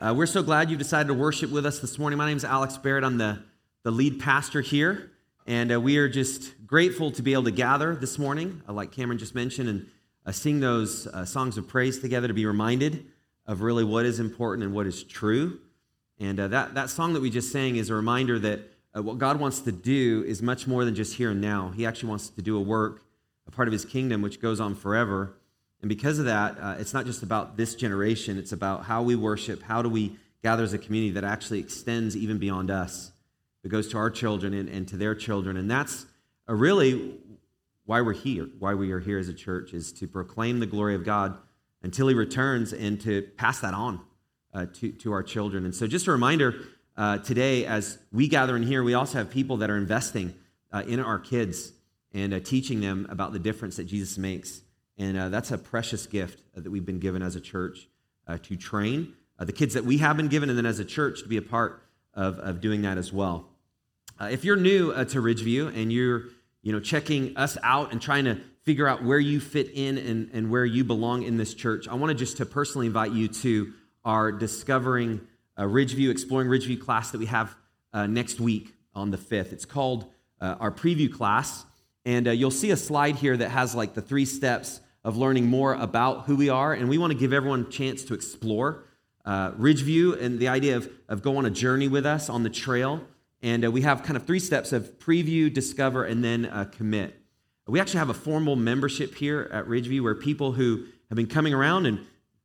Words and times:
Uh, 0.00 0.14
we're 0.14 0.24
so 0.24 0.42
glad 0.42 0.70
you've 0.70 0.78
decided 0.78 1.08
to 1.08 1.12
worship 1.12 1.50
with 1.50 1.66
us 1.66 1.78
this 1.78 1.98
morning. 1.98 2.16
My 2.16 2.26
name 2.26 2.38
is 2.38 2.44
Alex 2.44 2.78
Barrett. 2.78 3.04
I'm 3.04 3.18
the, 3.18 3.38
the 3.82 3.90
lead 3.90 4.18
pastor 4.18 4.62
here, 4.62 5.10
and 5.46 5.70
uh, 5.70 5.78
we 5.78 5.98
are 5.98 6.08
just 6.08 6.54
grateful 6.66 7.10
to 7.10 7.20
be 7.20 7.34
able 7.34 7.44
to 7.44 7.50
gather 7.50 7.94
this 7.94 8.18
morning, 8.18 8.62
uh, 8.66 8.72
like 8.72 8.92
Cameron 8.92 9.18
just 9.18 9.34
mentioned, 9.34 9.68
and 9.68 9.86
uh, 10.24 10.32
sing 10.32 10.58
those 10.58 11.06
uh, 11.08 11.26
songs 11.26 11.58
of 11.58 11.68
praise 11.68 11.98
together 11.98 12.28
to 12.28 12.32
be 12.32 12.46
reminded 12.46 13.04
of 13.44 13.60
really 13.60 13.84
what 13.84 14.06
is 14.06 14.20
important 14.20 14.64
and 14.64 14.72
what 14.72 14.86
is 14.86 15.04
true. 15.04 15.60
And 16.18 16.40
uh, 16.40 16.48
that, 16.48 16.72
that 16.76 16.88
song 16.88 17.12
that 17.12 17.20
we 17.20 17.28
just 17.28 17.52
sang 17.52 17.76
is 17.76 17.90
a 17.90 17.94
reminder 17.94 18.38
that 18.38 18.60
what 18.94 19.18
God 19.18 19.38
wants 19.38 19.60
to 19.60 19.72
do 19.72 20.24
is 20.26 20.40
much 20.40 20.66
more 20.66 20.86
than 20.86 20.94
just 20.94 21.16
here 21.16 21.32
and 21.32 21.42
now. 21.42 21.74
He 21.76 21.84
actually 21.84 22.08
wants 22.08 22.30
to 22.30 22.40
do 22.40 22.56
a 22.56 22.62
work, 22.62 23.02
a 23.46 23.50
part 23.50 23.68
of 23.68 23.72
His 23.72 23.84
kingdom, 23.84 24.22
which 24.22 24.40
goes 24.40 24.60
on 24.60 24.74
forever. 24.74 25.34
And 25.82 25.88
because 25.88 26.18
of 26.18 26.26
that, 26.26 26.58
uh, 26.60 26.76
it's 26.78 26.92
not 26.92 27.06
just 27.06 27.22
about 27.22 27.56
this 27.56 27.74
generation, 27.74 28.38
it's 28.38 28.52
about 28.52 28.84
how 28.84 29.02
we 29.02 29.16
worship, 29.16 29.62
how 29.62 29.82
do 29.82 29.88
we 29.88 30.16
gather 30.42 30.62
as 30.62 30.72
a 30.72 30.78
community 30.78 31.12
that 31.12 31.24
actually 31.24 31.58
extends 31.58 32.16
even 32.16 32.38
beyond 32.38 32.70
us. 32.70 33.12
It 33.64 33.68
goes 33.68 33.88
to 33.88 33.98
our 33.98 34.10
children 34.10 34.54
and, 34.54 34.68
and 34.68 34.88
to 34.88 34.96
their 34.96 35.14
children. 35.14 35.56
And 35.56 35.70
that's 35.70 36.06
uh, 36.48 36.54
really 36.54 37.18
why 37.84 38.00
we're 38.00 38.12
here, 38.12 38.48
why 38.58 38.74
we 38.74 38.92
are 38.92 39.00
here 39.00 39.18
as 39.18 39.28
a 39.28 39.34
church, 39.34 39.72
is 39.74 39.92
to 39.94 40.06
proclaim 40.06 40.60
the 40.60 40.66
glory 40.66 40.94
of 40.94 41.04
God 41.04 41.36
until 41.82 42.08
He 42.08 42.14
returns 42.14 42.72
and 42.72 43.00
to 43.02 43.22
pass 43.36 43.60
that 43.60 43.74
on 43.74 44.00
uh, 44.54 44.66
to, 44.74 44.92
to 44.92 45.12
our 45.12 45.22
children. 45.22 45.64
And 45.64 45.74
so, 45.74 45.86
just 45.86 46.06
a 46.06 46.12
reminder 46.12 46.54
uh, 46.96 47.18
today, 47.18 47.66
as 47.66 47.98
we 48.12 48.28
gather 48.28 48.56
in 48.56 48.62
here, 48.62 48.82
we 48.82 48.94
also 48.94 49.18
have 49.18 49.30
people 49.30 49.58
that 49.58 49.70
are 49.70 49.76
investing 49.76 50.34
uh, 50.72 50.82
in 50.86 51.00
our 51.00 51.18
kids 51.18 51.72
and 52.12 52.34
uh, 52.34 52.40
teaching 52.40 52.80
them 52.80 53.06
about 53.10 53.32
the 53.32 53.38
difference 53.38 53.76
that 53.76 53.84
Jesus 53.84 54.18
makes. 54.18 54.62
And 55.00 55.16
uh, 55.16 55.30
that's 55.30 55.50
a 55.50 55.56
precious 55.56 56.06
gift 56.06 56.42
uh, 56.54 56.60
that 56.60 56.70
we've 56.70 56.84
been 56.84 56.98
given 56.98 57.22
as 57.22 57.34
a 57.34 57.40
church 57.40 57.88
uh, 58.28 58.36
to 58.42 58.54
train 58.54 59.14
uh, 59.38 59.46
the 59.46 59.52
kids 59.52 59.72
that 59.72 59.86
we 59.86 59.96
have 59.96 60.18
been 60.18 60.28
given, 60.28 60.50
and 60.50 60.58
then 60.58 60.66
as 60.66 60.78
a 60.78 60.84
church 60.84 61.22
to 61.22 61.28
be 61.28 61.38
a 61.38 61.42
part 61.42 61.82
of, 62.12 62.38
of 62.38 62.60
doing 62.60 62.82
that 62.82 62.98
as 62.98 63.10
well. 63.10 63.48
Uh, 64.20 64.28
if 64.30 64.44
you're 64.44 64.56
new 64.56 64.92
uh, 64.92 65.06
to 65.06 65.22
Ridgeview 65.22 65.74
and 65.74 65.90
you're 65.90 66.24
you 66.62 66.70
know, 66.70 66.80
checking 66.80 67.34
us 67.38 67.56
out 67.62 67.92
and 67.92 68.02
trying 68.02 68.26
to 68.26 68.38
figure 68.64 68.86
out 68.86 69.02
where 69.02 69.18
you 69.18 69.40
fit 69.40 69.70
in 69.72 69.96
and, 69.96 70.28
and 70.34 70.50
where 70.50 70.66
you 70.66 70.84
belong 70.84 71.22
in 71.22 71.38
this 71.38 71.54
church, 71.54 71.88
I 71.88 71.94
want 71.94 72.10
to 72.10 72.14
just 72.14 72.36
to 72.36 72.44
personally 72.44 72.86
invite 72.86 73.12
you 73.12 73.28
to 73.28 73.72
our 74.04 74.30
Discovering 74.30 75.22
Ridgeview, 75.58 76.10
Exploring 76.10 76.48
Ridgeview 76.48 76.78
class 76.78 77.10
that 77.12 77.18
we 77.18 77.26
have 77.26 77.56
next 77.94 78.38
week 78.38 78.74
on 78.94 79.10
the 79.10 79.16
5th. 79.16 79.54
It's 79.54 79.64
called 79.64 80.10
our 80.42 80.70
preview 80.70 81.10
class. 81.10 81.64
And 82.04 82.26
you'll 82.26 82.50
see 82.50 82.70
a 82.70 82.76
slide 82.76 83.16
here 83.16 83.36
that 83.38 83.48
has 83.48 83.74
like 83.74 83.94
the 83.94 84.02
three 84.02 84.26
steps 84.26 84.80
of 85.04 85.16
learning 85.16 85.46
more 85.46 85.74
about 85.74 86.26
who 86.26 86.36
we 86.36 86.48
are. 86.48 86.72
And 86.72 86.88
we 86.88 86.98
want 86.98 87.12
to 87.12 87.18
give 87.18 87.32
everyone 87.32 87.62
a 87.62 87.70
chance 87.70 88.04
to 88.04 88.14
explore 88.14 88.84
uh, 89.24 89.52
Ridgeview 89.52 90.20
and 90.20 90.38
the 90.38 90.48
idea 90.48 90.76
of, 90.76 90.90
of 91.08 91.22
go 91.22 91.36
on 91.36 91.46
a 91.46 91.50
journey 91.50 91.88
with 91.88 92.06
us 92.06 92.28
on 92.28 92.42
the 92.42 92.50
trail. 92.50 93.02
And 93.42 93.64
uh, 93.64 93.70
we 93.70 93.82
have 93.82 94.02
kind 94.02 94.16
of 94.16 94.26
three 94.26 94.38
steps 94.38 94.72
of 94.72 94.98
preview, 94.98 95.52
discover, 95.52 96.04
and 96.04 96.22
then 96.22 96.46
uh, 96.46 96.64
commit. 96.64 97.16
We 97.66 97.78
actually 97.78 97.98
have 98.00 98.10
a 98.10 98.14
formal 98.14 98.56
membership 98.56 99.14
here 99.14 99.48
at 99.52 99.66
Ridgeview 99.66 100.02
where 100.02 100.14
people 100.14 100.52
who 100.52 100.86
have 101.08 101.16
been 101.16 101.28
coming 101.28 101.54
around 101.54 101.86
and 101.86 102.04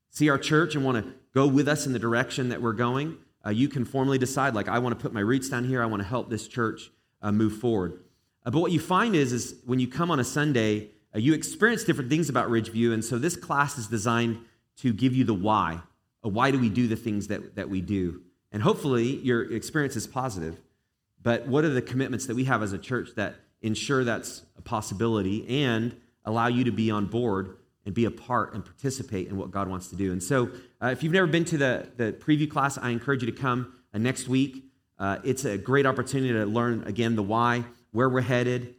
see 0.09 0.29
our 0.29 0.37
church 0.37 0.75
and 0.75 0.85
want 0.85 1.03
to 1.03 1.13
go 1.33 1.47
with 1.47 1.67
us 1.67 1.87
in 1.87 1.93
the 1.93 1.99
direction 1.99 2.49
that 2.49 2.61
we're 2.61 2.73
going, 2.73 3.17
uh, 3.45 3.49
you 3.49 3.67
can 3.67 3.85
formally 3.85 4.17
decide, 4.17 4.53
like, 4.53 4.67
I 4.69 4.79
want 4.79 4.97
to 4.97 5.01
put 5.01 5.13
my 5.13 5.19
roots 5.19 5.49
down 5.49 5.65
here. 5.65 5.81
I 5.81 5.87
want 5.87 6.01
to 6.01 6.07
help 6.07 6.29
this 6.29 6.47
church 6.47 6.91
uh, 7.21 7.31
move 7.31 7.57
forward. 7.57 8.03
Uh, 8.45 8.51
but 8.51 8.59
what 8.59 8.71
you 8.71 8.79
find 8.79 9.15
is, 9.15 9.33
is 9.33 9.55
when 9.65 9.79
you 9.79 9.87
come 9.87 10.11
on 10.11 10.19
a 10.19 10.23
Sunday, 10.23 10.91
uh, 11.15 11.19
you 11.19 11.33
experience 11.33 11.83
different 11.83 12.09
things 12.09 12.29
about 12.29 12.49
Ridgeview, 12.49 12.93
and 12.93 13.03
so 13.03 13.17
this 13.17 13.35
class 13.35 13.77
is 13.77 13.87
designed 13.87 14.39
to 14.77 14.91
give 14.91 15.15
you 15.15 15.23
the 15.23 15.33
why. 15.33 15.79
Uh, 16.23 16.29
why 16.29 16.51
do 16.51 16.59
we 16.59 16.69
do 16.69 16.87
the 16.87 16.95
things 16.95 17.27
that, 17.27 17.55
that 17.55 17.69
we 17.69 17.81
do? 17.81 18.21
And 18.51 18.61
hopefully 18.61 19.17
your 19.17 19.51
experience 19.53 19.95
is 19.95 20.07
positive. 20.07 20.59
But 21.21 21.47
what 21.47 21.63
are 21.63 21.69
the 21.69 21.81
commitments 21.81 22.25
that 22.27 22.35
we 22.35 22.43
have 22.43 22.61
as 22.61 22.73
a 22.73 22.77
church 22.77 23.09
that 23.15 23.35
ensure 23.61 24.03
that's 24.03 24.43
a 24.57 24.61
possibility 24.61 25.63
and 25.65 25.95
allow 26.23 26.47
you 26.47 26.63
to 26.65 26.71
be 26.71 26.91
on 26.91 27.07
board 27.07 27.57
and 27.85 27.95
be 27.95 28.05
a 28.05 28.11
part 28.11 28.53
and 28.53 28.63
participate 28.63 29.27
in 29.27 29.37
what 29.37 29.51
God 29.51 29.67
wants 29.67 29.87
to 29.87 29.95
do? 29.95 30.11
And 30.11 30.21
so 30.21 30.51
uh, 30.81 30.87
if 30.87 31.01
you've 31.01 31.13
never 31.13 31.27
been 31.27 31.45
to 31.45 31.57
the, 31.57 31.89
the 31.97 32.13
preview 32.13 32.49
class, 32.49 32.77
I 32.77 32.89
encourage 32.89 33.23
you 33.23 33.31
to 33.31 33.37
come 33.37 33.73
uh, 33.93 33.97
next 33.97 34.27
week. 34.27 34.65
Uh, 34.99 35.17
it's 35.23 35.45
a 35.45 35.57
great 35.57 35.85
opportunity 35.85 36.33
to 36.33 36.45
learn, 36.45 36.83
again, 36.85 37.15
the 37.15 37.23
why, 37.23 37.65
where 37.91 38.07
we're 38.07 38.21
headed, 38.21 38.75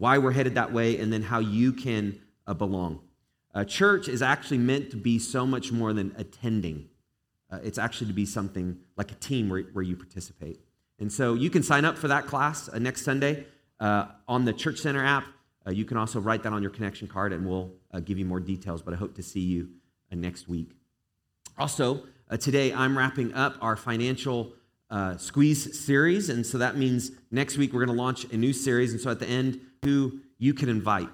why 0.00 0.18
we're 0.18 0.32
headed 0.32 0.54
that 0.54 0.72
way, 0.72 0.98
and 0.98 1.12
then 1.12 1.22
how 1.22 1.38
you 1.38 1.72
can 1.72 2.18
uh, 2.46 2.54
belong. 2.54 3.00
Church 3.66 4.08
is 4.08 4.22
actually 4.22 4.58
meant 4.58 4.90
to 4.90 4.96
be 4.96 5.18
so 5.18 5.44
much 5.44 5.70
more 5.70 5.92
than 5.92 6.14
attending. 6.16 6.88
Uh, 7.52 7.58
it's 7.62 7.78
actually 7.78 8.06
to 8.06 8.12
be 8.12 8.24
something 8.24 8.78
like 8.96 9.10
a 9.10 9.14
team 9.16 9.48
where, 9.48 9.62
where 9.72 9.82
you 9.82 9.96
participate. 9.96 10.60
And 11.00 11.12
so 11.12 11.34
you 11.34 11.50
can 11.50 11.62
sign 11.62 11.84
up 11.84 11.98
for 11.98 12.08
that 12.08 12.26
class 12.26 12.68
uh, 12.68 12.78
next 12.78 13.02
Sunday 13.02 13.46
uh, 13.80 14.06
on 14.28 14.44
the 14.44 14.52
Church 14.52 14.78
Center 14.78 15.04
app. 15.04 15.24
Uh, 15.66 15.70
you 15.70 15.84
can 15.84 15.96
also 15.96 16.20
write 16.20 16.42
that 16.44 16.52
on 16.52 16.62
your 16.62 16.70
connection 16.70 17.08
card, 17.08 17.32
and 17.32 17.46
we'll 17.46 17.70
uh, 17.92 18.00
give 18.00 18.18
you 18.18 18.24
more 18.24 18.40
details. 18.40 18.82
But 18.82 18.94
I 18.94 18.96
hope 18.96 19.14
to 19.16 19.22
see 19.22 19.40
you 19.40 19.68
next 20.12 20.48
week. 20.48 20.70
Also, 21.58 22.04
today 22.38 22.72
I'm 22.72 22.96
wrapping 22.96 23.34
up 23.34 23.56
our 23.60 23.76
financial 23.76 24.54
squeeze 25.18 25.78
series, 25.78 26.30
and 26.30 26.46
so 26.46 26.58
that 26.58 26.76
means 26.76 27.12
next 27.30 27.58
week 27.58 27.72
we're 27.72 27.84
going 27.84 27.96
to 27.96 28.02
launch 28.02 28.24
a 28.32 28.36
new 28.36 28.52
series. 28.52 28.92
And 28.92 29.00
so 29.00 29.10
at 29.10 29.18
the 29.18 29.28
end, 29.28 29.60
who 29.84 30.20
you 30.38 30.54
can 30.54 30.68
invite. 30.68 31.08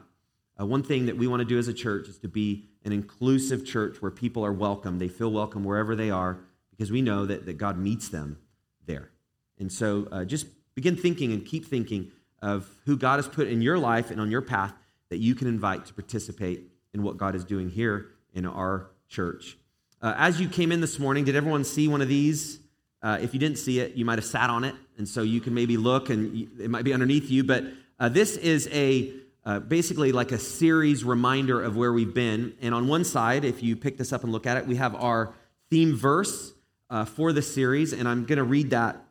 Uh, 0.58 0.66
one 0.66 0.82
thing 0.82 1.06
that 1.06 1.16
we 1.16 1.26
want 1.26 1.40
to 1.40 1.44
do 1.44 1.58
as 1.58 1.68
a 1.68 1.74
church 1.74 2.08
is 2.08 2.18
to 2.18 2.28
be 2.28 2.68
an 2.84 2.92
inclusive 2.92 3.64
church 3.64 4.00
where 4.00 4.10
people 4.10 4.44
are 4.44 4.52
welcome. 4.52 4.98
They 4.98 5.08
feel 5.08 5.30
welcome 5.30 5.64
wherever 5.64 5.94
they 5.94 6.10
are 6.10 6.38
because 6.70 6.90
we 6.90 7.02
know 7.02 7.26
that, 7.26 7.46
that 7.46 7.58
God 7.58 7.78
meets 7.78 8.08
them 8.08 8.38
there. 8.86 9.10
And 9.58 9.70
so 9.70 10.08
uh, 10.10 10.24
just 10.24 10.46
begin 10.74 10.96
thinking 10.96 11.32
and 11.32 11.44
keep 11.44 11.66
thinking 11.66 12.10
of 12.42 12.68
who 12.84 12.96
God 12.96 13.16
has 13.16 13.28
put 13.28 13.48
in 13.48 13.62
your 13.62 13.78
life 13.78 14.10
and 14.10 14.20
on 14.20 14.30
your 14.30 14.42
path 14.42 14.74
that 15.08 15.18
you 15.18 15.34
can 15.34 15.48
invite 15.48 15.86
to 15.86 15.94
participate 15.94 16.62
in 16.92 17.02
what 17.02 17.16
God 17.16 17.34
is 17.34 17.44
doing 17.44 17.68
here 17.68 18.08
in 18.34 18.46
our 18.46 18.90
church. 19.08 19.56
Uh, 20.02 20.14
as 20.16 20.40
you 20.40 20.48
came 20.48 20.72
in 20.72 20.80
this 20.80 20.98
morning, 20.98 21.24
did 21.24 21.36
everyone 21.36 21.64
see 21.64 21.88
one 21.88 22.02
of 22.02 22.08
these? 22.08 22.60
Uh, 23.02 23.18
if 23.20 23.32
you 23.32 23.40
didn't 23.40 23.58
see 23.58 23.80
it, 23.80 23.94
you 23.94 24.04
might 24.04 24.18
have 24.18 24.26
sat 24.26 24.50
on 24.50 24.64
it, 24.64 24.74
and 24.98 25.08
so 25.08 25.22
you 25.22 25.40
can 25.40 25.54
maybe 25.54 25.76
look 25.76 26.10
and 26.10 26.48
it 26.60 26.68
might 26.68 26.84
be 26.84 26.92
underneath 26.92 27.30
you. 27.30 27.44
But 27.44 27.64
uh, 27.98 28.08
this 28.08 28.36
is 28.36 28.68
a 28.72 29.12
uh, 29.44 29.60
basically 29.60 30.10
like 30.10 30.32
a 30.32 30.38
series 30.38 31.04
reminder 31.04 31.62
of 31.62 31.76
where 31.76 31.92
we've 31.92 32.12
been. 32.12 32.52
And 32.60 32.74
on 32.74 32.88
one 32.88 33.04
side, 33.04 33.44
if 33.44 33.62
you 33.62 33.76
pick 33.76 33.96
this 33.96 34.12
up 34.12 34.24
and 34.24 34.32
look 34.32 34.44
at 34.44 34.56
it, 34.56 34.66
we 34.66 34.74
have 34.74 34.94
our 34.96 35.32
theme 35.70 35.96
verse 35.96 36.52
uh, 36.90 37.04
for 37.04 37.32
the 37.32 37.42
series, 37.42 37.92
and 37.92 38.08
I'm 38.08 38.24
going 38.24 38.38
to 38.38 38.44
read 38.44 38.70
that 38.70 39.04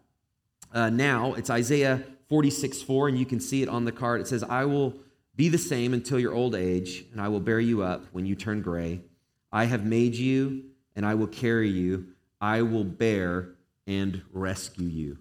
uh, 0.73 0.89
now. 0.89 1.33
It's 1.33 1.49
Isaiah 1.49 2.03
46 2.27 2.81
4, 2.81 3.09
and 3.09 3.17
you 3.17 3.25
can 3.25 3.39
see 3.39 3.63
it 3.63 3.69
on 3.69 3.85
the 3.85 3.91
card. 3.91 4.21
It 4.21 4.27
says, 4.27 4.43
I 4.43 4.65
will 4.65 4.93
be 5.35 5.49
the 5.49 5.57
same 5.57 5.93
until 5.93 6.19
your 6.19 6.33
old 6.33 6.55
age, 6.55 7.05
and 7.11 7.21
I 7.21 7.27
will 7.27 7.39
bear 7.39 7.59
you 7.59 7.83
up 7.83 8.05
when 8.11 8.25
you 8.25 8.35
turn 8.35 8.61
gray. 8.61 9.01
I 9.51 9.65
have 9.65 9.85
made 9.85 10.15
you, 10.15 10.65
and 10.95 11.05
I 11.05 11.15
will 11.15 11.27
carry 11.27 11.69
you. 11.69 12.07
I 12.41 12.61
will 12.61 12.83
bear 12.83 13.49
and 13.87 14.21
rescue 14.31 14.87
you. 14.87 15.17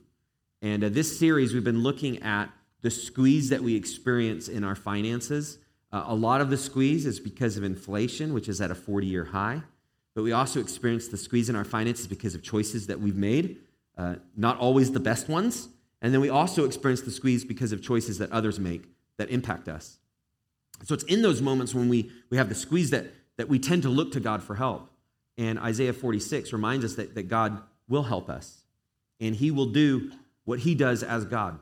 And 0.62 0.82
uh, 0.82 0.88
this 0.88 1.18
series, 1.18 1.52
we've 1.52 1.64
been 1.64 1.82
looking 1.82 2.22
at 2.22 2.50
the 2.84 2.90
squeeze 2.90 3.48
that 3.48 3.62
we 3.62 3.74
experience 3.74 4.46
in 4.46 4.62
our 4.62 4.74
finances. 4.74 5.56
Uh, 5.90 6.04
a 6.06 6.14
lot 6.14 6.42
of 6.42 6.50
the 6.50 6.56
squeeze 6.58 7.06
is 7.06 7.18
because 7.18 7.56
of 7.56 7.64
inflation, 7.64 8.34
which 8.34 8.46
is 8.46 8.60
at 8.60 8.70
a 8.70 8.74
40 8.74 9.06
year 9.06 9.24
high. 9.24 9.62
But 10.14 10.22
we 10.22 10.32
also 10.32 10.60
experience 10.60 11.08
the 11.08 11.16
squeeze 11.16 11.48
in 11.48 11.56
our 11.56 11.64
finances 11.64 12.06
because 12.06 12.34
of 12.34 12.42
choices 12.42 12.86
that 12.88 13.00
we've 13.00 13.16
made, 13.16 13.56
uh, 13.96 14.16
not 14.36 14.58
always 14.58 14.92
the 14.92 15.00
best 15.00 15.30
ones. 15.30 15.70
And 16.02 16.12
then 16.12 16.20
we 16.20 16.28
also 16.28 16.66
experience 16.66 17.00
the 17.00 17.10
squeeze 17.10 17.42
because 17.42 17.72
of 17.72 17.82
choices 17.82 18.18
that 18.18 18.30
others 18.30 18.60
make 18.60 18.84
that 19.16 19.30
impact 19.30 19.66
us. 19.66 19.96
So 20.82 20.92
it's 20.92 21.04
in 21.04 21.22
those 21.22 21.40
moments 21.40 21.74
when 21.74 21.88
we, 21.88 22.10
we 22.28 22.36
have 22.36 22.50
the 22.50 22.54
squeeze 22.54 22.90
that, 22.90 23.06
that 23.38 23.48
we 23.48 23.58
tend 23.58 23.82
to 23.84 23.88
look 23.88 24.12
to 24.12 24.20
God 24.20 24.42
for 24.42 24.56
help. 24.56 24.90
And 25.38 25.58
Isaiah 25.58 25.94
46 25.94 26.52
reminds 26.52 26.84
us 26.84 26.96
that, 26.96 27.14
that 27.14 27.28
God 27.28 27.62
will 27.88 28.02
help 28.02 28.28
us, 28.28 28.64
and 29.20 29.34
He 29.34 29.50
will 29.50 29.72
do 29.72 30.12
what 30.44 30.58
He 30.60 30.74
does 30.74 31.02
as 31.02 31.24
God 31.24 31.58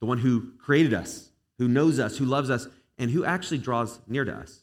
the 0.00 0.06
one 0.06 0.18
who 0.18 0.52
created 0.58 0.94
us, 0.94 1.30
who 1.58 1.68
knows 1.68 1.98
us, 1.98 2.18
who 2.18 2.24
loves 2.24 2.50
us, 2.50 2.68
and 2.98 3.10
who 3.10 3.24
actually 3.24 3.58
draws 3.58 3.98
near 4.06 4.24
to 4.24 4.32
us. 4.32 4.60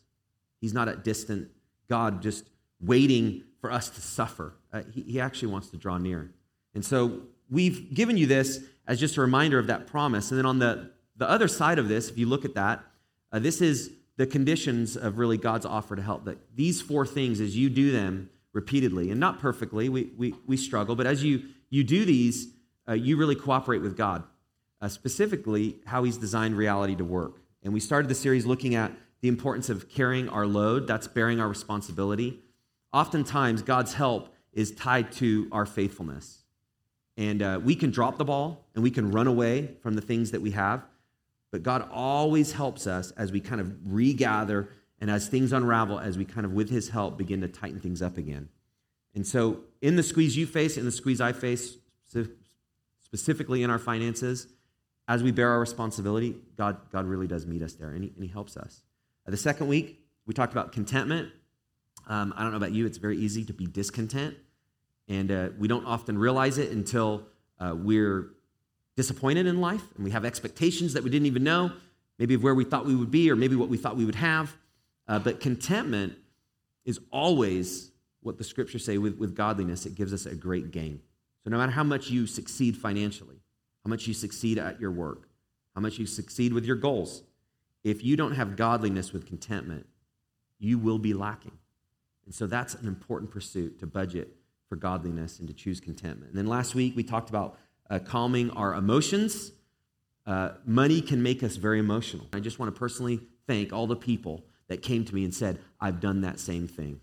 He's 0.62 0.74
not 0.74 0.88
a 0.88 0.96
distant 0.96 1.50
God 1.90 2.22
just 2.22 2.46
waiting 2.80 3.44
for 3.60 3.72
us 3.72 3.90
to 3.90 4.02
suffer. 4.02 4.54
Uh, 4.72 4.84
he, 4.92 5.02
he 5.04 5.20
actually 5.20 5.50
wants 5.50 5.70
to 5.70 5.78
draw 5.78 5.98
near. 5.98 6.32
And 6.74 6.84
so 6.84 7.22
we've 7.50 7.94
given 7.94 8.18
you 8.18 8.26
this 8.26 8.64
as 8.88 9.00
just 9.00 9.18
a 9.18 9.22
reminder 9.22 9.60
of 9.60 9.68
that 9.68 9.88
promise. 9.88 10.32
And 10.32 10.38
then 10.38 10.46
on 10.46 10.60
the, 10.60 10.92
the 11.18 11.30
other 11.30 11.48
side 11.48 11.80
of 11.80 11.88
this, 11.88 12.10
if 12.10 12.18
you 12.18 12.26
look 12.26 12.46
at 12.46 12.56
that, 12.56 12.84
uh, 13.32 13.40
this 13.40 13.62
is 13.62 13.92
the 14.18 14.28
conditions 14.28 14.96
of 14.96 15.18
really 15.18 15.38
God's 15.38 15.66
offer 15.66 15.96
to 15.96 16.02
help. 16.02 16.26
That 16.26 16.38
these 16.56 16.82
four 16.82 17.06
things, 17.06 17.40
as 17.40 17.56
you 17.56 17.70
do 17.70 17.92
them 17.92 18.30
repeatedly, 18.52 19.10
and 19.12 19.20
not 19.20 19.40
perfectly, 19.40 19.90
we, 19.90 20.12
we, 20.18 20.36
we 20.46 20.58
struggle, 20.58 20.96
but 20.96 21.08
as 21.08 21.24
you, 21.24 21.44
you 21.70 21.84
do 21.84 22.06
these, 22.06 22.48
uh, 22.88 22.94
you 22.94 23.18
really 23.18 23.36
cooperate 23.36 23.82
with 23.82 23.98
God 23.98 24.24
uh, 24.84 24.90
specifically 24.90 25.78
how 25.86 26.04
he's 26.04 26.18
designed 26.18 26.58
reality 26.58 26.94
to 26.94 27.06
work. 27.06 27.42
And 27.64 27.74
we 27.74 27.80
started 27.80 28.10
the 28.10 28.16
series 28.16 28.46
looking 28.46 28.76
at 28.76 28.92
the 29.22 29.30
importance 29.30 29.70
of 29.70 29.88
carrying 29.88 30.28
our 30.28 30.46
load, 30.46 30.88
that's 30.88 31.08
bearing 31.08 31.40
our 31.40 31.48
responsibility. 31.48 32.42
Oftentimes, 32.92 33.62
God's 33.62 33.94
help 33.94 34.36
is 34.52 34.72
tied 34.72 35.14
to 35.14 35.48
our 35.54 35.66
faithfulness. 35.66 36.44
And 37.16 37.42
uh, 37.42 37.62
we 37.64 37.76
can 37.76 37.92
drop 37.92 38.18
the 38.18 38.26
ball 38.26 38.68
and 38.76 38.84
we 38.84 38.92
can 38.92 39.10
run 39.10 39.28
away 39.28 39.78
from 39.82 39.94
the 39.96 40.02
things 40.02 40.32
that 40.32 40.42
we 40.42 40.52
have, 40.52 40.84
but 41.50 41.64
God 41.64 41.88
always 41.90 42.52
helps 42.52 42.86
us 42.86 43.12
as 43.12 43.32
we 43.32 43.40
kind 43.40 43.62
of 43.62 43.74
regather 43.86 44.70
and 45.00 45.10
as 45.10 45.30
things 45.30 45.54
unravel, 45.54 45.98
as 45.98 46.18
we 46.18 46.26
kind 46.26 46.46
of, 46.46 46.52
with 46.52 46.70
His 46.70 46.90
help, 46.90 47.18
begin 47.18 47.40
to 47.40 47.48
tighten 47.48 47.80
things 47.80 48.02
up 48.02 48.18
again. 48.18 48.50
And 49.16 49.26
so, 49.26 49.62
in 49.82 49.96
the 49.96 50.04
squeeze 50.04 50.36
you 50.36 50.46
face, 50.46 50.76
in 50.78 50.86
the 50.86 50.92
squeeze 50.92 51.22
I 51.22 51.32
face, 51.32 51.78
specifically 53.02 53.64
in 53.64 53.70
our 53.70 53.80
finances, 53.80 54.48
as 55.08 55.22
we 55.22 55.32
bear 55.32 55.50
our 55.50 55.60
responsibility, 55.60 56.36
God, 56.58 56.78
God 56.92 57.06
really 57.06 57.28
does 57.28 57.46
meet 57.46 57.62
us 57.62 57.74
there 57.74 57.90
and 57.90 58.04
He, 58.04 58.12
and 58.16 58.24
he 58.24 58.30
helps 58.30 58.58
us. 58.58 58.84
Uh, 59.28 59.32
the 59.32 59.38
second 59.38 59.68
week, 59.68 60.00
we 60.26 60.34
talked 60.34 60.54
about 60.54 60.72
contentment. 60.72 61.30
Um, 62.08 62.34
I 62.36 62.42
don't 62.42 62.52
know 62.52 62.58
about 62.58 62.72
you, 62.72 62.86
it's 62.86 62.98
very 62.98 63.18
easy 63.18 63.44
to 63.46 63.54
be 63.54 63.66
discontent. 63.66 64.36
And 65.08 65.32
uh, 65.32 65.50
we 65.58 65.68
don't 65.68 65.86
often 65.86 66.18
realize 66.18 66.58
it 66.58 66.72
until 66.72 67.24
uh, 67.60 67.76
we're 67.76 68.30
disappointed 68.96 69.48
in 69.48 69.60
life 69.60 69.84
and 69.96 70.04
we 70.04 70.12
have 70.12 70.24
expectations 70.24 70.94
that 70.94 71.04
we 71.04 71.10
didn't 71.10 71.26
even 71.26 71.44
know, 71.44 71.72
maybe 72.20 72.36
of 72.36 72.44
where 72.44 72.56
we 72.56 72.64
thought 72.64 72.86
we 72.86 72.96
would 72.96 73.12
be 73.12 73.30
or 73.30 73.36
maybe 73.36 73.56
what 73.56 73.70
we 73.70 73.78
thought 73.78 73.98
we 73.98 74.06
would 74.06 74.16
have. 74.16 74.56
Uh, 75.08 75.20
but 75.20 75.40
contentment 75.40 76.14
is 76.86 77.00
always 77.12 77.92
what 78.22 78.38
the 78.38 78.44
scriptures 78.44 78.86
say 78.86 78.98
with, 78.98 79.18
with 79.18 79.36
godliness, 79.36 79.86
it 79.86 79.96
gives 79.96 80.14
us 80.14 80.26
a 80.26 80.36
great 80.36 80.72
gain. 80.72 81.02
So 81.44 81.50
no 81.50 81.58
matter 81.58 81.74
how 81.74 81.84
much 81.84 82.10
you 82.10 82.26
succeed 82.26 82.78
financially, 82.78 83.43
how 83.84 83.90
much 83.90 84.08
you 84.08 84.14
succeed 84.14 84.58
at 84.58 84.80
your 84.80 84.92
work, 84.92 85.28
how 85.76 85.82
much 85.82 86.00
you 86.00 86.06
succeed 86.06 86.54
with 86.54 86.66
your 86.66 86.76
goals, 86.76 87.24
if 87.84 88.04
you 88.04 88.16
don't 88.16 88.34
have 88.36 88.56
godliness 88.56 89.12
with 89.12 89.26
contentment, 89.26 89.86
you 90.60 90.78
will 90.78 91.00
be 91.00 91.14
lacking. 91.14 91.58
And 92.26 92.34
so 92.34 92.48
that's 92.48 92.74
an 92.76 92.88
important 92.88 93.32
pursuit 93.32 93.80
to 93.80 93.88
budget 93.88 94.36
for 94.70 94.78
godliness 94.78 95.40
and 95.40 95.48
to 95.48 95.54
choose 95.54 95.80
contentment. 95.80 96.30
And 96.30 96.38
then 96.38 96.48
last 96.48 96.74
week 96.74 96.96
we 96.96 97.04
talked 97.04 97.30
about 97.30 97.58
uh, 97.90 98.00
calming 98.00 98.50
our 98.52 98.74
emotions. 98.74 99.52
Uh, 100.26 100.52
money 100.66 101.02
can 101.02 101.22
make 101.22 101.44
us 101.44 101.58
very 101.58 101.80
emotional. 101.80 102.28
I 102.32 102.40
just 102.40 102.60
want 102.60 102.74
to 102.74 102.80
personally 102.80 103.20
thank 103.46 103.74
all 103.74 103.88
the 103.88 103.98
people 103.98 104.46
that 104.70 104.82
came 104.82 105.04
to 105.04 105.14
me 105.14 105.26
and 105.26 105.34
said, 105.34 105.60
I've 105.82 106.00
done 106.00 106.22
that 106.22 106.40
same 106.40 106.68
thing. 106.68 107.02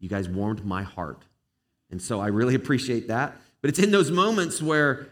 You 0.00 0.08
guys 0.08 0.28
warmed 0.28 0.64
my 0.64 0.82
heart. 0.82 1.24
And 1.90 2.02
so 2.02 2.20
I 2.20 2.26
really 2.26 2.56
appreciate 2.56 3.08
that. 3.08 3.36
But 3.62 3.70
it's 3.70 3.78
in 3.78 3.92
those 3.92 4.10
moments 4.10 4.60
where 4.60 5.08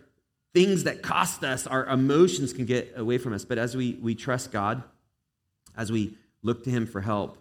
things 0.56 0.84
that 0.84 1.02
cost 1.02 1.44
us, 1.44 1.66
our 1.66 1.84
emotions 1.84 2.54
can 2.54 2.64
get 2.64 2.94
away 2.96 3.18
from 3.18 3.34
us. 3.34 3.44
But 3.44 3.58
as 3.58 3.76
we, 3.76 3.98
we 4.00 4.14
trust 4.14 4.50
God, 4.50 4.82
as 5.76 5.92
we 5.92 6.16
look 6.40 6.64
to 6.64 6.70
Him 6.70 6.86
for 6.86 7.02
help, 7.02 7.36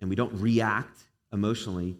and 0.00 0.08
we 0.08 0.14
don't 0.14 0.32
react 0.34 1.00
emotionally, 1.32 1.96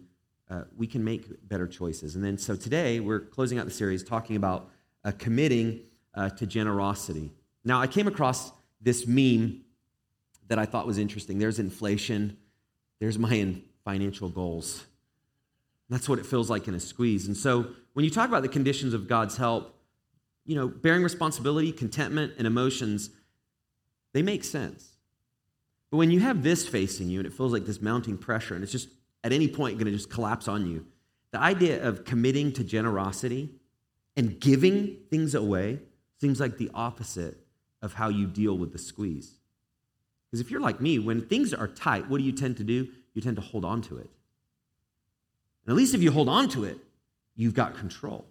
uh, 0.49 0.61
we 0.77 0.87
can 0.87 1.03
make 1.03 1.45
better 1.45 1.67
choices. 1.67 2.15
And 2.15 2.23
then, 2.23 2.37
so 2.37 2.55
today, 2.55 3.01
we're 3.01 3.19
closing 3.19 3.59
out 3.59 3.65
the 3.65 3.71
series 3.71 4.01
talking 4.01 4.37
about 4.37 4.69
uh, 5.03 5.11
committing 5.19 5.81
uh, 6.15 6.29
to 6.29 6.45
generosity. 6.45 7.33
Now, 7.65 7.81
I 7.81 7.87
came 7.87 8.07
across 8.07 8.53
this 8.79 9.05
meme 9.05 9.65
that 10.47 10.57
I 10.57 10.65
thought 10.65 10.87
was 10.87 10.97
interesting. 10.97 11.37
There's 11.37 11.59
inflation, 11.59 12.37
there's 13.01 13.19
my 13.19 13.57
financial 13.83 14.29
goals. 14.29 14.85
That's 15.89 16.07
what 16.07 16.17
it 16.17 16.25
feels 16.25 16.49
like 16.49 16.69
in 16.69 16.75
a 16.75 16.79
squeeze. 16.79 17.27
And 17.27 17.35
so, 17.35 17.67
when 17.91 18.05
you 18.05 18.11
talk 18.11 18.29
about 18.29 18.41
the 18.41 18.47
conditions 18.47 18.93
of 18.93 19.09
God's 19.09 19.35
help, 19.35 19.75
you 20.45 20.55
know, 20.55 20.67
bearing 20.67 21.03
responsibility, 21.03 21.71
contentment, 21.71 22.33
and 22.37 22.47
emotions, 22.47 23.09
they 24.13 24.21
make 24.21 24.43
sense. 24.43 24.91
But 25.89 25.97
when 25.97 26.11
you 26.11 26.21
have 26.21 26.43
this 26.43 26.67
facing 26.67 27.09
you 27.09 27.19
and 27.19 27.27
it 27.27 27.33
feels 27.33 27.53
like 27.53 27.65
this 27.65 27.81
mounting 27.81 28.17
pressure 28.17 28.55
and 28.55 28.63
it's 28.63 28.71
just 28.71 28.89
at 29.23 29.31
any 29.31 29.47
point 29.47 29.77
going 29.77 29.85
to 29.85 29.91
just 29.91 30.09
collapse 30.09 30.47
on 30.47 30.65
you, 30.65 30.85
the 31.31 31.39
idea 31.39 31.83
of 31.83 32.05
committing 32.05 32.51
to 32.53 32.63
generosity 32.63 33.49
and 34.15 34.39
giving 34.39 34.97
things 35.09 35.35
away 35.35 35.79
seems 36.19 36.39
like 36.39 36.57
the 36.57 36.71
opposite 36.73 37.37
of 37.81 37.93
how 37.93 38.09
you 38.09 38.27
deal 38.27 38.57
with 38.57 38.71
the 38.71 38.77
squeeze. 38.77 39.35
Because 40.29 40.39
if 40.39 40.51
you're 40.51 40.61
like 40.61 40.79
me, 40.79 40.99
when 40.99 41.21
things 41.21 41.53
are 41.53 41.67
tight, 41.67 42.09
what 42.09 42.17
do 42.19 42.23
you 42.23 42.31
tend 42.31 42.57
to 42.57 42.63
do? 42.63 42.87
You 43.13 43.21
tend 43.21 43.35
to 43.35 43.41
hold 43.41 43.65
on 43.65 43.81
to 43.83 43.97
it. 43.97 44.09
And 45.65 45.73
at 45.73 45.75
least 45.75 45.93
if 45.93 46.01
you 46.01 46.11
hold 46.11 46.29
on 46.29 46.47
to 46.49 46.63
it, 46.63 46.77
you've 47.35 47.53
got 47.53 47.75
control. 47.75 48.25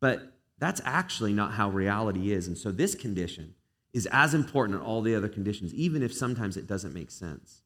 But 0.00 0.32
that's 0.58 0.80
actually 0.84 1.32
not 1.32 1.52
how 1.52 1.70
reality 1.70 2.32
is. 2.32 2.46
And 2.46 2.56
so 2.56 2.72
this 2.72 2.94
condition 2.94 3.54
is 3.92 4.06
as 4.10 4.34
important 4.34 4.80
as 4.80 4.86
all 4.86 5.02
the 5.02 5.14
other 5.14 5.28
conditions, 5.28 5.72
even 5.74 6.02
if 6.02 6.12
sometimes 6.12 6.56
it 6.56 6.66
doesn't 6.66 6.94
make 6.94 7.10
sense. 7.10 7.62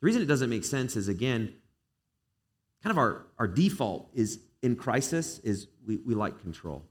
The 0.00 0.06
reason 0.06 0.22
it 0.22 0.26
doesn't 0.26 0.50
make 0.50 0.64
sense 0.64 0.96
is, 0.96 1.08
again, 1.08 1.54
kind 2.82 2.90
of 2.90 2.98
our, 2.98 3.26
our 3.38 3.48
default 3.48 4.08
is 4.14 4.40
in 4.62 4.76
crisis 4.76 5.38
is 5.40 5.68
we, 5.86 5.96
we 5.96 6.14
like 6.14 6.40
control. 6.40 6.84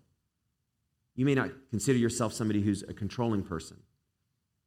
You 1.16 1.26
may 1.26 1.36
not 1.36 1.50
consider 1.70 1.98
yourself 1.98 2.34
somebody 2.34 2.62
who's 2.62 2.84
a 2.84 2.94
controlling 2.94 3.44
person, 3.44 3.78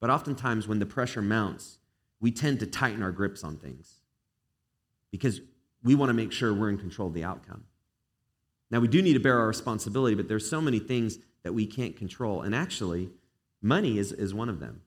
but 0.01 0.11
oftentimes 0.11 0.67
when 0.67 0.79
the 0.79 0.87
pressure 0.87 1.23
mounts, 1.23 1.79
we 2.21 2.31
tend 2.31 2.61
to 2.61 2.67
tighten 2.67 3.03
our 3.03 3.13
grips 3.13 3.45
on 3.45 3.57
things 3.57 4.01
because 5.11 5.41
we 5.83 5.95
want 5.95 6.11
to 6.11 6.15
make 6.15 6.33
sure 6.33 6.53
we're 6.53 6.71
in 6.71 6.79
control 6.79 7.09
of 7.09 7.15
the 7.15 7.25
outcome. 7.25 7.65
Now, 8.71 8.81
we 8.81 8.89
do 8.89 9.03
need 9.03 9.15
to 9.15 9.21
bear 9.21 9.39
our 9.39 9.49
responsibility, 9.49 10.15
but 10.15 10.29
there's 10.29 10.49
so 10.49 10.61
many 10.61 10.79
things 10.79 11.19
that 11.43 11.53
we 11.53 11.67
can't 11.67 11.97
control. 11.97 12.43
And 12.43 12.55
actually, 12.55 13.11
money 13.63 13.99
is, 13.99 14.13
is 14.13 14.33
one 14.33 14.49
of 14.49 14.61
them. 14.61 14.83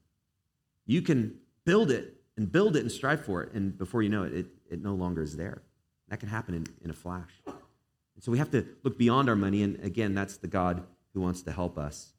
You 0.86 1.02
can 1.02 1.36
build 1.66 1.92
it 1.92 2.16
and 2.38 2.52
build 2.52 2.76
it 2.76 2.82
and 2.82 2.92
strive 2.92 3.26
for 3.26 3.44
it, 3.44 3.54
and 3.54 3.78
before 3.78 4.02
you 4.02 4.10
know 4.10 4.24
it, 4.24 4.34
it, 4.34 4.46
it 4.72 4.82
no 4.82 4.96
longer 4.96 5.22
is 5.22 5.36
there. 5.36 5.62
That 6.10 6.20
can 6.20 6.30
happen 6.30 6.56
in, 6.56 6.66
in 6.84 6.90
a 6.90 6.94
flash. 6.94 7.30
And 7.46 8.24
so 8.24 8.32
we 8.32 8.38
have 8.38 8.52
to 8.52 8.66
look 8.84 8.98
beyond 8.98 9.30
our 9.30 9.36
money, 9.36 9.64
and 9.64 9.80
again, 9.84 10.14
that's 10.14 10.38
the 10.38 10.48
God 10.48 10.84
who 11.14 11.22
wants 11.22 11.42
to 11.44 11.52
help 11.52 11.78
us. 11.78 12.14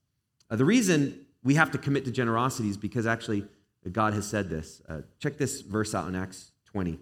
Uh, 0.50 0.56
the 0.56 0.64
reason 0.64 1.26
we 1.42 1.54
have 1.54 1.70
to 1.72 1.78
commit 1.78 2.04
to 2.04 2.10
generosity 2.10 2.68
is 2.68 2.76
because 2.76 3.06
actually 3.06 3.44
God 3.90 4.14
has 4.14 4.26
said 4.26 4.48
this. 4.48 4.80
Uh, 4.88 5.00
check 5.18 5.36
this 5.36 5.60
verse 5.60 5.94
out 5.94 6.08
in 6.08 6.14
Acts 6.14 6.52
20. 6.66 6.98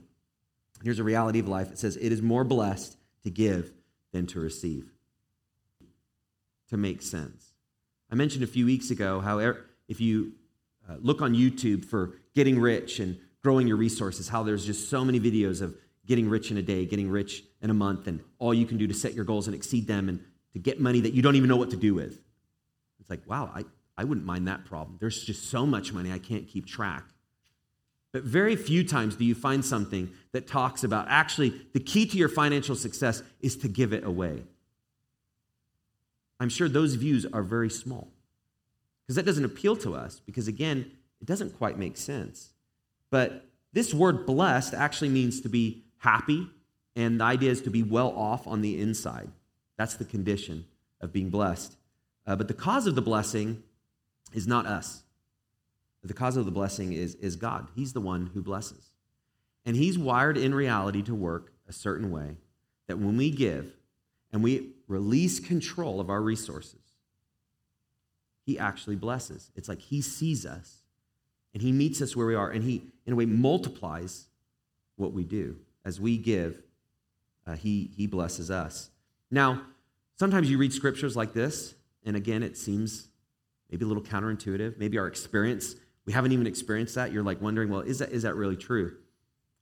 Here's 0.82 0.98
a 0.98 1.04
reality 1.04 1.38
of 1.38 1.48
life 1.48 1.70
it 1.70 1.78
says, 1.78 1.96
It 1.96 2.12
is 2.12 2.20
more 2.22 2.44
blessed 2.44 2.96
to 3.22 3.30
give 3.30 3.72
than 4.12 4.26
to 4.28 4.40
receive. 4.40 4.92
To 6.68 6.76
make 6.76 7.02
sense. 7.02 7.52
I 8.10 8.14
mentioned 8.14 8.44
a 8.44 8.46
few 8.46 8.66
weeks 8.66 8.90
ago 8.90 9.20
how 9.20 9.38
er, 9.38 9.64
if 9.88 10.00
you 10.00 10.32
uh, 10.88 10.96
look 11.00 11.22
on 11.22 11.34
YouTube 11.34 11.84
for 11.84 12.18
getting 12.34 12.58
rich 12.58 12.98
and 12.98 13.18
growing 13.42 13.66
your 13.66 13.76
resources, 13.76 14.28
how 14.28 14.42
there's 14.42 14.64
just 14.64 14.88
so 14.88 15.04
many 15.04 15.20
videos 15.20 15.60
of 15.60 15.74
getting 16.06 16.28
rich 16.28 16.50
in 16.50 16.56
a 16.56 16.62
day, 16.62 16.84
getting 16.86 17.10
rich 17.10 17.44
in 17.60 17.70
a 17.70 17.74
month, 17.74 18.06
and 18.06 18.20
all 18.38 18.52
you 18.52 18.66
can 18.66 18.78
do 18.78 18.86
to 18.86 18.94
set 18.94 19.14
your 19.14 19.24
goals 19.24 19.46
and 19.46 19.54
exceed 19.54 19.86
them 19.86 20.08
and 20.08 20.20
to 20.52 20.58
get 20.58 20.80
money 20.80 21.00
that 21.00 21.12
you 21.12 21.22
don't 21.22 21.36
even 21.36 21.48
know 21.48 21.56
what 21.56 21.70
to 21.70 21.76
do 21.76 21.94
with. 21.94 22.18
It's 23.00 23.10
like, 23.10 23.22
wow, 23.26 23.50
I, 23.54 23.64
I 23.96 24.04
wouldn't 24.04 24.26
mind 24.26 24.48
that 24.48 24.64
problem. 24.64 24.98
There's 25.00 25.22
just 25.22 25.50
so 25.50 25.66
much 25.66 25.92
money 25.92 26.12
I 26.12 26.18
can't 26.18 26.46
keep 26.46 26.66
track. 26.66 27.04
But 28.12 28.24
very 28.24 28.56
few 28.56 28.86
times 28.86 29.16
do 29.16 29.24
you 29.24 29.34
find 29.34 29.64
something 29.64 30.10
that 30.32 30.46
talks 30.46 30.84
about 30.84 31.06
actually 31.08 31.62
the 31.72 31.80
key 31.80 32.06
to 32.06 32.16
your 32.16 32.28
financial 32.28 32.76
success 32.76 33.22
is 33.40 33.56
to 33.58 33.68
give 33.68 33.92
it 33.92 34.04
away. 34.04 34.42
I'm 36.38 36.50
sure 36.50 36.68
those 36.68 36.94
views 36.94 37.24
are 37.32 37.42
very 37.42 37.70
small 37.70 38.08
because 39.02 39.16
that 39.16 39.24
doesn't 39.24 39.44
appeal 39.44 39.76
to 39.76 39.94
us 39.94 40.20
because, 40.26 40.48
again, 40.48 40.90
it 41.20 41.26
doesn't 41.26 41.56
quite 41.56 41.78
make 41.78 41.96
sense. 41.96 42.50
But 43.10 43.46
this 43.72 43.94
word 43.94 44.26
blessed 44.26 44.74
actually 44.74 45.10
means 45.10 45.40
to 45.42 45.48
be 45.48 45.84
happy, 45.98 46.48
and 46.96 47.20
the 47.20 47.24
idea 47.24 47.50
is 47.50 47.62
to 47.62 47.70
be 47.70 47.82
well 47.82 48.10
off 48.10 48.46
on 48.46 48.60
the 48.60 48.80
inside. 48.80 49.30
That's 49.78 49.94
the 49.94 50.04
condition 50.04 50.66
of 51.00 51.12
being 51.12 51.30
blessed. 51.30 51.76
Uh, 52.26 52.36
but 52.36 52.48
the 52.48 52.54
cause 52.54 52.86
of 52.86 52.94
the 52.94 53.02
blessing 53.02 53.62
is 54.32 54.46
not 54.46 54.66
us. 54.66 55.01
The 56.04 56.14
cause 56.14 56.36
of 56.36 56.44
the 56.44 56.50
blessing 56.50 56.92
is, 56.92 57.14
is 57.16 57.36
God. 57.36 57.68
He's 57.74 57.92
the 57.92 58.00
one 58.00 58.30
who 58.34 58.42
blesses. 58.42 58.90
And 59.64 59.76
He's 59.76 59.98
wired 59.98 60.36
in 60.36 60.54
reality 60.54 61.02
to 61.02 61.14
work 61.14 61.52
a 61.68 61.72
certain 61.72 62.10
way 62.10 62.36
that 62.88 62.98
when 62.98 63.16
we 63.16 63.30
give 63.30 63.72
and 64.32 64.42
we 64.42 64.72
release 64.88 65.38
control 65.38 66.00
of 66.00 66.10
our 66.10 66.20
resources, 66.20 66.80
He 68.44 68.58
actually 68.58 68.96
blesses. 68.96 69.50
It's 69.54 69.68
like 69.68 69.80
He 69.80 70.00
sees 70.00 70.44
us 70.44 70.78
and 71.54 71.62
He 71.62 71.70
meets 71.70 72.02
us 72.02 72.16
where 72.16 72.26
we 72.26 72.34
are 72.34 72.50
and 72.50 72.64
He, 72.64 72.82
in 73.06 73.12
a 73.12 73.16
way, 73.16 73.26
multiplies 73.26 74.26
what 74.96 75.12
we 75.12 75.24
do. 75.24 75.56
As 75.84 76.00
we 76.00 76.16
give, 76.16 76.62
uh, 77.46 77.56
he, 77.56 77.90
he 77.96 78.06
blesses 78.06 78.50
us. 78.50 78.90
Now, 79.30 79.62
sometimes 80.16 80.50
you 80.50 80.58
read 80.58 80.72
scriptures 80.72 81.16
like 81.16 81.32
this, 81.32 81.74
and 82.04 82.16
again, 82.16 82.42
it 82.42 82.56
seems 82.56 83.08
maybe 83.70 83.84
a 83.84 83.88
little 83.88 84.02
counterintuitive. 84.02 84.78
Maybe 84.78 84.98
our 84.98 85.06
experience 85.06 85.74
we 86.04 86.12
haven't 86.12 86.32
even 86.32 86.46
experienced 86.46 86.94
that. 86.96 87.12
You're 87.12 87.22
like 87.22 87.40
wondering, 87.40 87.68
well, 87.68 87.80
is 87.80 87.98
that, 88.00 88.10
is 88.10 88.22
that 88.22 88.34
really 88.34 88.56
true? 88.56 88.96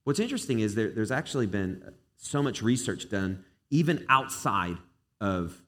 What's 0.03 0.19
interesting 0.19 0.59
is 0.59 0.75
there, 0.75 0.89
there's 0.89 1.11
actually 1.11 1.47
been 1.47 1.93
so 2.17 2.41
much 2.41 2.61
research 2.61 3.09
done, 3.09 3.43
even 3.69 4.05
outside 4.09 4.77
of 5.19 5.61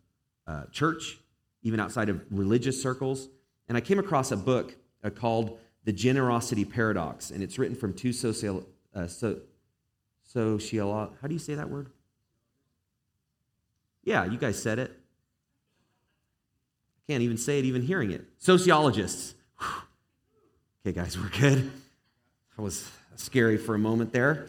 uh, 0.48 0.64
church, 0.72 1.20
even 1.62 1.80
outside 1.80 2.10
of 2.10 2.22
religious 2.32 2.82
circles. 2.82 3.30
And 3.68 3.78
I 3.78 3.82
came 3.82 4.00
across 4.00 4.32
a 4.32 4.38
book 4.38 4.76
uh, 5.04 5.10
called 5.10 5.60
The 5.86 5.94
Generosity 5.94 6.66
Paradox, 6.66 7.32
and 7.32 7.44
it's 7.44 7.60
written 7.60 7.76
from 7.76 7.94
two 7.94 8.12
social, 8.12 8.68
uh, 8.96 9.08
so, 9.08 9.40
social, 10.24 11.14
how 11.22 11.28
do 11.28 11.34
you 11.34 11.40
say 11.40 11.56
that 11.56 11.70
word? 11.70 11.90
Yeah, 14.04 14.26
you 14.26 14.38
guys 14.38 14.62
said 14.62 14.80
it. 14.80 14.92
Can't 17.08 17.22
even 17.22 17.38
say 17.38 17.60
it, 17.60 17.66
even 17.66 17.82
hearing 17.82 18.12
it. 18.12 18.26
Sociologists. 18.38 19.36
Okay, 20.86 21.00
guys, 21.00 21.18
we're 21.18 21.30
good. 21.30 21.72
That 22.58 22.62
was 22.62 22.92
scary 23.16 23.58
for 23.58 23.74
a 23.74 23.80
moment 23.80 24.12
there. 24.12 24.48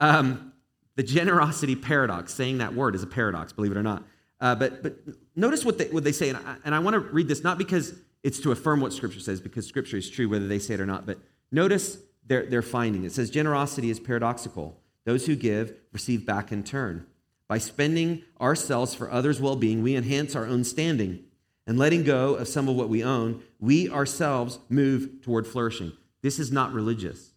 Um, 0.00 0.52
the 0.96 1.04
generosity 1.04 1.76
paradox, 1.76 2.34
saying 2.34 2.58
that 2.58 2.74
word 2.74 2.96
is 2.96 3.04
a 3.04 3.06
paradox, 3.06 3.52
believe 3.52 3.70
it 3.70 3.76
or 3.76 3.82
not. 3.84 4.02
Uh, 4.40 4.56
but, 4.56 4.82
but 4.82 4.96
notice 5.36 5.64
what 5.64 5.78
they, 5.78 5.84
what 5.84 6.02
they 6.02 6.10
say, 6.10 6.30
and 6.30 6.38
I, 6.38 6.56
and 6.64 6.74
I 6.74 6.80
want 6.80 6.94
to 6.94 6.98
read 6.98 7.28
this 7.28 7.44
not 7.44 7.56
because 7.56 7.94
it's 8.24 8.40
to 8.40 8.50
affirm 8.50 8.80
what 8.80 8.92
Scripture 8.92 9.20
says, 9.20 9.40
because 9.40 9.64
Scripture 9.64 9.96
is 9.96 10.10
true 10.10 10.28
whether 10.28 10.48
they 10.48 10.58
say 10.58 10.74
it 10.74 10.80
or 10.80 10.86
not, 10.86 11.06
but 11.06 11.18
notice 11.52 11.98
their, 12.26 12.46
their 12.46 12.62
finding. 12.62 13.04
It 13.04 13.12
says, 13.12 13.30
Generosity 13.30 13.90
is 13.90 14.00
paradoxical. 14.00 14.76
Those 15.04 15.26
who 15.26 15.36
give 15.36 15.72
receive 15.92 16.26
back 16.26 16.50
in 16.50 16.64
turn. 16.64 17.06
By 17.46 17.58
spending 17.58 18.24
ourselves 18.40 18.92
for 18.92 19.08
others' 19.08 19.40
well 19.40 19.54
being, 19.54 19.84
we 19.84 19.94
enhance 19.94 20.34
our 20.34 20.46
own 20.46 20.64
standing. 20.64 21.26
And 21.70 21.78
letting 21.78 22.02
go 22.02 22.34
of 22.34 22.48
some 22.48 22.68
of 22.68 22.74
what 22.74 22.88
we 22.88 23.04
own, 23.04 23.44
we 23.60 23.88
ourselves 23.88 24.58
move 24.68 25.22
toward 25.22 25.46
flourishing. 25.46 25.92
This 26.20 26.40
is 26.40 26.50
not 26.50 26.72
religious. 26.72 27.30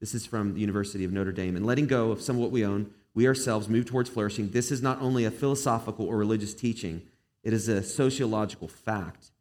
This 0.00 0.14
is 0.14 0.24
from 0.24 0.54
the 0.54 0.60
University 0.60 1.04
of 1.04 1.12
Notre 1.12 1.30
Dame. 1.30 1.54
And 1.54 1.66
letting 1.66 1.86
go 1.86 2.12
of 2.12 2.22
some 2.22 2.36
of 2.36 2.40
what 2.40 2.50
we 2.50 2.64
own, 2.64 2.90
we 3.12 3.28
ourselves 3.28 3.68
move 3.68 3.84
towards 3.84 4.08
flourishing. 4.08 4.48
This 4.52 4.72
is 4.72 4.80
not 4.80 5.02
only 5.02 5.26
a 5.26 5.30
philosophical 5.30 6.06
or 6.06 6.16
religious 6.16 6.54
teaching, 6.54 7.02
it 7.42 7.52
is 7.52 7.68
a 7.68 7.82
sociological 7.82 8.68
fact. 8.68 9.32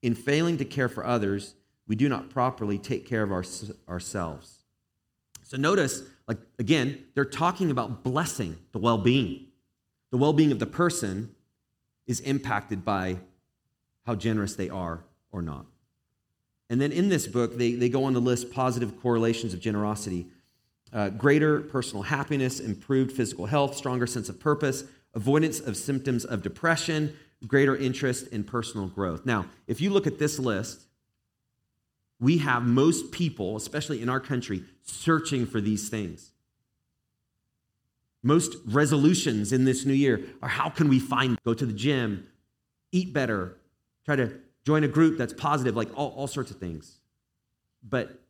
In 0.00 0.14
failing 0.14 0.56
to 0.56 0.64
care 0.64 0.88
for 0.88 1.04
others, 1.04 1.56
we 1.86 1.96
do 1.96 2.08
not 2.08 2.30
properly 2.30 2.78
take 2.78 3.06
care 3.06 3.22
of 3.22 3.32
our, 3.32 3.44
ourselves. 3.86 4.60
So 5.42 5.58
notice, 5.58 6.04
like 6.26 6.38
again, 6.58 7.04
they're 7.14 7.26
talking 7.26 7.70
about 7.70 8.02
blessing 8.02 8.56
the 8.72 8.78
well 8.78 8.96
being. 8.96 9.48
The 10.10 10.16
well 10.16 10.32
being 10.32 10.52
of 10.52 10.58
the 10.58 10.64
person 10.64 11.34
is 12.06 12.20
impacted 12.20 12.84
by 12.84 13.18
how 14.06 14.14
generous 14.14 14.54
they 14.54 14.68
are 14.68 15.04
or 15.32 15.42
not. 15.42 15.66
And 16.68 16.80
then 16.80 16.92
in 16.92 17.08
this 17.08 17.26
book, 17.26 17.56
they, 17.56 17.72
they 17.72 17.88
go 17.88 18.04
on 18.04 18.12
to 18.14 18.20
list 18.20 18.52
positive 18.52 19.00
correlations 19.00 19.54
of 19.54 19.60
generosity 19.60 20.26
uh, 20.92 21.08
greater 21.10 21.60
personal 21.60 22.02
happiness, 22.02 22.60
improved 22.60 23.12
physical 23.12 23.46
health, 23.46 23.76
stronger 23.76 24.06
sense 24.06 24.28
of 24.28 24.40
purpose, 24.40 24.84
avoidance 25.14 25.60
of 25.60 25.76
symptoms 25.76 26.24
of 26.24 26.42
depression, 26.42 27.16
greater 27.46 27.76
interest 27.76 28.28
in 28.28 28.44
personal 28.44 28.86
growth. 28.86 29.24
Now, 29.24 29.46
if 29.66 29.80
you 29.80 29.90
look 29.90 30.06
at 30.06 30.18
this 30.18 30.38
list, 30.38 30.82
we 32.18 32.38
have 32.38 32.64
most 32.64 33.12
people, 33.12 33.56
especially 33.56 34.02
in 34.02 34.08
our 34.08 34.20
country, 34.20 34.64
searching 34.82 35.46
for 35.46 35.60
these 35.60 35.88
things. 35.88 36.29
Most 38.22 38.56
resolutions 38.66 39.52
in 39.52 39.64
this 39.64 39.86
new 39.86 39.94
year 39.94 40.22
are 40.42 40.48
how 40.48 40.68
can 40.68 40.88
we 40.88 40.98
find, 40.98 41.38
go 41.44 41.54
to 41.54 41.64
the 41.64 41.72
gym, 41.72 42.26
eat 42.92 43.12
better, 43.12 43.56
try 44.04 44.16
to 44.16 44.32
join 44.64 44.84
a 44.84 44.88
group 44.88 45.16
that's 45.16 45.32
positive, 45.32 45.74
like 45.74 45.88
all, 45.96 46.10
all 46.10 46.26
sorts 46.26 46.50
of 46.50 46.58
things. 46.58 46.98
But 47.82 48.20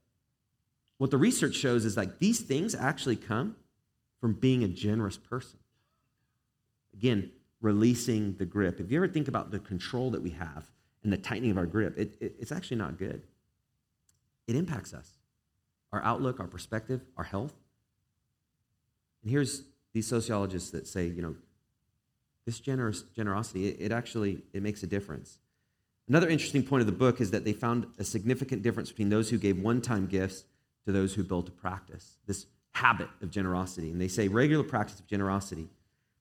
what 0.98 1.10
the 1.10 1.18
research 1.18 1.56
shows 1.56 1.84
is 1.84 1.96
like 1.96 2.18
these 2.18 2.40
things 2.40 2.74
actually 2.74 3.16
come 3.16 3.56
from 4.20 4.34
being 4.34 4.62
a 4.62 4.68
generous 4.68 5.16
person. 5.16 5.58
Again, 6.94 7.30
releasing 7.60 8.36
the 8.36 8.44
grip. 8.44 8.80
If 8.80 8.90
you 8.90 8.98
ever 8.98 9.08
think 9.08 9.28
about 9.28 9.50
the 9.50 9.58
control 9.58 10.10
that 10.10 10.22
we 10.22 10.30
have 10.30 10.68
and 11.02 11.12
the 11.12 11.16
tightening 11.16 11.50
of 11.50 11.58
our 11.58 11.66
grip, 11.66 11.98
it, 11.98 12.16
it, 12.20 12.36
it's 12.38 12.52
actually 12.52 12.76
not 12.76 12.98
good. 12.98 13.22
It 14.46 14.56
impacts 14.56 14.92
us, 14.92 15.10
our 15.92 16.02
outlook, 16.02 16.40
our 16.40 16.46
perspective, 16.46 17.00
our 17.16 17.24
health. 17.24 17.54
And 19.22 19.30
here's 19.30 19.62
these 19.92 20.06
sociologists 20.06 20.70
that 20.70 20.86
say, 20.86 21.06
you 21.06 21.22
know, 21.22 21.34
this 22.46 22.60
generous 22.60 23.02
generosity, 23.14 23.68
it, 23.68 23.76
it 23.80 23.92
actually 23.92 24.42
it 24.52 24.62
makes 24.62 24.82
a 24.82 24.86
difference. 24.86 25.38
Another 26.08 26.28
interesting 26.28 26.62
point 26.62 26.80
of 26.80 26.86
the 26.86 26.92
book 26.92 27.20
is 27.20 27.30
that 27.30 27.44
they 27.44 27.52
found 27.52 27.86
a 27.98 28.04
significant 28.04 28.62
difference 28.62 28.90
between 28.90 29.10
those 29.10 29.30
who 29.30 29.38
gave 29.38 29.58
one-time 29.58 30.06
gifts 30.06 30.44
to 30.84 30.92
those 30.92 31.14
who 31.14 31.22
built 31.22 31.48
a 31.48 31.52
practice, 31.52 32.16
this 32.26 32.46
habit 32.72 33.08
of 33.22 33.30
generosity. 33.30 33.90
And 33.90 34.00
they 34.00 34.08
say 34.08 34.28
regular 34.28 34.64
practice 34.64 34.98
of 34.98 35.06
generosity 35.06 35.68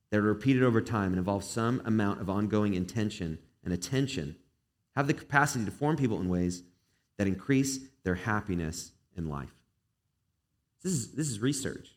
that 0.09 0.19
are 0.19 0.23
repeated 0.23 0.63
over 0.63 0.81
time 0.81 1.07
and 1.07 1.17
involve 1.17 1.43
some 1.43 1.81
amount 1.85 2.21
of 2.21 2.29
ongoing 2.29 2.73
intention 2.73 3.39
and 3.63 3.73
attention 3.73 4.35
have 4.95 5.07
the 5.07 5.13
capacity 5.13 5.65
to 5.65 5.71
form 5.71 5.95
people 5.95 6.19
in 6.19 6.29
ways 6.29 6.63
that 7.17 7.27
increase 7.27 7.79
their 8.03 8.15
happiness 8.15 8.91
in 9.15 9.27
life. 9.27 9.53
This 10.83 10.93
is, 10.93 11.11
this 11.13 11.27
is 11.27 11.39
research. 11.39 11.89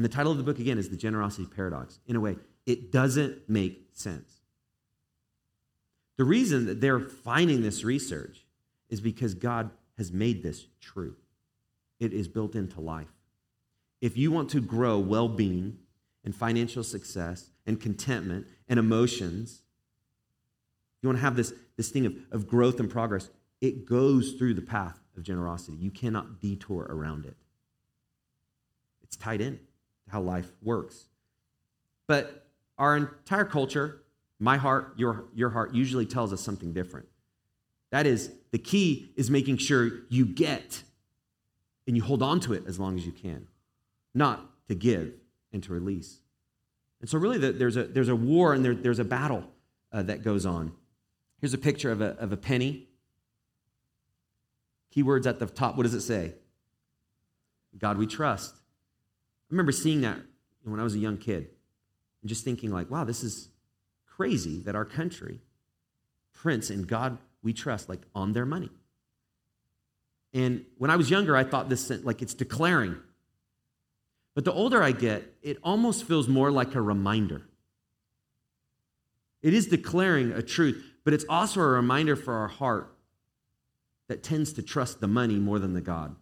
And 0.00 0.04
the 0.06 0.08
title 0.08 0.32
of 0.32 0.38
the 0.38 0.44
book, 0.44 0.58
again, 0.58 0.78
is 0.78 0.88
The 0.88 0.96
Generosity 0.96 1.44
Paradox. 1.44 1.98
In 2.06 2.16
a 2.16 2.20
way, 2.20 2.38
it 2.64 2.90
doesn't 2.90 3.50
make 3.50 3.90
sense. 3.92 4.40
The 6.16 6.24
reason 6.24 6.64
that 6.64 6.80
they're 6.80 7.00
finding 7.00 7.60
this 7.60 7.84
research 7.84 8.46
is 8.88 9.02
because 9.02 9.34
God 9.34 9.70
has 9.98 10.10
made 10.10 10.42
this 10.42 10.64
true. 10.80 11.16
It 11.98 12.14
is 12.14 12.28
built 12.28 12.54
into 12.54 12.80
life. 12.80 13.12
If 14.00 14.16
you 14.16 14.32
want 14.32 14.48
to 14.52 14.62
grow 14.62 14.98
well 14.98 15.28
being 15.28 15.76
and 16.24 16.34
financial 16.34 16.82
success 16.82 17.50
and 17.66 17.78
contentment 17.78 18.46
and 18.70 18.78
emotions, 18.78 19.60
you 21.02 21.10
want 21.10 21.18
to 21.18 21.22
have 21.22 21.36
this, 21.36 21.52
this 21.76 21.90
thing 21.90 22.06
of, 22.06 22.14
of 22.30 22.48
growth 22.48 22.80
and 22.80 22.88
progress, 22.88 23.28
it 23.60 23.84
goes 23.84 24.32
through 24.32 24.54
the 24.54 24.62
path 24.62 24.98
of 25.14 25.24
generosity. 25.24 25.76
You 25.76 25.90
cannot 25.90 26.40
detour 26.40 26.86
around 26.88 27.26
it. 27.26 27.36
It's 29.02 29.16
tied 29.16 29.42
in 29.42 29.60
how 30.10 30.20
life 30.20 30.50
works. 30.62 31.06
But 32.06 32.46
our 32.78 32.96
entire 32.96 33.44
culture, 33.44 34.02
my 34.38 34.56
heart, 34.56 34.94
your, 34.96 35.26
your 35.34 35.50
heart, 35.50 35.74
usually 35.74 36.06
tells 36.06 36.32
us 36.32 36.40
something 36.40 36.72
different. 36.72 37.06
That 37.90 38.06
is, 38.06 38.32
the 38.52 38.58
key 38.58 39.12
is 39.16 39.30
making 39.30 39.58
sure 39.58 39.90
you 40.08 40.24
get 40.24 40.82
and 41.86 41.96
you 41.96 42.02
hold 42.02 42.22
on 42.22 42.40
to 42.40 42.52
it 42.52 42.64
as 42.66 42.78
long 42.78 42.96
as 42.96 43.04
you 43.04 43.12
can, 43.12 43.46
not 44.14 44.46
to 44.68 44.74
give 44.74 45.12
and 45.52 45.62
to 45.64 45.72
release. 45.72 46.20
And 47.00 47.08
so, 47.08 47.18
really, 47.18 47.38
there's 47.38 47.76
a, 47.76 47.84
there's 47.84 48.08
a 48.08 48.16
war 48.16 48.52
and 48.52 48.64
there, 48.64 48.74
there's 48.74 48.98
a 48.98 49.04
battle 49.04 49.44
uh, 49.92 50.02
that 50.02 50.22
goes 50.22 50.46
on. 50.46 50.72
Here's 51.40 51.54
a 51.54 51.58
picture 51.58 51.90
of 51.90 52.00
a, 52.00 52.16
of 52.18 52.32
a 52.32 52.36
penny. 52.36 52.88
Keywords 54.94 55.26
at 55.26 55.38
the 55.38 55.46
top. 55.46 55.76
What 55.76 55.84
does 55.84 55.94
it 55.94 56.02
say? 56.02 56.34
God 57.78 57.98
we 57.98 58.06
trust. 58.06 58.56
I 59.50 59.52
remember 59.52 59.72
seeing 59.72 60.02
that 60.02 60.18
when 60.62 60.78
I 60.78 60.84
was 60.84 60.94
a 60.94 60.98
young 60.98 61.16
kid 61.16 61.48
and 62.22 62.28
just 62.28 62.44
thinking, 62.44 62.70
like, 62.70 62.90
wow, 62.90 63.02
this 63.02 63.24
is 63.24 63.48
crazy 64.06 64.60
that 64.60 64.76
our 64.76 64.84
country 64.84 65.40
prints 66.32 66.70
in 66.70 66.84
God 66.84 67.18
we 67.42 67.52
trust, 67.52 67.88
like 67.88 68.02
on 68.14 68.32
their 68.32 68.46
money. 68.46 68.70
And 70.32 70.64
when 70.78 70.90
I 70.90 70.96
was 70.96 71.10
younger, 71.10 71.36
I 71.36 71.42
thought 71.42 71.68
this 71.68 71.90
like 72.04 72.22
it's 72.22 72.34
declaring. 72.34 72.96
But 74.34 74.44
the 74.44 74.52
older 74.52 74.82
I 74.82 74.92
get, 74.92 75.34
it 75.42 75.58
almost 75.64 76.04
feels 76.04 76.28
more 76.28 76.50
like 76.52 76.74
a 76.74 76.80
reminder. 76.80 77.42
It 79.42 79.54
is 79.54 79.66
declaring 79.66 80.32
a 80.32 80.42
truth, 80.42 80.84
but 81.04 81.14
it's 81.14 81.24
also 81.28 81.60
a 81.60 81.66
reminder 81.66 82.14
for 82.14 82.34
our 82.34 82.48
heart 82.48 82.94
that 84.08 84.22
tends 84.22 84.52
to 84.52 84.62
trust 84.62 85.00
the 85.00 85.08
money 85.08 85.36
more 85.36 85.58
than 85.58 85.72
the 85.72 85.80
God. 85.80 86.14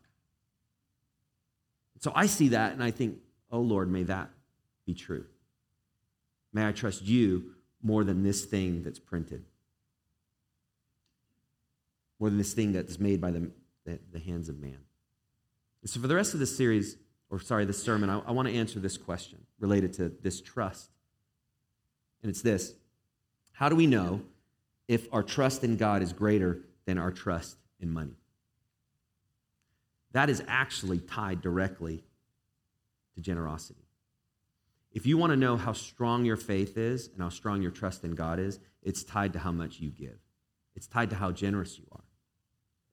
So 2.01 2.13
I 2.15 2.27
see 2.27 2.49
that 2.49 2.73
and 2.73 2.83
I 2.83 2.91
think, 2.91 3.19
oh 3.51 3.61
Lord, 3.61 3.91
may 3.91 4.05
that 4.05 4.31
be 4.87 4.95
true. 4.95 5.25
May 6.53 6.67
I 6.67 6.73
trust 6.73 7.03
you 7.03 7.55
more 7.83 8.05
than 8.05 8.23
this 8.23 8.45
thing 8.45 8.83
that's 8.83 8.99
printed, 8.99 9.45
more 12.19 12.31
than 12.31 12.39
this 12.39 12.55
thing 12.55 12.73
that's 12.73 12.99
made 12.99 13.21
by 13.21 13.31
the, 13.31 13.51
the, 13.85 13.99
the 14.13 14.19
hands 14.19 14.49
of 14.49 14.59
man. 14.59 14.79
And 15.83 15.91
so 15.91 16.01
for 16.01 16.07
the 16.07 16.15
rest 16.15 16.35
of 16.35 16.41
this 16.41 16.57
series, 16.57 16.97
or 17.31 17.39
sorry, 17.39 17.65
this 17.65 17.83
sermon, 17.83 18.11
I, 18.11 18.21
I 18.21 18.33
want 18.33 18.49
to 18.49 18.55
answer 18.55 18.81
this 18.81 18.97
question 18.97 19.39
related 19.61 19.93
to 19.95 20.09
this 20.09 20.41
trust. 20.41 20.91
And 22.23 22.31
it's 22.31 22.43
this 22.43 22.75
How 23.53 23.69
do 23.69 23.77
we 23.77 23.87
know 23.87 24.23
if 24.89 25.13
our 25.13 25.23
trust 25.23 25.65
in 25.65 25.77
God 25.77 26.03
is 26.03 26.13
greater 26.13 26.61
than 26.87 26.99
our 26.99 27.11
trust 27.11 27.59
in 27.81 27.93
money? 27.93 28.17
That 30.19 30.31
is 30.31 30.43
actually 30.49 30.99
tied 30.99 31.43
directly 31.43 32.03
to 33.15 33.21
generosity. 33.21 33.87
If 34.91 35.07
you 35.07 35.17
want 35.17 35.31
to 35.31 35.37
know 35.37 35.57
how 35.57 35.73
strong 35.73 36.25
your 36.25 36.37
faith 36.37 36.77
is 36.77 37.07
and 37.07 37.23
how 37.23 37.29
strong 37.29 37.63
your 37.63 37.71
trust 37.71 38.03
in 38.03 38.17
God 38.17 38.41
is, 38.41 38.59
it's 38.83 39.05
tied 39.05 39.33
to 39.35 39.39
how 39.39 39.53
much 39.53 39.79
you 39.79 39.91
give. 39.91 40.19
It's 40.75 40.89
tied 40.89 41.11
to 41.11 41.17
how 41.17 41.31
generous 41.31 41.79
you 41.79 41.85
are. 41.93 42.03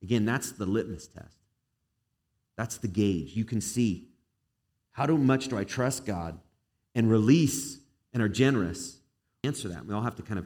Again, 0.03 0.23
that's 0.23 0.51
the 0.51 0.67
litmus 0.67 1.07
test. 1.07 1.39
That's 2.57 2.77
the 2.77 2.87
gauge. 2.87 3.35
You 3.35 3.43
can 3.43 3.59
see 3.59 4.09
how 4.91 5.07
much 5.07 5.47
do 5.47 5.57
I 5.57 5.63
trust 5.63 6.05
God 6.05 6.37
and 6.93 7.09
release 7.09 7.79
and 8.13 8.21
are 8.21 8.29
generous? 8.29 8.99
Answer 9.43 9.69
that. 9.69 9.87
We 9.87 9.95
all 9.95 10.03
have 10.03 10.17
to 10.17 10.21
kind 10.21 10.37
of 10.37 10.45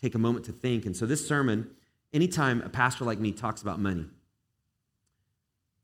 take 0.00 0.14
a 0.14 0.18
moment 0.18 0.46
to 0.46 0.52
think. 0.52 0.86
And 0.86 0.96
so, 0.96 1.04
this 1.04 1.28
sermon, 1.28 1.72
anytime 2.14 2.62
a 2.62 2.70
pastor 2.70 3.04
like 3.04 3.18
me 3.18 3.32
talks 3.32 3.60
about 3.60 3.78
money, 3.78 4.06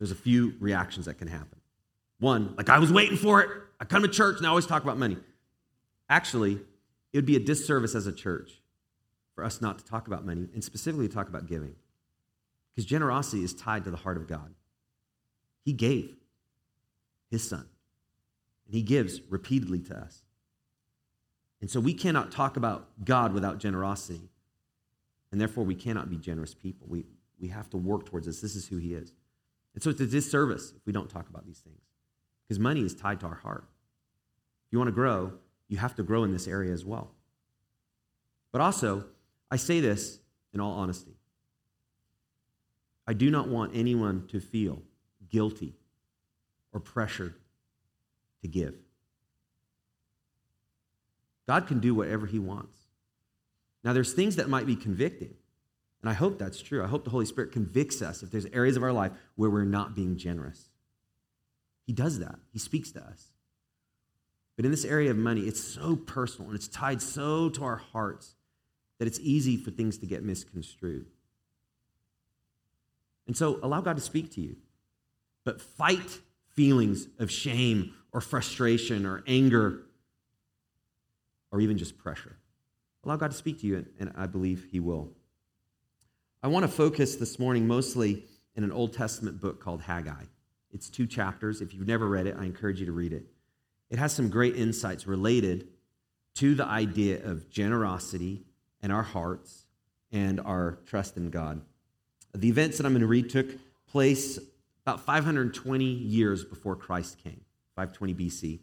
there's 0.02 0.10
a 0.10 0.16
few 0.16 0.54
reactions 0.58 1.06
that 1.06 1.14
can 1.14 1.28
happen. 1.28 1.60
One, 2.18 2.54
like 2.56 2.68
I 2.68 2.80
was 2.80 2.92
waiting 2.92 3.16
for 3.16 3.40
it. 3.40 3.48
I 3.78 3.84
come 3.84 4.02
to 4.02 4.08
church 4.08 4.38
and 4.38 4.44
I 4.44 4.48
always 4.48 4.66
talk 4.66 4.82
about 4.82 4.98
money. 4.98 5.16
Actually, 6.08 6.54
it 7.12 7.18
would 7.18 7.24
be 7.24 7.36
a 7.36 7.38
disservice 7.38 7.94
as 7.94 8.08
a 8.08 8.12
church 8.12 8.50
for 9.36 9.44
us 9.44 9.60
not 9.60 9.78
to 9.78 9.84
talk 9.84 10.08
about 10.08 10.26
money 10.26 10.48
and 10.54 10.64
specifically 10.64 11.06
talk 11.06 11.28
about 11.28 11.46
giving. 11.46 11.76
Because 12.74 12.84
generosity 12.84 13.44
is 13.44 13.54
tied 13.54 13.84
to 13.84 13.92
the 13.92 13.96
heart 13.96 14.16
of 14.16 14.26
God. 14.26 14.52
He 15.64 15.72
gave 15.72 16.16
his 17.30 17.48
son, 17.48 17.68
and 18.66 18.74
he 18.74 18.82
gives 18.82 19.20
repeatedly 19.30 19.82
to 19.82 19.96
us. 19.96 20.22
And 21.60 21.70
so 21.70 21.78
we 21.78 21.94
cannot 21.94 22.32
talk 22.32 22.56
about 22.56 22.88
God 23.04 23.32
without 23.32 23.58
generosity. 23.58 24.22
And 25.30 25.40
therefore, 25.40 25.62
we 25.62 25.76
cannot 25.76 26.10
be 26.10 26.16
generous 26.16 26.54
people. 26.54 26.88
We, 26.90 27.04
we 27.40 27.46
have 27.48 27.70
to 27.70 27.76
work 27.76 28.06
towards 28.06 28.26
this. 28.26 28.40
This 28.40 28.56
is 28.56 28.66
who 28.66 28.78
he 28.78 28.94
is. 28.94 29.12
And 29.74 29.82
so 29.82 29.90
it's 29.90 30.00
a 30.00 30.06
disservice 30.06 30.72
if 30.76 30.84
we 30.86 30.92
don't 30.92 31.08
talk 31.08 31.28
about 31.28 31.46
these 31.46 31.58
things. 31.58 31.80
Because 32.46 32.58
money 32.58 32.82
is 32.82 32.94
tied 32.94 33.20
to 33.20 33.26
our 33.26 33.36
heart. 33.36 33.64
If 34.66 34.72
you 34.72 34.78
want 34.78 34.88
to 34.88 34.92
grow, 34.92 35.32
you 35.68 35.78
have 35.78 35.94
to 35.96 36.02
grow 36.02 36.24
in 36.24 36.32
this 36.32 36.46
area 36.46 36.72
as 36.72 36.84
well. 36.84 37.10
But 38.52 38.60
also, 38.60 39.04
I 39.50 39.56
say 39.56 39.80
this 39.80 40.18
in 40.52 40.60
all 40.60 40.72
honesty. 40.72 41.16
I 43.06 43.14
do 43.14 43.30
not 43.30 43.48
want 43.48 43.72
anyone 43.74 44.26
to 44.28 44.40
feel 44.40 44.82
guilty 45.30 45.74
or 46.72 46.80
pressured 46.80 47.34
to 48.42 48.48
give. 48.48 48.74
God 51.48 51.66
can 51.66 51.80
do 51.80 51.94
whatever 51.94 52.26
he 52.26 52.38
wants. 52.38 52.76
Now, 53.82 53.92
there's 53.92 54.12
things 54.12 54.36
that 54.36 54.48
might 54.48 54.66
be 54.66 54.76
convicting, 54.76 55.34
and 56.02 56.10
I 56.10 56.14
hope 56.14 56.38
that's 56.38 56.60
true. 56.60 56.82
I 56.82 56.88
hope 56.88 57.04
the 57.04 57.10
Holy 57.10 57.26
Spirit 57.26 57.52
convicts 57.52 58.02
us 58.02 58.22
if 58.22 58.30
there's 58.30 58.46
areas 58.46 58.76
of 58.76 58.82
our 58.82 58.92
life 58.92 59.12
where 59.36 59.48
we're 59.48 59.64
not 59.64 59.94
being 59.94 60.16
generous. 60.16 60.70
He 61.86 61.92
does 61.92 62.18
that, 62.18 62.36
He 62.52 62.58
speaks 62.58 62.90
to 62.92 63.00
us. 63.02 63.28
But 64.56 64.64
in 64.64 64.70
this 64.70 64.84
area 64.84 65.10
of 65.10 65.16
money, 65.16 65.42
it's 65.42 65.62
so 65.62 65.96
personal 65.96 66.50
and 66.50 66.56
it's 66.56 66.68
tied 66.68 67.00
so 67.00 67.48
to 67.50 67.64
our 67.64 67.76
hearts 67.76 68.34
that 68.98 69.08
it's 69.08 69.18
easy 69.20 69.56
for 69.56 69.70
things 69.70 69.98
to 69.98 70.06
get 70.06 70.22
misconstrued. 70.22 71.06
And 73.26 73.36
so 73.36 73.58
allow 73.62 73.80
God 73.80 73.96
to 73.96 74.02
speak 74.02 74.32
to 74.34 74.40
you, 74.40 74.56
but 75.44 75.60
fight 75.60 76.20
feelings 76.54 77.06
of 77.18 77.30
shame 77.30 77.94
or 78.12 78.20
frustration 78.20 79.06
or 79.06 79.22
anger 79.26 79.80
or 81.50 81.60
even 81.60 81.78
just 81.78 81.96
pressure. 81.96 82.36
Allow 83.04 83.16
God 83.16 83.30
to 83.30 83.36
speak 83.36 83.60
to 83.60 83.66
you, 83.66 83.86
and 83.98 84.12
I 84.16 84.26
believe 84.26 84.66
He 84.70 84.80
will. 84.80 85.10
I 86.44 86.48
want 86.48 86.64
to 86.64 86.72
focus 86.72 87.14
this 87.14 87.38
morning 87.38 87.68
mostly 87.68 88.24
in 88.56 88.64
an 88.64 88.72
Old 88.72 88.92
Testament 88.92 89.40
book 89.40 89.60
called 89.60 89.80
Haggai. 89.80 90.24
It's 90.72 90.90
two 90.90 91.06
chapters. 91.06 91.60
If 91.60 91.72
you've 91.72 91.86
never 91.86 92.08
read 92.08 92.26
it, 92.26 92.34
I 92.36 92.44
encourage 92.46 92.80
you 92.80 92.86
to 92.86 92.92
read 92.92 93.12
it. 93.12 93.26
It 93.90 94.00
has 94.00 94.12
some 94.12 94.28
great 94.28 94.56
insights 94.56 95.06
related 95.06 95.68
to 96.34 96.56
the 96.56 96.66
idea 96.66 97.24
of 97.24 97.48
generosity 97.48 98.42
and 98.80 98.92
our 98.92 99.04
hearts 99.04 99.66
and 100.10 100.40
our 100.40 100.80
trust 100.84 101.16
in 101.16 101.30
God. 101.30 101.62
The 102.34 102.48
events 102.48 102.76
that 102.78 102.86
I'm 102.86 102.92
going 102.92 103.02
to 103.02 103.06
read 103.06 103.30
took 103.30 103.46
place 103.86 104.40
about 104.84 105.00
520 105.06 105.84
years 105.84 106.44
before 106.44 106.74
Christ 106.74 107.18
came, 107.22 107.42
520 107.76 108.14
BC. 108.14 108.58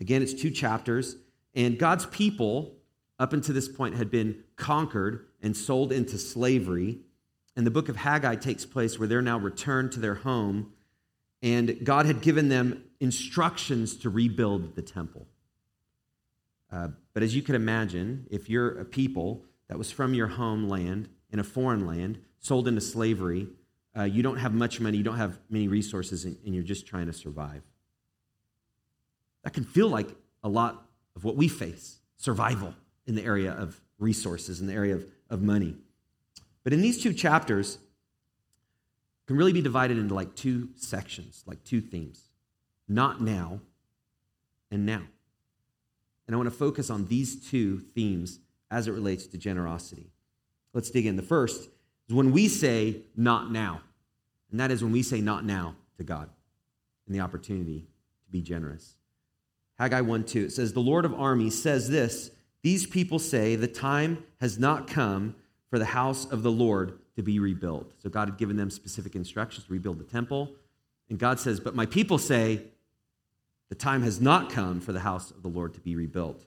Again, 0.00 0.20
it's 0.20 0.34
two 0.34 0.50
chapters, 0.50 1.16
and 1.54 1.78
God's 1.78 2.04
people, 2.04 2.74
up 3.18 3.32
until 3.32 3.54
this 3.54 3.68
point, 3.68 3.94
had 3.94 4.10
been 4.10 4.44
conquered 4.56 5.24
and 5.40 5.56
sold 5.56 5.92
into 5.92 6.18
slavery. 6.18 6.98
And 7.56 7.66
the 7.66 7.70
book 7.70 7.88
of 7.88 7.96
Haggai 7.96 8.36
takes 8.36 8.66
place 8.66 8.98
where 8.98 9.08
they're 9.08 9.22
now 9.22 9.38
returned 9.38 9.92
to 9.92 10.00
their 10.00 10.14
home, 10.14 10.72
and 11.42 11.78
God 11.82 12.06
had 12.06 12.20
given 12.20 12.48
them 12.48 12.84
instructions 13.00 13.96
to 13.98 14.10
rebuild 14.10 14.74
the 14.76 14.82
temple. 14.82 15.26
Uh, 16.70 16.88
but 17.14 17.22
as 17.22 17.34
you 17.34 17.42
can 17.42 17.54
imagine, 17.54 18.26
if 18.30 18.50
you're 18.50 18.78
a 18.78 18.84
people 18.84 19.44
that 19.68 19.78
was 19.78 19.90
from 19.90 20.12
your 20.12 20.26
homeland 20.26 21.08
in 21.30 21.38
a 21.38 21.44
foreign 21.44 21.86
land, 21.86 22.18
sold 22.40 22.68
into 22.68 22.80
slavery, 22.80 23.48
uh, 23.96 24.02
you 24.02 24.22
don't 24.22 24.36
have 24.36 24.52
much 24.52 24.78
money, 24.78 24.98
you 24.98 25.04
don't 25.04 25.16
have 25.16 25.38
many 25.48 25.68
resources, 25.68 26.24
and, 26.24 26.36
and 26.44 26.54
you're 26.54 26.64
just 26.64 26.86
trying 26.86 27.06
to 27.06 27.12
survive. 27.12 27.62
That 29.44 29.54
can 29.54 29.64
feel 29.64 29.88
like 29.88 30.08
a 30.42 30.48
lot 30.48 30.86
of 31.14 31.24
what 31.24 31.36
we 31.36 31.48
face 31.48 31.98
survival 32.16 32.74
in 33.06 33.14
the 33.14 33.24
area 33.24 33.52
of 33.52 33.80
resources, 33.98 34.60
in 34.60 34.66
the 34.66 34.74
area 34.74 34.96
of, 34.96 35.04
of 35.30 35.42
money. 35.42 35.76
But 36.66 36.72
in 36.72 36.80
these 36.80 37.00
two 37.00 37.12
chapters, 37.12 37.78
can 39.28 39.36
really 39.36 39.52
be 39.52 39.62
divided 39.62 39.98
into 39.98 40.14
like 40.14 40.34
two 40.34 40.70
sections, 40.74 41.44
like 41.46 41.62
two 41.62 41.80
themes 41.80 42.24
not 42.88 43.20
now 43.20 43.60
and 44.72 44.84
now. 44.84 45.02
And 46.26 46.34
I 46.34 46.36
want 46.36 46.48
to 46.48 46.56
focus 46.56 46.90
on 46.90 47.06
these 47.06 47.48
two 47.48 47.84
themes 47.94 48.40
as 48.68 48.88
it 48.88 48.92
relates 48.92 49.28
to 49.28 49.38
generosity. 49.38 50.10
Let's 50.72 50.90
dig 50.90 51.06
in. 51.06 51.14
The 51.14 51.22
first 51.22 51.68
is 52.08 52.14
when 52.16 52.32
we 52.32 52.48
say 52.48 53.02
not 53.14 53.52
now, 53.52 53.82
and 54.50 54.58
that 54.58 54.72
is 54.72 54.82
when 54.82 54.90
we 54.90 55.04
say 55.04 55.20
not 55.20 55.44
now 55.44 55.76
to 55.98 56.02
God 56.02 56.28
and 57.06 57.14
the 57.14 57.20
opportunity 57.20 57.86
to 58.24 58.32
be 58.32 58.42
generous. 58.42 58.96
Haggai 59.78 60.00
1 60.00 60.24
2, 60.24 60.46
it 60.46 60.52
says, 60.52 60.72
The 60.72 60.80
Lord 60.80 61.04
of 61.04 61.14
armies 61.14 61.62
says 61.62 61.88
this 61.88 62.32
These 62.62 62.88
people 62.88 63.20
say, 63.20 63.54
The 63.54 63.68
time 63.68 64.24
has 64.40 64.58
not 64.58 64.88
come 64.88 65.36
for 65.76 65.80
the 65.80 65.84
house 65.84 66.24
of 66.24 66.42
the 66.42 66.50
Lord 66.50 66.98
to 67.16 67.22
be 67.22 67.38
rebuilt. 67.38 67.92
So 68.02 68.08
God 68.08 68.28
had 68.28 68.38
given 68.38 68.56
them 68.56 68.70
specific 68.70 69.14
instructions 69.14 69.66
to 69.66 69.72
rebuild 69.74 69.98
the 69.98 70.04
temple. 70.04 70.54
And 71.10 71.18
God 71.18 71.38
says, 71.38 71.60
But 71.60 71.74
my 71.74 71.84
people 71.84 72.16
say, 72.16 72.62
The 73.68 73.74
time 73.74 74.02
has 74.02 74.18
not 74.18 74.48
come 74.48 74.80
for 74.80 74.94
the 74.94 75.00
house 75.00 75.30
of 75.30 75.42
the 75.42 75.48
Lord 75.48 75.74
to 75.74 75.80
be 75.80 75.94
rebuilt. 75.94 76.46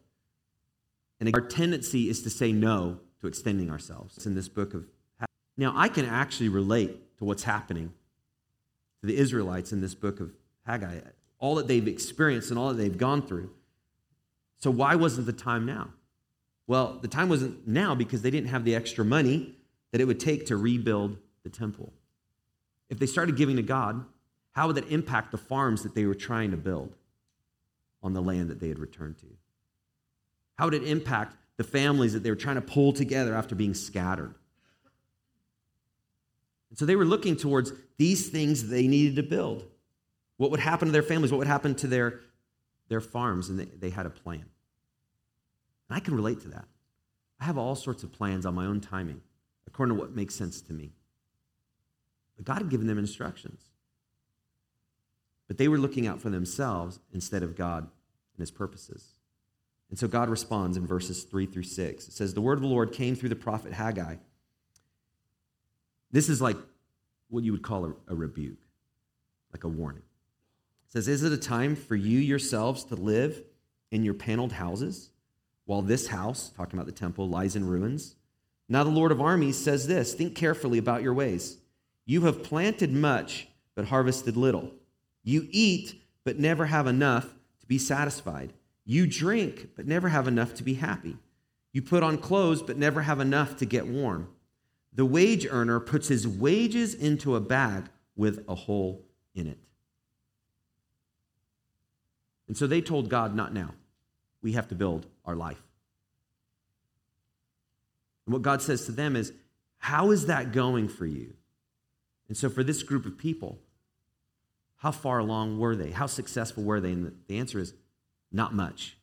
And 1.19 1.29
our 1.35 1.41
tendency 1.41 2.09
is 2.09 2.23
to 2.23 2.31
say 2.31 2.51
no 2.51 3.01
to 3.21 3.27
extending 3.27 3.69
ourselves. 3.69 4.17
It's 4.17 4.25
in 4.25 4.33
this 4.33 4.49
book 4.49 4.73
of. 4.73 4.87
Now, 5.57 5.73
I 5.75 5.89
can 5.89 6.05
actually 6.05 6.49
relate 6.49 7.19
to 7.19 7.25
what's 7.25 7.43
happening 7.43 7.93
to 9.01 9.05
the 9.05 9.15
Israelites 9.15 9.71
in 9.71 9.79
this 9.79 9.93
book 9.93 10.19
of 10.19 10.31
Haggai 10.65 11.01
all 11.37 11.53
that 11.53 11.67
they've 11.67 11.87
experienced 11.87 12.49
and 12.49 12.57
all 12.57 12.69
that 12.69 12.81
they've 12.81 12.97
gone 12.97 13.21
through. 13.21 13.51
So, 14.57 14.71
why 14.71 14.95
wasn't 14.95 15.27
the 15.27 15.33
time 15.33 15.67
now? 15.67 15.89
Well, 16.69 16.99
the 17.01 17.07
time 17.07 17.29
wasn't 17.29 17.67
now 17.67 17.95
because 17.95 18.21
they 18.21 18.29
didn't 18.29 18.49
have 18.49 18.63
the 18.63 18.75
extra 18.75 19.03
money 19.03 19.55
that 19.91 19.99
it 19.99 20.05
would 20.05 20.19
take 20.19 20.45
to 20.45 20.55
rebuild 20.55 21.17
the 21.41 21.49
temple. 21.49 21.91
If 22.91 22.99
they 22.99 23.07
started 23.07 23.35
giving 23.35 23.55
to 23.55 23.63
God, 23.63 24.05
how 24.51 24.67
would 24.67 24.75
that 24.75 24.87
impact 24.91 25.31
the 25.31 25.39
farms 25.39 25.81
that 25.81 25.95
they 25.95 26.05
were 26.05 26.13
trying 26.13 26.51
to 26.51 26.57
build 26.57 26.93
on 28.03 28.13
the 28.13 28.21
land 28.21 28.51
that 28.51 28.59
they 28.59 28.67
had 28.67 28.77
returned 28.77 29.17
to? 29.17 29.25
How 30.59 30.65
would 30.65 30.75
it 30.75 30.83
impact 30.83 31.37
the 31.57 31.63
families 31.63 32.13
that 32.13 32.21
they 32.21 32.29
were 32.29 32.35
trying 32.35 32.57
to 32.57 32.61
pull 32.61 32.93
together 32.93 33.33
after 33.33 33.55
being 33.55 33.73
scattered? 33.73 34.35
And 36.69 36.77
so 36.77 36.85
they 36.85 36.95
were 36.95 37.03
looking 37.03 37.35
towards 37.35 37.73
these 37.97 38.29
things 38.29 38.69
they 38.69 38.85
needed 38.85 39.15
to 39.15 39.23
build. 39.23 39.65
What 40.37 40.51
would 40.51 40.59
happen 40.59 40.87
to 40.87 40.91
their 40.91 41.01
families? 41.01 41.31
What 41.31 41.39
would 41.39 41.47
happen 41.47 41.73
to 41.73 41.87
their, 41.87 42.19
their 42.89 43.01
farms? 43.01 43.49
And 43.49 43.57
they, 43.57 43.65
they 43.65 43.89
had 43.89 44.05
a 44.05 44.11
plan. 44.11 44.45
And 45.89 45.97
I 45.97 45.99
can 45.99 46.15
relate 46.15 46.41
to 46.41 46.49
that. 46.49 46.65
I 47.39 47.45
have 47.45 47.57
all 47.57 47.75
sorts 47.75 48.03
of 48.03 48.11
plans 48.11 48.45
on 48.45 48.53
my 48.53 48.65
own 48.65 48.79
timing, 48.79 49.21
according 49.67 49.95
to 49.95 50.01
what 50.01 50.15
makes 50.15 50.35
sense 50.35 50.61
to 50.61 50.73
me. 50.73 50.91
But 52.35 52.45
God 52.45 52.59
had 52.59 52.69
given 52.69 52.87
them 52.87 52.97
instructions. 52.97 53.63
But 55.47 55.57
they 55.57 55.67
were 55.67 55.77
looking 55.77 56.05
out 56.05 56.21
for 56.21 56.29
themselves 56.29 56.99
instead 57.11 57.43
of 57.43 57.55
God 57.55 57.83
and 57.83 58.39
his 58.39 58.51
purposes. 58.51 59.15
And 59.89 59.97
so 59.97 60.07
God 60.07 60.29
responds 60.29 60.77
in 60.77 60.85
verses 60.85 61.23
3 61.23 61.47
through 61.47 61.63
6. 61.63 62.07
It 62.07 62.13
says, 62.13 62.33
The 62.33 62.41
word 62.41 62.59
of 62.59 62.61
the 62.61 62.67
Lord 62.67 62.93
came 62.93 63.15
through 63.15 63.29
the 63.29 63.35
prophet 63.35 63.73
Haggai. 63.73 64.17
This 66.11 66.29
is 66.29 66.41
like 66.41 66.57
what 67.29 67.43
you 67.43 67.51
would 67.51 67.63
call 67.63 67.85
a, 67.85 67.93
a 68.07 68.15
rebuke, 68.15 68.59
like 69.51 69.63
a 69.63 69.67
warning. 69.67 70.03
It 70.87 70.91
says, 70.91 71.07
Is 71.07 71.23
it 71.23 71.31
a 71.31 71.37
time 71.37 71.75
for 71.75 71.95
you 71.95 72.19
yourselves 72.19 72.83
to 72.85 72.95
live 72.95 73.41
in 73.91 74.03
your 74.03 74.13
paneled 74.13 74.51
houses 74.51 75.09
while 75.69 75.83
this 75.83 76.07
house, 76.07 76.49
talking 76.57 76.79
about 76.79 76.87
the 76.87 76.91
temple, 76.91 77.29
lies 77.29 77.55
in 77.55 77.63
ruins? 77.63 78.15
Now 78.67 78.83
the 78.83 78.89
Lord 78.89 79.11
of 79.11 79.21
armies 79.21 79.55
says 79.55 79.85
this 79.85 80.15
Think 80.15 80.33
carefully 80.33 80.79
about 80.79 81.03
your 81.03 81.13
ways. 81.13 81.59
You 82.07 82.21
have 82.21 82.41
planted 82.41 82.91
much, 82.91 83.47
but 83.75 83.85
harvested 83.85 84.35
little. 84.35 84.71
You 85.23 85.47
eat, 85.51 86.01
but 86.23 86.39
never 86.39 86.65
have 86.65 86.87
enough 86.87 87.25
to 87.59 87.67
be 87.67 87.77
satisfied. 87.77 88.51
You 88.83 89.05
drink, 89.05 89.69
but 89.75 89.85
never 89.85 90.09
have 90.09 90.27
enough 90.27 90.55
to 90.55 90.63
be 90.63 90.73
happy. 90.73 91.17
You 91.71 91.83
put 91.83 92.01
on 92.01 92.17
clothes, 92.17 92.63
but 92.63 92.75
never 92.75 93.03
have 93.03 93.19
enough 93.19 93.55
to 93.57 93.67
get 93.67 93.85
warm. 93.85 94.27
The 94.91 95.05
wage 95.05 95.45
earner 95.47 95.79
puts 95.79 96.07
his 96.07 96.27
wages 96.27 96.95
into 96.95 97.35
a 97.35 97.39
bag 97.39 97.89
with 98.15 98.43
a 98.49 98.55
hole 98.55 99.05
in 99.35 99.45
it. 99.45 99.59
And 102.47 102.57
so 102.57 102.65
they 102.65 102.81
told 102.81 103.07
God, 103.07 103.35
not 103.35 103.53
now. 103.53 103.75
We 104.41 104.53
have 104.53 104.67
to 104.69 104.75
build 104.75 105.05
our 105.25 105.35
life. 105.35 105.61
And 108.25 108.33
what 108.33 108.41
God 108.41 108.61
says 108.61 108.85
to 108.85 108.91
them 108.91 109.15
is, 109.15 109.33
how 109.79 110.11
is 110.11 110.27
that 110.27 110.51
going 110.51 110.87
for 110.87 111.05
you? 111.05 111.33
And 112.27 112.37
so 112.37 112.49
for 112.49 112.63
this 112.63 112.83
group 112.83 113.05
of 113.05 113.17
people, 113.17 113.59
how 114.77 114.91
far 114.91 115.19
along 115.19 115.59
were 115.59 115.75
they? 115.75 115.91
How 115.91 116.05
successful 116.05 116.63
were 116.63 116.79
they? 116.79 116.91
And 116.91 117.11
the 117.27 117.37
answer 117.37 117.59
is, 117.59 117.73
not 118.31 118.53
much. 118.53 118.97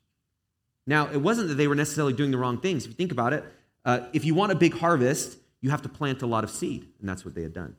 Now, 0.86 1.08
it 1.08 1.20
wasn't 1.20 1.48
that 1.48 1.54
they 1.54 1.66
were 1.66 1.74
necessarily 1.74 2.12
doing 2.12 2.30
the 2.30 2.38
wrong 2.38 2.60
things. 2.60 2.84
If 2.84 2.90
you 2.90 2.94
think 2.94 3.12
about 3.12 3.32
it, 3.32 3.44
uh, 3.84 4.00
if 4.12 4.24
you 4.24 4.34
want 4.34 4.52
a 4.52 4.54
big 4.54 4.78
harvest, 4.78 5.38
you 5.60 5.70
have 5.70 5.82
to 5.82 5.88
plant 5.88 6.22
a 6.22 6.26
lot 6.26 6.44
of 6.44 6.50
seed, 6.50 6.86
and 7.00 7.08
that's 7.08 7.24
what 7.24 7.34
they 7.34 7.42
had 7.42 7.52
done. 7.52 7.76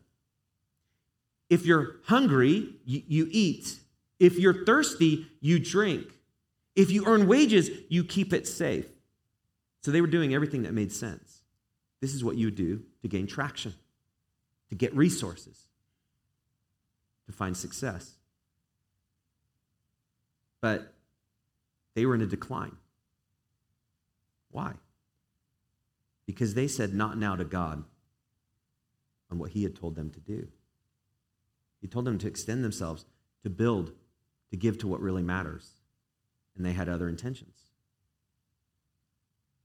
If 1.49 1.65
you're 1.65 1.95
hungry, 2.05 2.75
you, 2.83 3.03
you 3.07 3.27
eat. 3.31 3.79
If 4.19 4.37
you're 4.37 4.65
thirsty, 4.65 5.27
you 5.39 5.59
drink. 5.59 6.11
If 6.77 6.91
you 6.91 7.05
earn 7.07 7.27
wages, 7.27 7.71
you 7.89 8.03
keep 8.03 8.31
it 8.31 8.47
safe. 8.47 8.85
So 9.81 9.89
they 9.89 9.99
were 9.99 10.07
doing 10.07 10.35
everything 10.35 10.61
that 10.61 10.73
made 10.73 10.91
sense. 10.91 11.41
This 12.01 12.13
is 12.13 12.23
what 12.23 12.37
you 12.37 12.51
do 12.51 12.83
to 13.01 13.07
gain 13.07 13.25
traction, 13.25 13.73
to 14.69 14.75
get 14.75 14.95
resources, 14.95 15.57
to 17.25 17.31
find 17.31 17.57
success. 17.57 18.13
But 20.61 20.93
they 21.95 22.05
were 22.05 22.13
in 22.13 22.21
a 22.21 22.27
decline. 22.27 22.77
Why? 24.51 24.73
Because 26.27 26.53
they 26.53 26.67
said 26.67 26.93
not 26.93 27.17
now 27.17 27.35
to 27.35 27.43
God 27.43 27.83
on 29.31 29.39
what 29.39 29.51
He 29.51 29.63
had 29.63 29.75
told 29.75 29.95
them 29.95 30.11
to 30.11 30.19
do. 30.19 30.47
He 31.81 31.87
told 31.87 32.05
them 32.05 32.19
to 32.19 32.27
extend 32.27 32.63
themselves, 32.63 33.05
to 33.41 33.49
build, 33.49 33.93
to 34.51 34.57
give 34.57 34.77
to 34.79 34.87
what 34.87 35.01
really 35.01 35.23
matters. 35.23 35.71
And 36.57 36.65
they 36.65 36.73
had 36.73 36.89
other 36.89 37.07
intentions. 37.07 37.55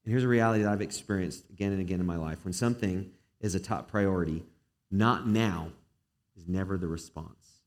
And 0.04 0.12
here's 0.12 0.24
a 0.24 0.28
reality 0.28 0.62
that 0.62 0.72
I've 0.72 0.80
experienced 0.80 1.48
again 1.50 1.72
and 1.72 1.80
again 1.80 2.00
in 2.00 2.06
my 2.06 2.16
life. 2.16 2.44
When 2.44 2.52
something 2.52 3.10
is 3.40 3.54
a 3.54 3.60
top 3.60 3.88
priority, 3.90 4.44
not 4.90 5.26
now 5.26 5.68
is 6.36 6.48
never 6.48 6.76
the 6.76 6.88
response. 6.88 7.62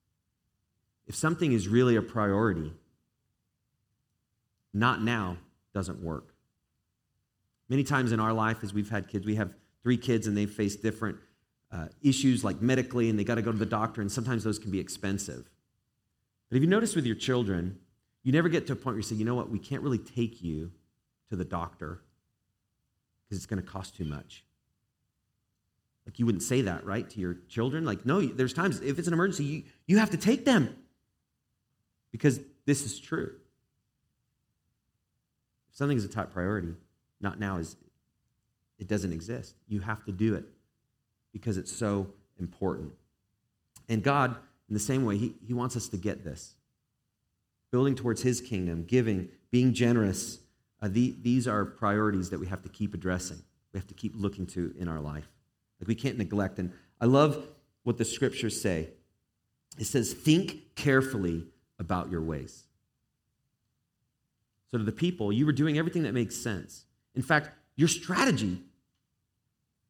If 1.07 1.15
something 1.15 1.53
is 1.53 1.67
really 1.67 1.95
a 1.95 2.01
priority, 2.01 2.73
not 4.73 5.01
now 5.01 5.37
doesn't 5.73 6.03
work. 6.03 6.33
Many 7.69 7.83
times 7.83 8.11
in 8.11 8.19
our 8.19 8.33
life, 8.33 8.63
as 8.63 8.73
we've 8.73 8.89
had 8.89 9.07
kids, 9.07 9.25
we 9.25 9.35
have 9.35 9.53
three 9.81 9.97
kids 9.97 10.27
and 10.27 10.37
they 10.37 10.45
face 10.45 10.75
different 10.75 11.17
uh, 11.71 11.87
issues 12.01 12.43
like 12.43 12.61
medically 12.61 13.09
and 13.09 13.17
they 13.17 13.23
got 13.23 13.35
to 13.35 13.41
go 13.41 13.51
to 13.51 13.57
the 13.57 13.65
doctor, 13.65 14.01
and 14.01 14.11
sometimes 14.11 14.43
those 14.43 14.59
can 14.59 14.71
be 14.71 14.79
expensive. 14.79 15.49
But 16.49 16.57
if 16.57 16.61
you 16.61 16.69
notice 16.69 16.95
with 16.95 17.05
your 17.05 17.15
children, 17.15 17.79
you 18.25 18.31
never 18.31 18.49
get 18.49 18.65
to 18.67 18.73
a 18.73 18.75
point 18.75 18.87
where 18.87 18.97
you 18.97 19.03
say, 19.03 19.15
you 19.15 19.23
know 19.23 19.35
what, 19.35 19.51
we 19.51 19.59
can't 19.59 19.83
really 19.83 19.99
take 19.99 20.41
you 20.41 20.71
to 21.29 21.35
the 21.35 21.45
doctor 21.45 22.01
because 23.23 23.37
it's 23.37 23.45
going 23.45 23.61
to 23.61 23.67
cost 23.67 23.95
too 23.95 24.03
much. 24.03 24.43
Like 26.07 26.17
you 26.17 26.25
wouldn't 26.25 26.41
say 26.41 26.61
that, 26.61 26.83
right, 26.85 27.07
to 27.07 27.19
your 27.19 27.35
children? 27.47 27.85
Like, 27.85 28.03
no, 28.03 28.25
there's 28.25 28.51
times 28.51 28.81
if 28.81 28.97
it's 28.97 29.07
an 29.07 29.13
emergency, 29.13 29.43
you, 29.43 29.63
you 29.85 29.99
have 29.99 30.09
to 30.09 30.17
take 30.17 30.43
them 30.43 30.75
because 32.11 32.39
this 32.65 32.83
is 32.83 32.99
true. 32.99 33.31
If 35.69 35.77
something 35.77 35.95
is 35.97 36.03
a 36.03 36.09
top 36.09 36.33
priority, 36.33 36.73
not 37.21 37.39
now 37.39 37.57
is 37.57 37.75
it 38.79 38.87
doesn't 38.87 39.13
exist. 39.13 39.53
You 39.67 39.81
have 39.81 40.03
to 40.05 40.11
do 40.11 40.33
it 40.33 40.45
because 41.31 41.57
it's 41.57 41.71
so 41.71 42.07
important. 42.39 42.91
And 43.87 44.01
God, 44.01 44.35
in 44.67 44.73
the 44.73 44.79
same 44.79 45.05
way, 45.05 45.17
He, 45.17 45.35
he 45.45 45.53
wants 45.53 45.75
us 45.75 45.89
to 45.89 45.97
get 45.97 46.23
this. 46.23 46.55
Building 47.75 47.95
towards 47.95 48.21
His 48.21 48.39
kingdom, 48.39 48.85
giving, 48.85 49.27
being 49.51 49.73
generous, 49.73 50.39
uh, 50.81 50.87
the, 50.89 51.13
these 51.21 51.45
are 51.45 51.65
priorities 51.65 52.29
that 52.29 52.39
we 52.39 52.47
have 52.47 52.61
to 52.61 52.69
keep 52.69 52.93
addressing. 52.93 53.43
We 53.73 53.79
have 53.81 53.87
to 53.87 53.93
keep 53.93 54.13
looking 54.15 54.45
to 54.45 54.73
in 54.79 54.87
our 54.87 55.01
life. 55.01 55.27
Like 55.81 55.89
we 55.89 55.95
can't 55.95 56.17
neglect. 56.17 56.57
And 56.57 56.71
I 57.01 57.05
love 57.05 57.45
what 57.83 57.97
the 57.97 58.05
scriptures 58.05 58.61
say. 58.61 58.91
It 59.77 59.87
says, 59.87 60.13
think 60.13 60.73
carefully 60.75 61.47
about 61.77 62.09
your 62.09 62.21
ways. 62.21 62.63
So 64.71 64.77
to 64.77 64.83
the 64.85 64.93
people, 64.93 65.33
you 65.33 65.45
were 65.45 65.51
doing 65.51 65.77
everything 65.77 66.03
that 66.03 66.13
makes 66.13 66.37
sense. 66.37 66.85
In 67.13 67.23
fact, 67.23 67.49
your 67.75 67.89
strategy 67.89 68.61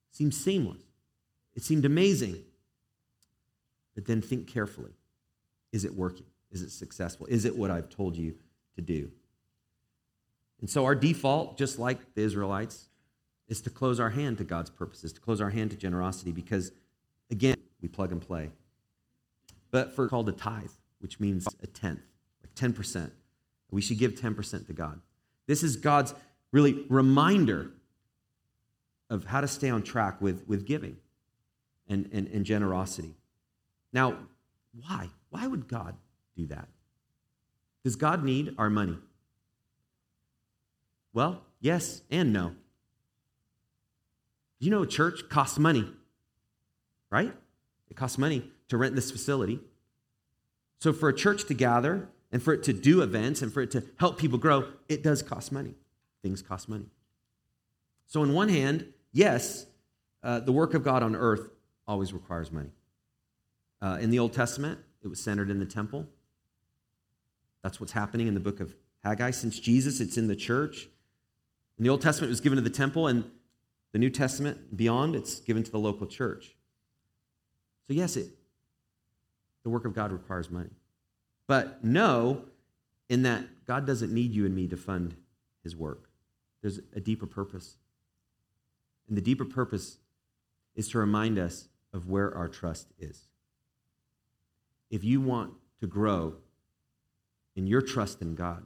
seemed 0.10 0.34
seamless. 0.34 0.82
It 1.54 1.62
seemed 1.62 1.86
amazing. 1.86 2.46
But 3.94 4.08
then 4.08 4.24
think 4.24 4.48
carefully. 4.48 4.94
Is 5.72 5.86
it 5.86 5.94
working? 5.94 6.26
Is 6.56 6.62
it 6.62 6.72
successful? 6.72 7.28
Is 7.28 7.44
it 7.44 7.58
what 7.58 7.70
I've 7.70 7.90
told 7.90 8.16
you 8.16 8.34
to 8.76 8.82
do? 8.82 9.12
And 10.62 10.70
so 10.70 10.86
our 10.86 10.96
default, 10.96 11.58
just 11.58 11.78
like 11.78 12.16
the 12.16 12.22
Israelites, 12.22 12.88
is 13.50 13.60
to 13.64 13.70
close 13.70 14.00
our 14.00 14.12
hand 14.12 14.38
to 14.38 14.46
God's 14.46 14.70
purposes, 14.70 15.12
to 15.12 15.20
close 15.20 15.42
our 15.42 15.50
hand 15.50 15.72
to 15.72 15.78
generosity, 15.78 16.32
because 16.32 16.72
again, 17.30 17.58
we 17.82 17.90
plug 17.90 18.14
and 18.14 18.22
play. 18.22 18.52
But 19.70 19.94
for 19.94 20.08
called 20.08 20.30
a 20.30 20.32
tithe, 20.32 20.72
which 21.00 21.20
means 21.20 21.46
a 21.62 21.68
tenth, 21.68 22.00
like 22.42 22.56
10%. 22.56 23.12
We 23.70 23.82
should 23.82 24.00
give 24.00 24.16
10% 24.16 24.68
to 24.68 24.74
God. 24.74 25.02
This 25.48 25.62
is 25.62 25.76
God's 25.76 26.16
really 26.54 26.86
reminder 26.88 27.72
of 29.10 29.26
how 29.26 29.42
to 29.42 29.48
stay 29.50 29.70
on 29.70 29.84
track 29.84 30.22
with, 30.22 30.48
with 30.48 30.66
giving 30.66 30.96
and, 31.90 32.10
and, 32.14 32.28
and 32.30 32.46
generosity. 32.46 33.14
Now, 33.92 34.16
why? 34.74 35.10
Why 35.30 35.48
would 35.48 35.68
God 35.68 35.98
do 36.36 36.48
that? 36.48 36.68
Does 37.84 37.96
God 37.96 38.24
need 38.24 38.56
our 38.58 38.70
money? 38.70 38.98
Well, 41.14 41.42
yes 41.62 42.02
and 42.12 42.34
no. 42.34 42.54
You 44.60 44.72
know, 44.72 44.86
church 44.86 45.30
costs 45.30 45.60
money, 45.60 45.88
right? 47.10 47.34
It 47.90 47.96
costs 47.96 48.18
money 48.18 48.50
to 48.70 48.78
rent 48.78 48.96
this 48.96 49.12
facility. 49.12 49.60
So, 50.80 50.92
for 50.92 51.10
a 51.10 51.16
church 51.16 51.46
to 51.46 51.54
gather 51.54 52.10
and 52.32 52.42
for 52.42 52.54
it 52.54 52.64
to 52.64 52.74
do 52.74 53.02
events 53.02 53.42
and 53.42 53.54
for 53.54 53.62
it 53.62 53.72
to 53.72 53.84
help 53.98 54.18
people 54.18 54.38
grow, 54.38 54.68
it 54.90 55.04
does 55.04 55.22
cost 55.22 55.52
money. 55.52 55.76
Things 56.22 56.42
cost 56.42 56.68
money. 56.68 56.88
So, 58.08 58.22
on 58.22 58.34
one 58.34 58.50
hand, 58.50 58.88
yes, 59.12 59.68
uh, 60.24 60.40
the 60.40 60.52
work 60.52 60.74
of 60.74 60.84
God 60.84 61.04
on 61.04 61.16
earth 61.16 61.50
always 61.88 62.14
requires 62.14 62.52
money. 62.52 62.72
Uh, 63.82 63.98
in 64.02 64.10
the 64.10 64.20
Old 64.20 64.34
Testament, 64.34 64.80
it 65.04 65.08
was 65.08 65.20
centered 65.20 65.52
in 65.52 65.60
the 65.60 65.66
temple. 65.66 66.08
That's 67.66 67.80
what's 67.80 67.94
happening 67.94 68.28
in 68.28 68.36
the 68.36 68.40
book 68.40 68.60
of 68.60 68.76
Haggai. 69.04 69.32
Since 69.32 69.60
Jesus, 69.60 70.00
it's 70.00 70.18
in 70.18 70.28
the 70.28 70.36
church. 70.36 70.88
In 71.80 71.84
the 71.84 71.90
Old 71.90 72.00
Testament, 72.00 72.30
it 72.30 72.34
was 72.34 72.40
given 72.40 72.58
to 72.58 72.62
the 72.62 72.70
temple, 72.70 73.08
and 73.08 73.24
the 73.92 73.98
New 73.98 74.12
Testament, 74.12 74.78
beyond, 74.78 75.16
it's 75.16 75.40
given 75.40 75.64
to 75.64 75.72
the 75.72 75.80
local 75.80 76.06
church. 76.06 76.56
So, 77.88 77.96
yes, 77.96 78.18
it, 78.18 78.28
the 79.64 79.72
work 79.72 79.84
of 79.84 79.96
God 79.96 80.12
requires 80.12 80.52
money. 80.52 80.70
But 81.48 81.84
no, 81.84 82.44
in 83.10 83.24
that 83.24 83.66
God 83.66 83.88
doesn't 83.88 84.14
need 84.14 84.32
you 84.36 84.46
and 84.46 84.56
me 84.56 84.68
to 84.68 84.78
fund 84.78 85.16
his 85.64 85.76
work. 85.76 86.08
There's 86.62 86.82
a 86.96 87.00
deeper 87.00 87.26
purpose. 87.26 87.78
And 89.08 89.18
the 89.18 89.22
deeper 89.22 89.44
purpose 89.44 89.98
is 90.76 90.88
to 90.90 91.00
remind 91.00 91.40
us 91.40 91.68
of 91.92 92.10
where 92.10 92.32
our 92.38 92.48
trust 92.48 92.94
is. 93.00 93.26
If 94.92 95.04
you 95.04 95.20
want 95.20 95.54
to 95.80 95.88
grow 95.88 96.36
in 97.56 97.68
your 97.68 97.82
trust 97.82 98.22
in 98.22 98.36
God, 98.36 98.66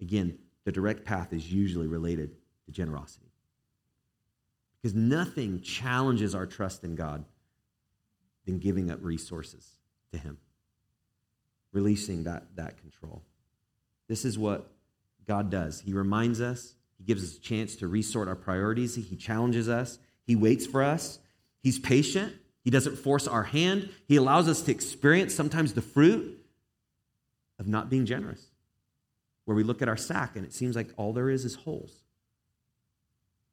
again, 0.00 0.38
the 0.64 0.72
direct 0.72 1.04
path 1.04 1.32
is 1.32 1.52
usually 1.52 1.86
related 1.86 2.36
to 2.66 2.72
generosity. 2.72 3.32
Because 4.80 4.94
nothing 4.94 5.60
challenges 5.60 6.34
our 6.34 6.46
trust 6.46 6.84
in 6.84 6.94
God 6.94 7.24
than 8.46 8.58
giving 8.58 8.90
up 8.90 8.98
resources 9.02 9.66
to 10.12 10.18
Him, 10.18 10.38
releasing 11.72 12.24
that, 12.24 12.44
that 12.56 12.78
control. 12.78 13.22
This 14.08 14.24
is 14.24 14.38
what 14.38 14.70
God 15.26 15.50
does. 15.50 15.80
He 15.80 15.92
reminds 15.92 16.40
us, 16.40 16.74
He 16.96 17.04
gives 17.04 17.24
us 17.24 17.36
a 17.36 17.40
chance 17.40 17.76
to 17.76 17.88
resort 17.88 18.28
our 18.28 18.36
priorities, 18.36 18.94
He 18.94 19.16
challenges 19.16 19.68
us, 19.68 19.98
He 20.26 20.36
waits 20.36 20.66
for 20.66 20.82
us, 20.82 21.18
He's 21.62 21.78
patient. 21.78 22.34
He 22.62 22.70
doesn't 22.70 22.96
force 22.96 23.26
our 23.26 23.44
hand. 23.44 23.88
He 24.06 24.16
allows 24.16 24.46
us 24.46 24.60
to 24.62 24.70
experience 24.70 25.34
sometimes 25.34 25.72
the 25.72 25.80
fruit 25.80 26.38
of 27.58 27.66
not 27.66 27.90
being 27.90 28.06
generous 28.06 28.46
where 29.48 29.56
we 29.56 29.62
look 29.62 29.80
at 29.80 29.88
our 29.88 29.96
sack 29.96 30.36
and 30.36 30.44
it 30.44 30.52
seems 30.52 30.76
like 30.76 30.90
all 30.98 31.14
there 31.14 31.30
is 31.30 31.46
is 31.46 31.54
holes. 31.54 32.02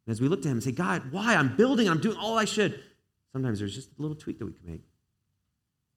And 0.06 0.12
as 0.12 0.20
we 0.20 0.28
look 0.28 0.42
to 0.42 0.50
Him 0.50 0.58
and 0.58 0.64
say, 0.64 0.74
God, 0.74 1.10
why? 1.12 1.36
I'm 1.36 1.56
building, 1.56 1.88
I'm 1.88 2.02
doing 2.02 2.18
all 2.18 2.38
I 2.38 2.44
should. 2.44 2.84
Sometimes 3.32 3.60
there's 3.60 3.74
just 3.74 3.92
a 3.98 4.02
little 4.02 4.18
tweak 4.18 4.38
that 4.40 4.46
we 4.46 4.52
can 4.52 4.70
make. 4.70 4.84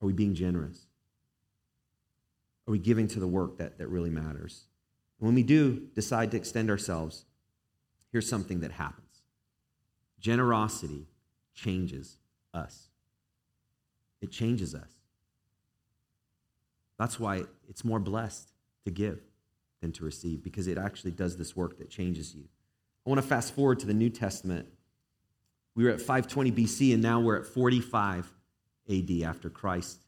Are 0.01 0.07
we 0.07 0.13
being 0.13 0.35
generous? 0.35 0.87
Are 2.69 2.71
we 2.71 2.79
giving 2.79 3.09
to 3.09 3.19
the 3.19 3.27
work 3.27 3.59
that, 3.59 3.79
that 3.79 3.89
really 3.89 4.09
matters? 4.09 4.67
And 5.19 5.27
when 5.27 5.35
we 5.35 5.43
do 5.43 5.89
decide 5.97 6.31
to 6.31 6.37
extend 6.37 6.71
ourselves, 6.71 7.25
here's 8.13 8.29
something 8.29 8.61
that 8.61 8.71
happens 8.71 9.23
generosity 10.21 11.09
changes 11.55 12.19
us. 12.55 12.87
It 14.21 14.31
changes 14.31 14.77
us. 14.77 14.98
That's 16.99 17.19
why 17.21 17.45
it's 17.69 17.85
more 17.85 17.99
blessed 17.99 18.53
to 18.85 18.91
give 18.91 19.21
than 19.81 19.93
to 19.93 20.05
receive 20.05 20.43
because 20.43 20.67
it 20.67 20.79
actually 20.79 21.13
does 21.13 21.37
this 21.37 21.57
work 21.57 21.79
that 21.79 21.91
changes 21.91 22.35
you. 22.35 22.45
I 23.07 23.11
want 23.11 23.23
to 23.23 23.27
fast 23.27 23.55
forward 23.55 23.79
to 23.81 23.87
the 23.87 23.95
New 23.95 24.11
Testament. 24.11 24.67
We 25.75 25.85
were 25.85 25.91
at 25.91 26.01
520 26.01 26.53
BC 26.53 26.93
and 26.93 27.03
now 27.03 27.21
we're 27.21 27.37
at 27.37 27.47
45 27.47 28.33
AD 28.91 29.11
after 29.25 29.49
Christ 29.49 30.01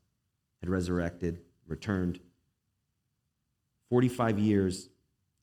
had 0.61 0.69
resurrected, 0.69 1.41
returned. 1.67 2.19
45 3.89 4.39
years 4.39 4.89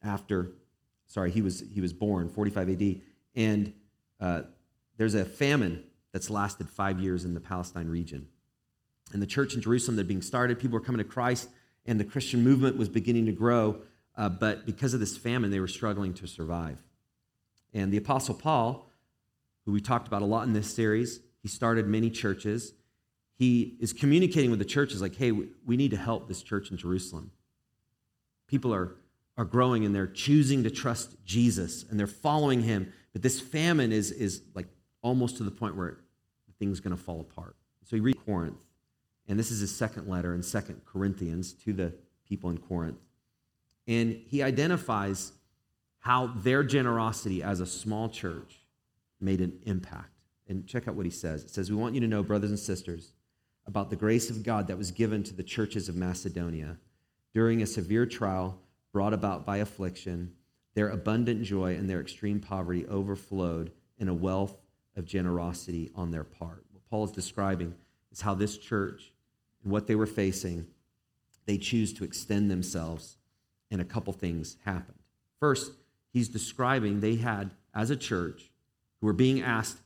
after 0.03 0.51
sorry, 1.07 1.31
he 1.31 1.41
was, 1.41 1.63
he 1.73 1.81
was 1.81 1.93
born, 1.93 2.29
45 2.29 2.69
AD. 2.69 3.01
And 3.35 3.73
uh, 4.19 4.41
there's 4.97 5.15
a 5.15 5.25
famine 5.25 5.83
that's 6.11 6.29
lasted 6.29 6.69
five 6.69 6.99
years 6.99 7.25
in 7.25 7.33
the 7.33 7.39
Palestine 7.39 7.87
region. 7.87 8.27
And 9.13 9.21
the 9.21 9.27
church 9.27 9.53
in 9.55 9.61
Jerusalem, 9.61 9.95
they're 9.95 10.05
being 10.05 10.21
started, 10.21 10.59
people 10.59 10.77
were 10.77 10.85
coming 10.85 10.99
to 10.99 11.09
Christ, 11.09 11.49
and 11.85 11.99
the 11.99 12.05
Christian 12.05 12.43
movement 12.43 12.77
was 12.77 12.89
beginning 12.89 13.25
to 13.27 13.31
grow. 13.31 13.81
Uh, 14.15 14.29
but 14.29 14.65
because 14.65 14.93
of 14.93 14.99
this 14.99 15.15
famine, 15.15 15.51
they 15.51 15.59
were 15.59 15.67
struggling 15.67 16.13
to 16.15 16.27
survive. 16.27 16.81
And 17.73 17.93
the 17.93 17.97
Apostle 17.97 18.35
Paul, 18.35 18.91
who 19.65 19.71
we 19.71 19.79
talked 19.79 20.07
about 20.07 20.21
a 20.21 20.25
lot 20.25 20.47
in 20.47 20.53
this 20.53 20.73
series, 20.73 21.19
he 21.41 21.47
started 21.47 21.87
many 21.87 22.09
churches. 22.09 22.73
He 23.35 23.77
is 23.79 23.93
communicating 23.93 24.49
with 24.49 24.59
the 24.59 24.65
churches 24.65 25.01
like, 25.01 25.15
hey, 25.15 25.31
we 25.31 25.77
need 25.77 25.91
to 25.91 25.97
help 25.97 26.27
this 26.27 26.41
church 26.41 26.71
in 26.71 26.77
Jerusalem. 26.77 27.31
People 28.47 28.73
are, 28.73 28.95
are 29.37 29.45
growing 29.45 29.85
and 29.85 29.93
they're 29.93 30.07
choosing 30.07 30.63
to 30.63 30.71
trust 30.71 31.23
Jesus 31.23 31.85
and 31.89 31.99
they're 31.99 32.07
following 32.07 32.63
him. 32.63 32.91
But 33.13 33.21
this 33.21 33.39
famine 33.39 33.91
is, 33.91 34.11
is 34.11 34.41
like 34.55 34.67
almost 35.01 35.37
to 35.37 35.43
the 35.43 35.51
point 35.51 35.75
where 35.75 35.99
thing's 36.59 36.79
going 36.79 36.95
to 36.95 37.01
fall 37.01 37.21
apart. 37.21 37.55
So 37.85 37.95
he 37.95 37.99
reads 37.99 38.17
Corinth, 38.25 38.57
and 39.27 39.37
this 39.37 39.51
is 39.51 39.59
his 39.59 39.75
second 39.75 40.07
letter 40.07 40.33
in 40.33 40.41
Second 40.41 40.81
Corinthians 40.85 41.53
to 41.53 41.73
the 41.73 41.93
people 42.27 42.49
in 42.49 42.57
Corinth. 42.57 42.99
And 43.87 44.21
he 44.27 44.43
identifies 44.43 45.33
how 45.99 46.27
their 46.27 46.63
generosity 46.63 47.43
as 47.43 47.59
a 47.59 47.65
small 47.65 48.09
church 48.09 48.59
made 49.19 49.41
an 49.41 49.59
impact. 49.65 50.11
And 50.47 50.65
check 50.65 50.87
out 50.87 50.95
what 50.95 51.05
he 51.05 51.11
says. 51.11 51.43
It 51.43 51.49
says, 51.49 51.69
We 51.69 51.75
want 51.75 51.93
you 51.93 52.01
to 52.01 52.07
know, 52.07 52.23
brothers 52.23 52.51
and 52.51 52.59
sisters, 52.59 53.11
about 53.65 53.89
the 53.89 53.97
grace 53.97 54.29
of 54.29 54.43
God 54.43 54.67
that 54.67 54.77
was 54.77 54.91
given 54.91 55.23
to 55.23 55.33
the 55.33 55.43
churches 55.43 55.89
of 55.89 55.95
Macedonia 55.95 56.77
during 57.33 57.61
a 57.61 57.65
severe 57.65 58.05
trial 58.05 58.57
brought 58.93 59.13
about 59.13 59.45
by 59.45 59.57
affliction. 59.57 60.33
Their 60.73 60.89
abundant 60.89 61.43
joy 61.43 61.75
and 61.75 61.89
their 61.89 61.99
extreme 61.99 62.39
poverty 62.39 62.85
overflowed 62.85 63.71
in 63.97 64.07
a 64.07 64.13
wealth 64.13 64.57
of 64.95 65.05
generosity 65.05 65.91
on 65.95 66.11
their 66.11 66.23
part. 66.23 66.63
What 66.71 66.87
Paul 66.89 67.03
is 67.03 67.11
describing 67.11 67.73
is 68.11 68.21
how 68.21 68.35
this 68.35 68.57
church 68.57 69.11
what 69.69 69.87
they 69.87 69.95
were 69.95 70.05
facing, 70.05 70.67
they 71.45 71.57
choose 71.57 71.93
to 71.93 72.03
extend 72.03 72.51
themselves, 72.51 73.17
and 73.71 73.81
a 73.81 73.85
couple 73.85 74.13
things 74.13 74.57
happened. 74.65 74.99
First, 75.39 75.71
he's 76.11 76.29
describing 76.29 76.99
they 76.99 77.15
had, 77.15 77.51
as 77.73 77.89
a 77.89 77.95
church, 77.95 78.51
who 78.99 79.07
were 79.07 79.13
being 79.13 79.41
asked 79.41 79.77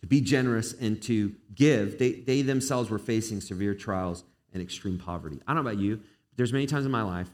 to 0.00 0.06
be 0.06 0.20
generous 0.20 0.72
and 0.72 1.02
to 1.02 1.34
give, 1.54 1.98
they, 1.98 2.12
they 2.12 2.42
themselves 2.42 2.90
were 2.90 2.98
facing 2.98 3.40
severe 3.40 3.74
trials 3.74 4.24
and 4.52 4.62
extreme 4.62 4.98
poverty. 4.98 5.40
I 5.46 5.54
don't 5.54 5.64
know 5.64 5.70
about 5.70 5.82
you, 5.82 5.96
but 5.96 6.36
there's 6.36 6.52
many 6.52 6.66
times 6.66 6.84
in 6.84 6.92
my 6.92 7.02
life 7.02 7.30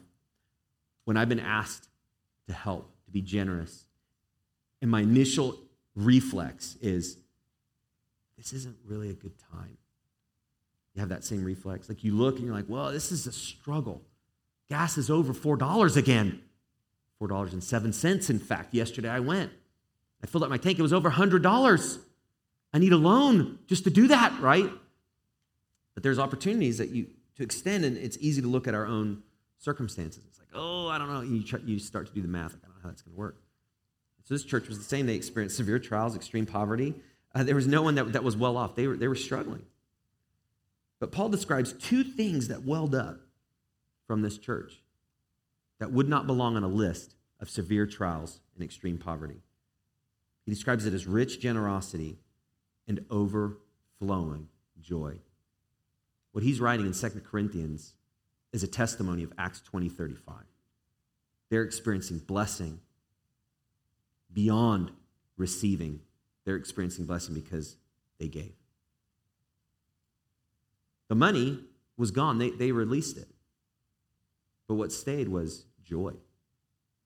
when 1.05 1.17
I've 1.17 1.29
been 1.29 1.39
asked 1.39 1.89
to 2.47 2.53
help, 2.53 2.89
to 3.05 3.11
be 3.11 3.21
generous, 3.21 3.85
and 4.81 4.89
my 4.89 5.01
initial 5.01 5.57
reflex 5.95 6.77
is, 6.81 7.17
this 8.37 8.51
isn't 8.53 8.75
really 8.85 9.09
a 9.09 9.13
good 9.13 9.37
time. 9.51 9.77
You 10.93 10.99
have 10.99 11.09
that 11.09 11.23
same 11.23 11.43
reflex. 11.43 11.89
Like 11.89 12.03
you 12.03 12.13
look 12.13 12.37
and 12.37 12.45
you're 12.45 12.55
like, 12.55 12.69
well, 12.69 12.91
this 12.91 13.11
is 13.11 13.25
a 13.27 13.31
struggle. 13.31 14.01
Gas 14.69 14.97
is 14.97 15.09
over 15.09 15.33
$4 15.33 15.97
again. 15.97 16.41
$4.07, 17.21 18.29
in 18.29 18.39
fact. 18.39 18.73
Yesterday 18.73 19.09
I 19.09 19.19
went. 19.19 19.51
I 20.23 20.27
filled 20.27 20.43
up 20.43 20.49
my 20.49 20.57
tank. 20.57 20.79
It 20.79 20.81
was 20.81 20.93
over 20.93 21.09
$100. 21.09 21.99
I 22.73 22.79
need 22.79 22.93
a 22.93 22.97
loan 22.97 23.59
just 23.67 23.83
to 23.85 23.89
do 23.89 24.07
that, 24.07 24.39
right? 24.39 24.69
But 25.93 26.03
there's 26.03 26.19
opportunities 26.19 26.77
that 26.79 26.89
you 26.89 27.07
to 27.35 27.43
extend, 27.43 27.83
and 27.83 27.97
it's 27.97 28.17
easy 28.19 28.41
to 28.41 28.47
look 28.47 28.67
at 28.67 28.75
our 28.75 28.85
own 28.85 29.23
circumstances. 29.57 30.23
It's 30.27 30.39
like, 30.39 30.49
oh, 30.53 30.87
I 30.87 30.97
don't 30.99 31.11
know. 31.11 31.21
You, 31.21 31.43
try, 31.43 31.59
you 31.65 31.79
start 31.79 32.07
to 32.07 32.13
do 32.13 32.21
the 32.21 32.27
math. 32.27 32.53
Like, 32.53 32.61
I 32.63 32.67
don't 32.67 32.75
know 32.75 32.81
how 32.83 32.89
that's 32.89 33.01
going 33.01 33.15
to 33.15 33.19
work. 33.19 33.37
So 34.23 34.35
this 34.35 34.43
church 34.43 34.67
was 34.67 34.77
the 34.77 34.83
same. 34.83 35.07
They 35.07 35.15
experienced 35.15 35.57
severe 35.57 35.79
trials, 35.79 36.15
extreme 36.15 36.45
poverty. 36.45 36.93
Uh, 37.33 37.43
there 37.43 37.55
was 37.55 37.67
no 37.67 37.81
one 37.81 37.95
that, 37.95 38.13
that 38.13 38.23
was 38.23 38.37
well 38.37 38.55
off. 38.55 38.75
They 38.75 38.87
were, 38.87 38.95
they 38.95 39.07
were 39.07 39.15
struggling. 39.15 39.63
But 41.03 41.11
Paul 41.11 41.27
describes 41.27 41.73
two 41.73 42.01
things 42.01 42.47
that 42.47 42.63
welled 42.63 42.95
up 42.95 43.19
from 44.07 44.21
this 44.21 44.37
church 44.37 44.81
that 45.79 45.91
would 45.91 46.07
not 46.07 46.27
belong 46.27 46.55
on 46.55 46.63
a 46.63 46.69
list 46.69 47.15
of 47.41 47.49
severe 47.49 47.85
trials 47.85 48.39
and 48.55 48.63
extreme 48.63 48.97
poverty. 48.97 49.41
He 50.45 50.51
describes 50.53 50.85
it 50.85 50.93
as 50.93 51.05
rich 51.05 51.41
generosity 51.41 52.19
and 52.87 53.03
overflowing 53.11 54.47
joy. 54.79 55.15
What 56.31 56.45
he's 56.45 56.61
writing 56.61 56.85
in 56.85 56.93
2 56.93 57.09
Corinthians 57.29 57.95
is 58.53 58.63
a 58.63 58.67
testimony 58.67 59.23
of 59.23 59.33
Acts 59.37 59.59
20 59.59 59.89
35. 59.89 60.35
They're 61.49 61.63
experiencing 61.63 62.19
blessing 62.19 62.79
beyond 64.31 64.91
receiving, 65.35 65.99
they're 66.45 66.55
experiencing 66.55 67.07
blessing 67.07 67.35
because 67.35 67.75
they 68.19 68.29
gave. 68.29 68.53
The 71.13 71.19
money 71.19 71.59
was 71.95 72.09
gone, 72.09 72.39
they, 72.39 72.49
they 72.49 72.71
released 72.71 73.17
it. 73.17 73.27
But 74.67 74.73
what 74.73 74.91
stayed 74.91 75.29
was 75.29 75.65
joy. 75.83 76.13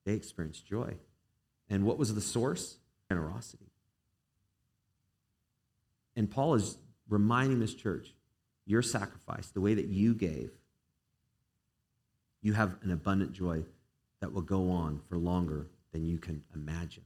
They 0.06 0.14
experienced 0.14 0.66
joy. 0.66 0.94
And 1.70 1.84
what 1.84 1.98
was 1.98 2.16
the 2.16 2.22
source? 2.22 2.78
Generosity. 3.10 3.66
And 6.16 6.32
Paul 6.32 6.54
is 6.54 6.78
reminding 7.10 7.60
this 7.60 7.74
church 7.74 8.14
your 8.66 8.82
sacrifice, 8.82 9.48
the 9.48 9.60
way 9.60 9.74
that 9.74 9.88
you 9.88 10.14
gave, 10.14 10.52
you 12.42 12.54
have 12.54 12.78
an 12.84 12.92
abundant 12.92 13.34
joy 13.34 13.66
that 14.22 14.32
will 14.32 14.42
go 14.42 14.72
on 14.72 15.02
for 15.10 15.18
longer 15.18 15.68
than 15.92 16.06
you 16.06 16.18
can 16.18 16.44
imagine. 16.56 17.04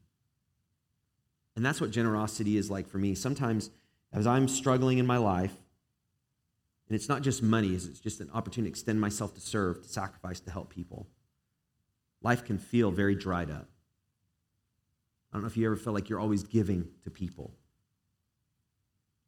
And 1.55 1.65
that's 1.65 1.81
what 1.81 1.89
generosity 1.89 2.57
is 2.57 2.69
like 2.69 2.87
for 2.87 2.99
me. 2.99 3.15
Sometimes, 3.15 3.71
as 4.13 4.27
I'm 4.27 4.47
struggling 4.47 4.99
in 4.99 5.07
my 5.07 5.17
life, 5.17 5.55
and 6.91 6.95
it's 6.97 7.07
not 7.07 7.21
just 7.21 7.41
money, 7.41 7.69
it's 7.69 8.01
just 8.01 8.19
an 8.19 8.29
opportunity 8.33 8.69
to 8.69 8.73
extend 8.73 8.99
myself 8.99 9.33
to 9.35 9.39
serve, 9.39 9.81
to 9.81 9.87
sacrifice, 9.87 10.41
to 10.41 10.51
help 10.51 10.69
people. 10.69 11.07
Life 12.21 12.43
can 12.43 12.57
feel 12.57 12.91
very 12.91 13.15
dried 13.15 13.49
up. 13.49 13.69
I 15.31 15.37
don't 15.37 15.43
know 15.43 15.47
if 15.47 15.55
you 15.55 15.65
ever 15.67 15.77
feel 15.77 15.93
like 15.93 16.09
you're 16.09 16.19
always 16.19 16.43
giving 16.43 16.89
to 17.05 17.09
people. 17.09 17.53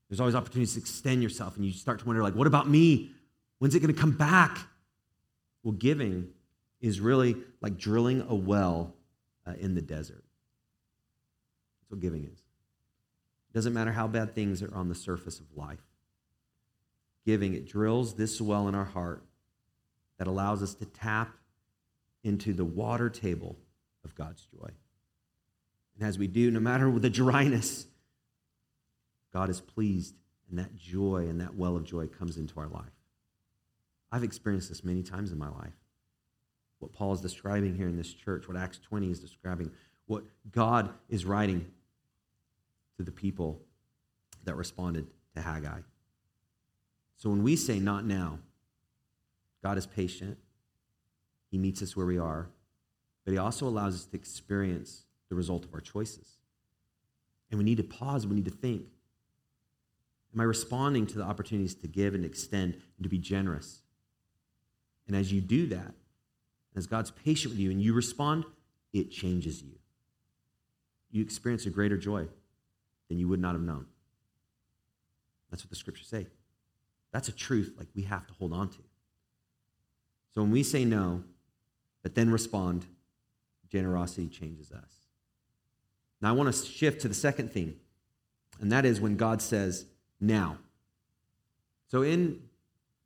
There's 0.09 0.19
always 0.19 0.35
opportunities 0.35 0.73
to 0.73 0.81
extend 0.81 1.23
yourself, 1.23 1.55
and 1.55 1.63
you 1.63 1.71
start 1.71 1.99
to 1.99 2.05
wonder, 2.05 2.21
like, 2.21 2.35
what 2.35 2.47
about 2.47 2.69
me? 2.69 3.11
When's 3.59 3.75
it 3.75 3.79
going 3.79 3.95
to 3.95 4.01
come 4.01 4.11
back? 4.11 4.57
Well, 5.63 5.71
giving 5.71 6.31
is 6.81 6.99
really 6.99 7.37
like 7.61 7.77
drilling 7.77 8.25
a 8.27 8.35
well 8.35 8.93
uh, 9.47 9.53
in 9.57 9.73
the 9.73 9.81
desert. 9.81 10.25
That's 11.79 11.91
what 11.91 12.01
giving 12.01 12.25
is. 12.25 12.39
It 12.39 13.53
doesn't 13.53 13.73
matter 13.73 13.93
how 13.93 14.07
bad 14.07 14.35
things 14.35 14.61
are 14.61 14.75
on 14.75 14.89
the 14.89 14.95
surface 14.95 15.39
of 15.39 15.45
life. 15.55 15.79
Giving, 17.25 17.53
it 17.53 17.67
drills 17.67 18.15
this 18.15 18.41
well 18.41 18.67
in 18.67 18.75
our 18.75 18.85
heart 18.85 19.23
that 20.17 20.27
allows 20.27 20.61
us 20.61 20.73
to 20.75 20.85
tap 20.85 21.35
into 22.23 22.53
the 22.53 22.65
water 22.65 23.09
table 23.09 23.57
of 24.03 24.15
God's 24.15 24.45
joy. 24.45 24.69
And 25.97 26.07
as 26.07 26.17
we 26.17 26.27
do, 26.27 26.51
no 26.51 26.59
matter 26.59 26.91
the 26.99 27.09
dryness, 27.09 27.87
God 29.31 29.49
is 29.49 29.61
pleased, 29.61 30.15
and 30.49 30.59
that 30.59 30.75
joy 30.75 31.27
and 31.29 31.41
that 31.41 31.55
well 31.55 31.75
of 31.75 31.83
joy 31.83 32.07
comes 32.07 32.37
into 32.37 32.59
our 32.59 32.67
life. 32.67 32.91
I've 34.11 34.23
experienced 34.23 34.69
this 34.69 34.83
many 34.83 35.01
times 35.01 35.31
in 35.31 35.37
my 35.37 35.49
life. 35.49 35.73
What 36.79 36.93
Paul 36.93 37.13
is 37.13 37.21
describing 37.21 37.75
here 37.75 37.87
in 37.87 37.97
this 37.97 38.13
church, 38.13 38.47
what 38.47 38.57
Acts 38.57 38.77
20 38.77 39.09
is 39.09 39.19
describing, 39.19 39.71
what 40.05 40.23
God 40.51 40.89
is 41.09 41.25
writing 41.25 41.65
to 42.97 43.03
the 43.03 43.11
people 43.11 43.61
that 44.43 44.55
responded 44.55 45.07
to 45.35 45.41
Haggai. 45.41 45.79
So 47.23 47.29
when 47.29 47.41
we 47.41 47.55
say 47.55 47.79
not 47.79 48.03
now, 48.03 48.39
God 49.63 49.77
is 49.77 49.85
patient. 49.87 50.37
He 51.49 51.57
meets 51.57 51.81
us 51.81 51.95
where 51.95 52.05
we 52.05 52.17
are, 52.17 52.49
but 53.23 53.31
He 53.31 53.37
also 53.37 53.65
allows 53.65 53.95
us 53.95 54.05
to 54.07 54.17
experience 54.17 55.05
the 55.29 55.35
result 55.35 55.63
of 55.63 55.73
our 55.73 55.79
choices. 55.79 56.39
And 57.49 57.57
we 57.57 57.63
need 57.63 57.77
to 57.77 57.83
pause, 57.85 58.27
we 58.27 58.35
need 58.35 58.43
to 58.43 58.51
think 58.51 58.87
Am 60.33 60.41
I 60.41 60.43
responding 60.43 61.07
to 61.07 61.17
the 61.17 61.23
opportunities 61.23 61.75
to 61.75 61.87
give 61.87 62.13
and 62.13 62.25
extend 62.25 62.73
and 62.73 63.03
to 63.03 63.09
be 63.09 63.19
generous? 63.19 63.83
And 65.07 65.15
as 65.15 65.31
you 65.31 65.39
do 65.39 65.67
that, 65.67 65.93
as 66.75 66.87
God's 66.87 67.11
patient 67.11 67.53
with 67.53 67.59
you 67.59 67.71
and 67.71 67.81
you 67.81 67.93
respond, 67.93 68.43
it 68.91 69.11
changes 69.11 69.61
you. 69.61 69.75
You 71.09 71.21
experience 71.21 71.65
a 71.67 71.69
greater 71.69 71.97
joy 71.97 72.27
than 73.07 73.17
you 73.17 73.29
would 73.29 73.39
not 73.39 73.53
have 73.53 73.61
known. 73.61 73.85
That's 75.49 75.63
what 75.63 75.69
the 75.69 75.77
scriptures 75.77 76.07
say. 76.07 76.27
That's 77.13 77.29
a 77.29 77.31
truth 77.31 77.75
like 77.77 77.87
we 77.95 78.01
have 78.01 78.27
to 78.27 78.33
hold 78.33 78.51
on 78.51 78.69
to. 78.69 78.79
So 80.33 80.41
when 80.41 80.51
we 80.51 80.63
say 80.63 80.83
no, 80.83 81.23
but 82.01 82.15
then 82.15 82.31
respond, 82.31 82.85
generosity 83.71 84.27
changes 84.27 84.71
us. 84.71 84.91
Now 86.21 86.29
I 86.29 86.31
want 86.33 86.53
to 86.53 86.65
shift 86.65 87.01
to 87.01 87.07
the 87.07 87.13
second 87.13 87.51
thing, 87.51 87.75
and 88.59 88.71
that 88.71 88.83
is 88.83 88.99
when 88.99 89.15
God 89.15 89.41
says, 89.41 89.85
now. 90.19 90.57
So, 91.89 92.01
in 92.01 92.39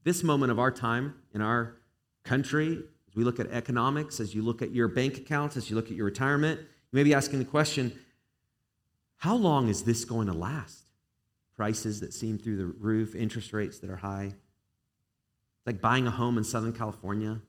this 0.03 0.23
moment 0.23 0.51
of 0.51 0.59
our 0.59 0.71
time, 0.71 1.15
in 1.33 1.41
our 1.41 1.77
country, 2.23 2.83
as 3.09 3.15
we 3.15 3.23
look 3.23 3.39
at 3.39 3.47
economics, 3.51 4.19
as 4.19 4.33
you 4.33 4.41
look 4.41 4.61
at 4.61 4.71
your 4.71 4.87
bank 4.87 5.17
accounts, 5.17 5.57
as 5.57 5.69
you 5.69 5.75
look 5.75 5.87
at 5.87 5.93
your 5.97 6.05
retirement, 6.05 6.59
you 6.59 6.95
may 6.95 7.03
be 7.03 7.13
asking 7.13 7.39
the 7.39 7.45
question 7.45 7.91
how 9.17 9.35
long 9.35 9.67
is 9.67 9.83
this 9.83 10.05
going 10.05 10.27
to 10.27 10.33
last? 10.33 10.86
Prices 11.57 11.99
that 12.01 12.13
seem 12.13 12.37
through 12.37 12.57
the 12.57 12.67
roof, 12.67 13.15
interest 13.15 13.51
rates 13.51 13.79
that 13.79 13.89
are 13.89 13.97
high. 13.97 14.25
It's 14.25 15.65
like 15.65 15.81
buying 15.81 16.05
a 16.05 16.11
home 16.11 16.37
in 16.37 16.43
Southern 16.43 16.71
California. 16.71 17.41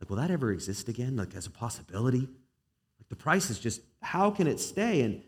Like, 0.00 0.10
will 0.10 0.16
that 0.16 0.32
ever 0.32 0.50
exist 0.52 0.88
again? 0.88 1.16
Like, 1.16 1.36
as 1.36 1.46
a 1.46 1.50
possibility? 1.50 2.20
Like, 2.20 3.08
the 3.08 3.16
price 3.16 3.50
is 3.50 3.60
just, 3.60 3.82
how 4.02 4.32
can 4.32 4.48
it 4.48 4.58
stay? 4.58 5.02
And 5.02 5.22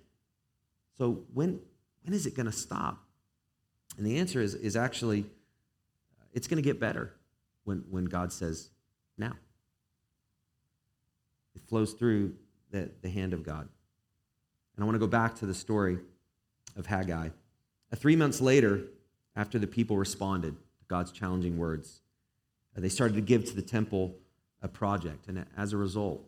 so, 0.98 1.22
when, 1.32 1.60
when 2.02 2.12
is 2.12 2.26
it 2.26 2.34
going 2.34 2.46
to 2.46 2.52
stop? 2.52 2.98
And 3.96 4.04
the 4.04 4.18
answer 4.18 4.40
is, 4.40 4.54
is 4.56 4.74
actually, 4.74 5.24
it's 6.32 6.48
going 6.48 6.60
to 6.60 6.68
get 6.68 6.80
better 6.80 7.14
when, 7.62 7.84
when 7.88 8.06
God 8.06 8.32
says, 8.32 8.70
now. 9.16 9.34
It 11.54 11.62
flows 11.68 11.92
through 11.92 12.34
the, 12.72 12.90
the 13.00 13.08
hand 13.08 13.32
of 13.32 13.44
God. 13.44 13.68
And 14.74 14.82
I 14.82 14.84
want 14.84 14.96
to 14.96 15.00
go 15.00 15.06
back 15.06 15.36
to 15.36 15.46
the 15.46 15.54
story 15.54 15.98
of 16.78 16.86
Haggai. 16.86 17.28
Three 17.94 18.16
months 18.16 18.40
later, 18.40 18.82
after 19.36 19.58
the 19.58 19.66
people 19.66 19.96
responded 19.96 20.56
to 20.56 20.84
God's 20.88 21.12
challenging 21.12 21.58
words, 21.58 22.00
uh, 22.76 22.80
they 22.80 22.88
started 22.88 23.14
to 23.14 23.20
give 23.20 23.44
to 23.46 23.54
the 23.54 23.62
temple 23.62 24.14
a 24.62 24.68
project. 24.68 25.28
And 25.28 25.44
as 25.56 25.72
a 25.72 25.76
result, 25.76 26.22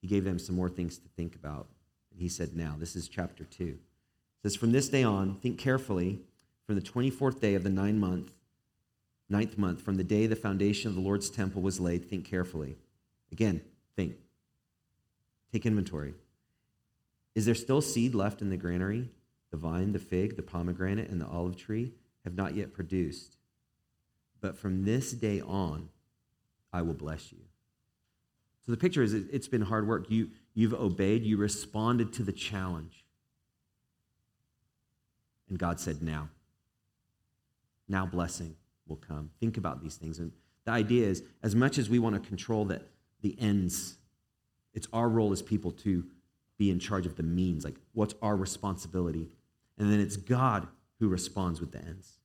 he 0.00 0.08
gave 0.08 0.24
them 0.24 0.38
some 0.38 0.56
more 0.56 0.68
things 0.68 0.98
to 0.98 1.08
think 1.16 1.34
about. 1.34 1.66
And 2.12 2.20
he 2.20 2.28
said, 2.28 2.56
Now, 2.56 2.76
this 2.78 2.96
is 2.96 3.08
chapter 3.08 3.44
2. 3.44 3.64
It 3.64 3.78
says, 4.42 4.56
From 4.56 4.72
this 4.72 4.88
day 4.88 5.02
on, 5.02 5.36
think 5.36 5.58
carefully 5.58 6.20
from 6.66 6.74
the 6.74 6.80
24th 6.80 7.40
day 7.40 7.54
of 7.54 7.62
the 7.62 7.70
ninth 7.70 7.98
month 7.98 8.32
ninth 9.28 9.58
month, 9.58 9.80
from 9.80 9.96
the 9.96 10.04
day 10.04 10.26
the 10.26 10.36
foundation 10.36 10.88
of 10.88 10.94
the 10.94 11.00
Lord's 11.00 11.30
temple 11.30 11.62
was 11.62 11.80
laid, 11.80 12.08
think 12.08 12.24
carefully. 12.24 12.76
Again, 13.32 13.60
think. 13.96 14.16
Take 15.52 15.66
inventory. 15.66 16.14
Is 17.36 17.44
there 17.44 17.54
still 17.54 17.82
seed 17.82 18.14
left 18.14 18.40
in 18.40 18.48
the 18.48 18.56
granary? 18.56 19.10
The 19.50 19.58
vine, 19.58 19.92
the 19.92 19.98
fig, 19.98 20.36
the 20.36 20.42
pomegranate, 20.42 21.10
and 21.10 21.20
the 21.20 21.26
olive 21.26 21.56
tree 21.56 21.92
have 22.24 22.34
not 22.34 22.56
yet 22.56 22.72
produced. 22.72 23.36
But 24.40 24.56
from 24.56 24.84
this 24.84 25.12
day 25.12 25.42
on, 25.42 25.90
I 26.72 26.80
will 26.80 26.94
bless 26.94 27.32
you. 27.32 27.40
So 28.64 28.72
the 28.72 28.78
picture 28.78 29.02
is 29.02 29.12
it's 29.12 29.48
been 29.48 29.60
hard 29.62 29.86
work. 29.86 30.10
You, 30.10 30.30
you've 30.54 30.72
obeyed, 30.72 31.24
you 31.24 31.36
responded 31.36 32.14
to 32.14 32.22
the 32.22 32.32
challenge. 32.32 33.04
And 35.50 35.58
God 35.58 35.78
said, 35.78 36.02
now. 36.02 36.30
Now 37.86 38.06
blessing 38.06 38.56
will 38.88 38.96
come. 38.96 39.30
Think 39.40 39.58
about 39.58 39.82
these 39.82 39.96
things. 39.96 40.18
And 40.18 40.32
the 40.64 40.72
idea 40.72 41.06
is, 41.06 41.22
as 41.42 41.54
much 41.54 41.76
as 41.76 41.90
we 41.90 41.98
want 41.98 42.20
to 42.20 42.28
control 42.28 42.64
the, 42.64 42.80
the 43.20 43.36
ends, 43.38 43.98
it's 44.72 44.88
our 44.92 45.08
role 45.08 45.32
as 45.32 45.42
people 45.42 45.70
to 45.72 46.04
be 46.58 46.70
in 46.70 46.78
charge 46.78 47.06
of 47.06 47.16
the 47.16 47.22
means. 47.22 47.64
Like, 47.64 47.76
what's 47.92 48.14
our 48.22 48.36
responsibility? 48.36 49.30
And 49.78 49.92
then 49.92 50.00
it's 50.00 50.16
God 50.16 50.68
who 50.98 51.08
responds 51.08 51.60
with 51.60 51.72
the 51.72 51.78
ends. 51.78 52.18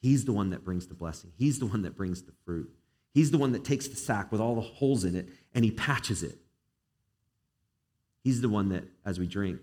He's 0.00 0.24
the 0.26 0.32
one 0.32 0.50
that 0.50 0.64
brings 0.64 0.86
the 0.86 0.94
blessing, 0.94 1.32
He's 1.36 1.58
the 1.58 1.66
one 1.66 1.82
that 1.82 1.96
brings 1.96 2.22
the 2.22 2.32
fruit. 2.44 2.70
He's 3.12 3.30
the 3.30 3.38
one 3.38 3.52
that 3.52 3.64
takes 3.64 3.86
the 3.86 3.96
sack 3.96 4.32
with 4.32 4.40
all 4.40 4.56
the 4.56 4.60
holes 4.60 5.04
in 5.04 5.14
it 5.14 5.28
and 5.54 5.64
He 5.64 5.70
patches 5.70 6.22
it. 6.22 6.36
He's 8.24 8.40
the 8.40 8.48
one 8.48 8.70
that, 8.70 8.84
as 9.04 9.20
we 9.20 9.26
drink, 9.28 9.60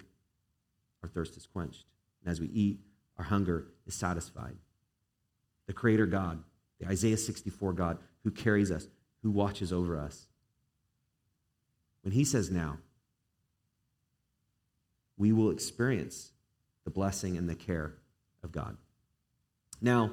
our 1.04 1.10
thirst 1.10 1.36
is 1.36 1.48
quenched. 1.48 1.84
And 2.24 2.32
as 2.32 2.40
we 2.40 2.48
eat, 2.48 2.80
our 3.18 3.26
hunger 3.26 3.68
is 3.86 3.94
satisfied 3.94 4.56
the 5.68 5.74
Creator 5.74 6.08
God, 6.08 6.44
the 6.80 6.88
Isaiah 6.88 7.18
64 7.18 7.74
God 7.74 7.98
who 8.24 8.32
carries 8.32 8.72
us, 8.72 8.88
who 9.22 9.32
watches 9.32 9.72
over 9.72 9.98
us. 9.98 10.28
When 12.02 12.14
He 12.14 12.26
says 12.26 12.52
now, 12.52 12.80
we 15.22 15.32
will 15.32 15.52
experience 15.52 16.32
the 16.84 16.90
blessing 16.90 17.38
and 17.38 17.48
the 17.48 17.56
care 17.56 17.94
of 18.44 18.52
God. 18.52 18.76
Now, 19.82 20.12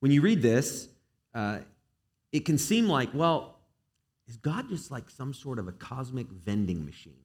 when 0.00 0.12
you 0.12 0.20
read 0.20 0.42
this, 0.42 0.88
uh, 1.34 1.60
it 2.32 2.44
can 2.44 2.58
seem 2.58 2.88
like, 2.88 3.10
well, 3.14 3.56
is 4.26 4.36
God 4.36 4.68
just 4.68 4.90
like 4.90 5.08
some 5.10 5.32
sort 5.32 5.58
of 5.58 5.68
a 5.68 5.72
cosmic 5.72 6.28
vending 6.28 6.84
machine? 6.84 7.22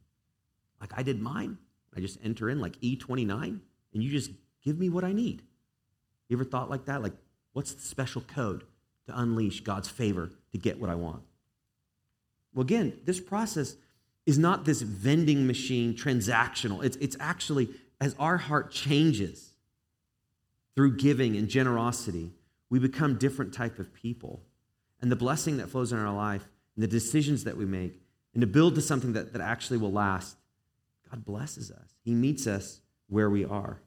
Like 0.80 0.92
I 0.96 1.04
did 1.04 1.22
mine, 1.22 1.58
I 1.96 2.00
just 2.00 2.18
enter 2.24 2.50
in 2.50 2.60
like 2.60 2.80
E29, 2.82 3.60
and 3.94 4.04
you 4.04 4.10
just 4.10 4.32
give 4.64 4.80
me 4.80 4.90
what 4.90 5.04
I 5.04 5.12
need. 5.12 5.44
You 6.30 6.38
ever 6.38 6.46
thought 6.46 6.70
like 6.70 6.86
that? 6.86 7.04
Like 7.04 7.14
What's 7.54 7.74
the 7.74 7.82
special 7.82 8.22
code 8.22 8.66
to 9.06 9.20
unleash 9.20 9.62
God's 9.62 9.88
favor 9.88 10.32
to 10.52 10.58
get 10.58 10.80
what 10.80 10.90
I 10.90 10.96
want? 10.96 11.22
Well, 12.54 12.64
again, 12.64 13.00
this 13.06 13.20
process 13.20 13.76
is 14.26 14.38
not 14.38 14.66
this 14.66 14.82
vending 14.82 15.46
machine 15.46 15.94
transactional. 15.94 16.84
It's, 16.84 16.98
it's 16.98 17.18
actually 17.20 17.70
as 18.00 18.16
our 18.20 18.38
heart 18.38 18.72
changes 18.72 19.54
through 20.76 20.98
giving 20.98 21.36
and 21.36 21.48
generosity, 21.48 22.32
we 22.70 22.80
become 22.80 23.18
different 23.18 23.54
type 23.54 23.80
of 23.80 23.94
people. 23.94 24.42
And 25.02 25.12
the 25.12 25.16
blessing 25.16 25.58
that 25.58 25.70
flows 25.70 25.92
in 25.92 26.00
our 26.00 26.14
life 26.14 26.48
and 26.76 26.84
the 26.84 26.88
decisions 26.88 27.44
that 27.44 27.58
we 27.58 27.66
make 27.66 28.02
and 28.34 28.42
to 28.42 28.48
build 28.48 28.76
to 28.76 28.82
something 28.82 29.14
that, 29.14 29.34
that 29.34 29.42
actually 29.42 29.78
will 29.78 29.92
last, 29.92 30.38
God 31.10 31.24
blesses 31.24 31.70
us. 31.70 31.96
He 32.04 32.14
meets 32.14 32.48
us 32.48 32.82
where 33.08 33.30
we 33.30 33.46
are. 33.46 33.80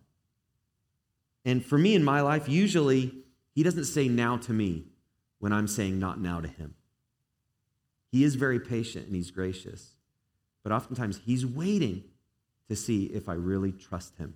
And 1.44 1.64
for 1.64 1.78
me 1.78 1.94
in 1.94 2.04
my 2.04 2.20
life, 2.20 2.48
usually 2.48 3.12
he 3.54 3.62
doesn't 3.62 3.86
say 3.86 4.08
now 4.08 4.36
to 4.36 4.52
me 4.52 4.84
when 5.38 5.52
I'm 5.52 5.66
saying 5.66 5.98
not 5.98 6.20
now 6.20 6.40
to 6.40 6.48
him. 6.48 6.74
He 8.12 8.22
is 8.24 8.34
very 8.36 8.60
patient 8.60 9.06
and 9.06 9.16
he's 9.16 9.30
gracious, 9.30 9.95
but 10.66 10.74
oftentimes 10.74 11.20
he's 11.24 11.46
waiting 11.46 12.02
to 12.68 12.74
see 12.74 13.04
if 13.04 13.28
I 13.28 13.34
really 13.34 13.70
trust 13.70 14.16
him. 14.18 14.34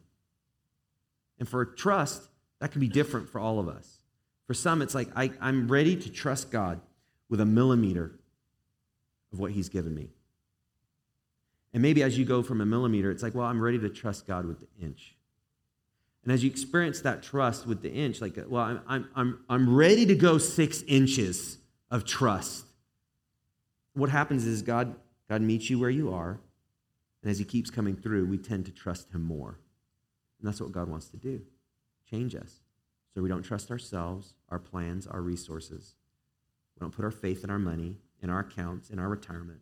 And 1.41 1.49
for 1.49 1.65
trust, 1.65 2.23
that 2.61 2.71
can 2.71 2.81
be 2.81 2.87
different 2.87 3.29
for 3.29 3.41
all 3.41 3.59
of 3.59 3.67
us. 3.67 3.99
For 4.47 4.55
some, 4.55 4.81
it's 4.81 4.95
like 4.95 5.09
I, 5.17 5.33
I'm 5.41 5.67
ready 5.67 5.97
to 5.97 6.09
trust 6.09 6.53
God 6.53 6.81
with 7.29 7.41
a 7.41 7.45
millimeter 7.45 8.13
of 9.33 9.41
what 9.41 9.51
he's 9.51 9.69
given 9.69 9.93
me. 9.93 10.11
And 11.73 11.83
maybe 11.83 12.01
as 12.01 12.17
you 12.17 12.25
go 12.25 12.45
from 12.45 12.61
a 12.61 12.67
millimeter, 12.67 13.11
it's 13.11 13.25
like, 13.25 13.35
well, 13.35 13.47
I'm 13.47 13.61
ready 13.61 13.81
to 13.81 13.89
trust 13.89 14.29
God 14.29 14.47
with 14.47 14.61
the 14.61 14.69
inch. 14.81 15.17
And 16.23 16.33
as 16.33 16.45
you 16.45 16.51
experience 16.51 17.01
that 17.01 17.25
trust 17.25 17.67
with 17.67 17.83
the 17.83 17.91
inch, 17.91 18.21
like, 18.21 18.39
well, 18.47 18.63
I'm, 18.63 18.81
I'm, 18.87 19.09
I'm, 19.17 19.41
I'm 19.49 19.75
ready 19.75 20.07
to 20.07 20.15
go 20.15 20.39
six 20.39 20.83
inches 20.83 21.59
of 21.91 22.05
trust. 22.05 22.67
What 23.95 24.11
happens 24.11 24.47
is 24.47 24.63
God, 24.63 24.95
God 25.31 25.43
meets 25.43 25.71
you 25.71 25.79
where 25.79 25.91
you 25.91 26.13
are. 26.13 26.41
And 27.23 27.31
as 27.31 27.39
He 27.39 27.45
keeps 27.45 27.71
coming 27.71 27.95
through, 27.95 28.27
we 28.27 28.37
tend 28.37 28.67
to 28.67 28.73
trust 28.73 29.15
Him 29.15 29.23
more. 29.23 29.61
And 30.41 30.49
that's 30.49 30.61
what 30.61 30.73
God 30.73 30.89
wants 30.89 31.09
to 31.11 31.17
do 31.17 31.41
change 32.11 32.35
us. 32.35 32.61
So 33.15 33.23
we 33.23 33.29
don't 33.29 33.45
trust 33.45 33.71
ourselves, 33.71 34.35
our 34.49 34.59
plans, 34.59 35.07
our 35.07 35.21
resources. 35.21 35.95
We 36.75 36.85
don't 36.85 36.91
put 36.91 37.05
our 37.05 37.13
faith 37.13 37.45
in 37.45 37.51
our 37.51 37.59
money, 37.59 37.99
in 38.21 38.31
our 38.31 38.41
accounts, 38.41 38.91
in 38.91 38.99
our 38.99 39.09
retirement. 39.09 39.61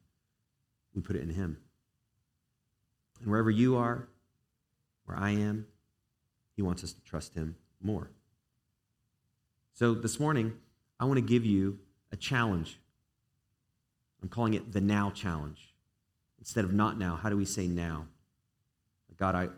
We 0.95 1.03
put 1.03 1.17
it 1.17 1.23
in 1.23 1.31
Him. 1.31 1.59
And 3.21 3.31
wherever 3.31 3.51
you 3.51 3.77
are, 3.77 4.09
where 5.05 5.19
I 5.19 5.31
am, 5.33 5.67
he 6.57 6.63
wants 6.63 6.83
us 6.83 6.95
to 6.95 7.03
trust 7.03 7.35
Him 7.35 7.57
more. 7.83 8.11
So 9.75 9.93
this 9.93 10.19
morning, 10.19 10.55
I 10.99 11.05
want 11.05 11.19
to 11.19 11.23
give 11.23 11.45
you 11.45 11.79
a 12.11 12.17
challenge. 12.17 12.79
I'm 14.23 14.29
calling 14.29 14.55
it 14.55 14.73
the 14.73 14.81
now 14.81 15.11
challenge. 15.11 15.75
Instead 16.39 16.65
of 16.65 16.73
not 16.73 16.99
now, 16.99 17.17
how 17.17 17.29
do 17.29 17.37
we 17.37 17.45
say 17.45 17.67
now? 17.67 18.07
God, 19.17 19.35
I, 19.35 19.49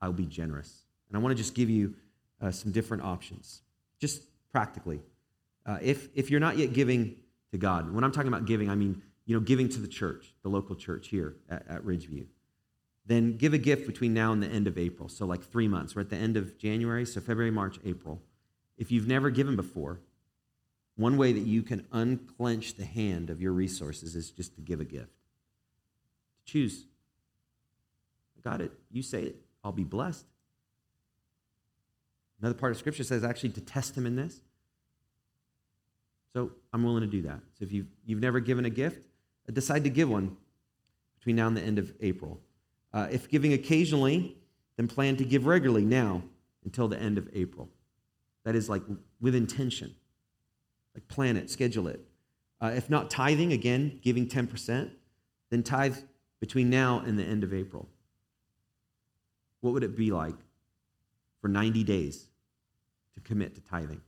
I'll 0.00 0.12
be 0.12 0.26
generous. 0.26 0.82
And 1.08 1.16
I 1.16 1.20
want 1.20 1.36
to 1.36 1.36
just 1.36 1.54
give 1.54 1.68
you 1.68 1.94
uh, 2.40 2.50
some 2.50 2.72
different 2.72 3.02
options, 3.02 3.60
just 4.00 4.22
practically. 4.50 5.00
Uh, 5.66 5.78
if, 5.82 6.08
if 6.14 6.30
you're 6.30 6.40
not 6.40 6.56
yet 6.56 6.72
giving 6.72 7.16
to 7.50 7.58
God, 7.58 7.92
when 7.92 8.02
I'm 8.02 8.12
talking 8.12 8.28
about 8.28 8.46
giving, 8.46 8.70
I 8.70 8.74
mean, 8.74 9.02
you 9.26 9.36
know, 9.36 9.40
giving 9.40 9.68
to 9.68 9.80
the 9.80 9.88
church, 9.88 10.34
the 10.42 10.48
local 10.48 10.74
church 10.74 11.08
here 11.08 11.36
at, 11.50 11.68
at 11.68 11.82
Ridgeview 11.82 12.26
then 13.06 13.36
give 13.36 13.52
a 13.52 13.58
gift 13.58 13.86
between 13.86 14.14
now 14.14 14.32
and 14.32 14.42
the 14.42 14.46
end 14.46 14.66
of 14.66 14.78
April. 14.78 15.08
So, 15.08 15.26
like 15.26 15.42
three 15.42 15.68
months. 15.68 15.94
We're 15.94 16.02
at 16.02 16.10
the 16.10 16.16
end 16.16 16.36
of 16.36 16.58
January, 16.58 17.04
so 17.04 17.20
February, 17.20 17.50
March, 17.50 17.78
April. 17.84 18.22
If 18.78 18.92
you've 18.92 19.06
never 19.08 19.30
given 19.30 19.56
before, 19.56 20.00
one 20.96 21.16
way 21.16 21.32
that 21.32 21.40
you 21.40 21.62
can 21.62 21.86
unclench 21.92 22.74
the 22.74 22.84
hand 22.84 23.30
of 23.30 23.40
your 23.40 23.52
resources 23.52 24.14
is 24.14 24.30
just 24.30 24.54
to 24.56 24.60
give 24.60 24.80
a 24.80 24.84
gift. 24.84 25.12
To 26.36 26.52
choose. 26.52 26.84
I 28.38 28.48
got 28.48 28.60
it. 28.60 28.72
You 28.90 29.02
say 29.02 29.22
it. 29.22 29.36
I'll 29.64 29.72
be 29.72 29.84
blessed. 29.84 30.26
Another 32.40 32.54
part 32.54 32.72
of 32.72 32.78
Scripture 32.78 33.04
says 33.04 33.24
actually 33.24 33.50
to 33.50 33.60
test 33.60 33.96
him 33.96 34.04
in 34.04 34.16
this. 34.16 34.40
So 36.34 36.50
I'm 36.72 36.82
willing 36.82 37.02
to 37.02 37.06
do 37.06 37.22
that. 37.22 37.40
So 37.58 37.64
if 37.64 37.72
you've, 37.72 37.86
you've 38.04 38.20
never 38.20 38.40
given 38.40 38.64
a 38.64 38.70
gift, 38.70 39.00
decide 39.52 39.84
to 39.84 39.90
give 39.90 40.08
one 40.08 40.36
between 41.18 41.36
now 41.36 41.46
and 41.46 41.56
the 41.56 41.62
end 41.62 41.78
of 41.78 41.92
April. 42.00 42.40
Uh, 42.92 43.08
if 43.10 43.28
giving 43.28 43.52
occasionally, 43.52 44.36
then 44.76 44.88
plan 44.88 45.16
to 45.16 45.24
give 45.24 45.46
regularly 45.46 45.84
now 45.84 46.22
until 46.64 46.88
the 46.88 46.98
end 46.98 47.18
of 47.18 47.28
April. 47.32 47.68
That 48.44 48.54
is 48.56 48.68
like 48.68 48.82
with 49.20 49.34
intention. 49.34 49.94
Like 50.94 51.08
plan 51.08 51.36
it, 51.36 51.50
schedule 51.50 51.88
it. 51.88 52.00
Uh, 52.60 52.72
if 52.76 52.88
not 52.88 53.10
tithing, 53.10 53.52
again, 53.52 53.98
giving 54.02 54.26
10%, 54.26 54.90
then 55.50 55.62
tithe 55.62 55.96
between 56.40 56.70
now 56.70 57.00
and 57.00 57.18
the 57.18 57.24
end 57.24 57.44
of 57.44 57.52
April. 57.52 57.88
What 59.60 59.72
would 59.74 59.84
it 59.84 59.96
be 59.96 60.10
like 60.10 60.36
for 61.40 61.48
90 61.48 61.84
days 61.84 62.26
to 63.14 63.20
commit 63.20 63.54
to 63.54 63.60
tithing? 63.60 64.00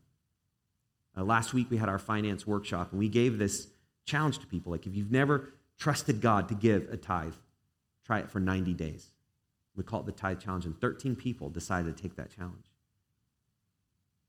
Uh, 1.16 1.24
last 1.24 1.54
week 1.54 1.70
we 1.70 1.76
had 1.76 1.88
our 1.88 1.98
finance 1.98 2.46
workshop 2.46 2.90
and 2.90 2.98
we 2.98 3.08
gave 3.08 3.38
this 3.38 3.68
challenge 4.04 4.38
to 4.38 4.46
people. 4.46 4.72
Like, 4.72 4.86
if 4.86 4.94
you've 4.94 5.12
never 5.12 5.54
trusted 5.78 6.20
God 6.20 6.48
to 6.48 6.54
give 6.54 6.88
a 6.90 6.96
tithe, 6.96 7.34
try 8.04 8.18
it 8.18 8.30
for 8.30 8.40
90 8.40 8.74
days. 8.74 9.10
We 9.76 9.82
call 9.82 10.00
it 10.00 10.06
the 10.06 10.12
tithe 10.12 10.38
challenge, 10.38 10.66
and 10.66 10.80
13 10.80 11.16
people 11.16 11.50
decided 11.50 11.96
to 11.96 12.02
take 12.02 12.16
that 12.16 12.30
challenge. 12.30 12.70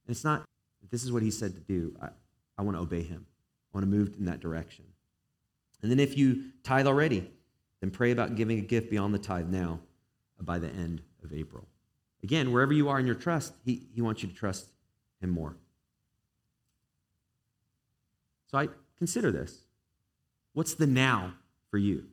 And 0.07 0.15
it's 0.15 0.23
not, 0.23 0.43
this 0.89 1.03
is 1.03 1.11
what 1.11 1.21
he 1.21 1.29
said 1.29 1.53
to 1.53 1.61
do. 1.61 1.95
I, 2.01 2.09
I 2.57 2.61
want 2.61 2.77
to 2.77 2.81
obey 2.81 3.03
him. 3.03 3.25
I 3.73 3.77
want 3.77 3.89
to 3.89 3.97
move 3.97 4.13
in 4.17 4.25
that 4.25 4.39
direction. 4.39 4.85
And 5.81 5.91
then 5.91 5.99
if 5.99 6.17
you 6.17 6.45
tithe 6.63 6.87
already, 6.87 7.29
then 7.81 7.91
pray 7.91 8.11
about 8.11 8.35
giving 8.35 8.57
a 8.59 8.61
gift 8.61 8.89
beyond 8.89 9.13
the 9.13 9.19
tithe 9.19 9.49
now 9.49 9.79
uh, 10.39 10.43
by 10.43 10.59
the 10.59 10.69
end 10.69 11.01
of 11.23 11.33
April. 11.33 11.67
Again, 12.23 12.51
wherever 12.51 12.73
you 12.73 12.89
are 12.89 12.99
in 12.99 13.05
your 13.05 13.15
trust, 13.15 13.53
he, 13.63 13.87
he 13.93 14.01
wants 14.01 14.23
you 14.23 14.29
to 14.29 14.35
trust 14.35 14.67
him 15.21 15.29
more. 15.29 15.55
So 18.47 18.57
I 18.57 18.69
consider 18.97 19.31
this. 19.31 19.59
What's 20.53 20.73
the 20.73 20.87
now 20.87 21.33
for 21.69 21.77
you? 21.77 22.05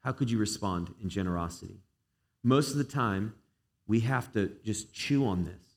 How 0.00 0.12
could 0.12 0.30
you 0.30 0.38
respond 0.38 0.94
in 1.02 1.08
generosity? 1.08 1.82
Most 2.42 2.70
of 2.70 2.78
the 2.78 2.84
time, 2.84 3.34
we 3.86 4.00
have 4.00 4.32
to 4.32 4.52
just 4.64 4.92
chew 4.92 5.26
on 5.26 5.44
this. 5.44 5.76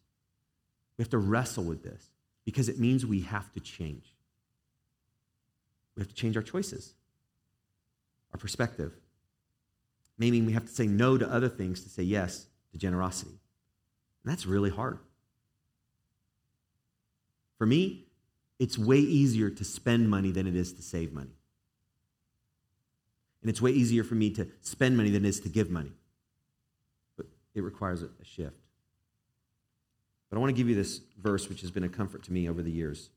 We 0.97 1.01
have 1.01 1.09
to 1.09 1.17
wrestle 1.17 1.63
with 1.63 1.83
this 1.83 2.10
because 2.45 2.69
it 2.69 2.79
means 2.79 3.05
we 3.05 3.21
have 3.21 3.51
to 3.53 3.59
change. 3.59 4.15
We 5.95 6.01
have 6.01 6.09
to 6.09 6.15
change 6.15 6.35
our 6.37 6.43
choices, 6.43 6.93
our 8.33 8.39
perspective. 8.39 8.93
Meaning 10.17 10.45
we 10.45 10.53
have 10.53 10.65
to 10.65 10.71
say 10.71 10.87
no 10.87 11.17
to 11.17 11.27
other 11.29 11.49
things 11.49 11.83
to 11.83 11.89
say 11.89 12.03
yes 12.03 12.47
to 12.71 12.77
generosity. 12.77 13.39
And 14.23 14.31
that's 14.31 14.45
really 14.45 14.69
hard. 14.69 14.99
For 17.57 17.65
me, 17.65 18.05
it's 18.59 18.77
way 18.77 18.99
easier 18.99 19.49
to 19.49 19.63
spend 19.63 20.09
money 20.09 20.31
than 20.31 20.47
it 20.47 20.55
is 20.55 20.73
to 20.73 20.81
save 20.81 21.13
money. 21.13 21.35
And 23.41 23.49
it's 23.49 23.61
way 23.61 23.71
easier 23.71 24.03
for 24.03 24.15
me 24.15 24.29
to 24.31 24.47
spend 24.61 24.95
money 24.95 25.09
than 25.09 25.25
it 25.25 25.29
is 25.29 25.39
to 25.41 25.49
give 25.49 25.69
money. 25.69 25.91
But 27.17 27.25
it 27.55 27.61
requires 27.61 28.03
a 28.03 28.09
shift. 28.23 28.60
But 30.31 30.37
I 30.37 30.39
want 30.39 30.49
to 30.49 30.57
give 30.57 30.69
you 30.69 30.75
this 30.75 31.01
verse, 31.21 31.49
which 31.49 31.59
has 31.59 31.71
been 31.71 31.83
a 31.83 31.89
comfort 31.89 32.23
to 32.23 32.33
me 32.33 32.47
over 32.47 32.63
the 32.63 32.71
years 32.71 33.09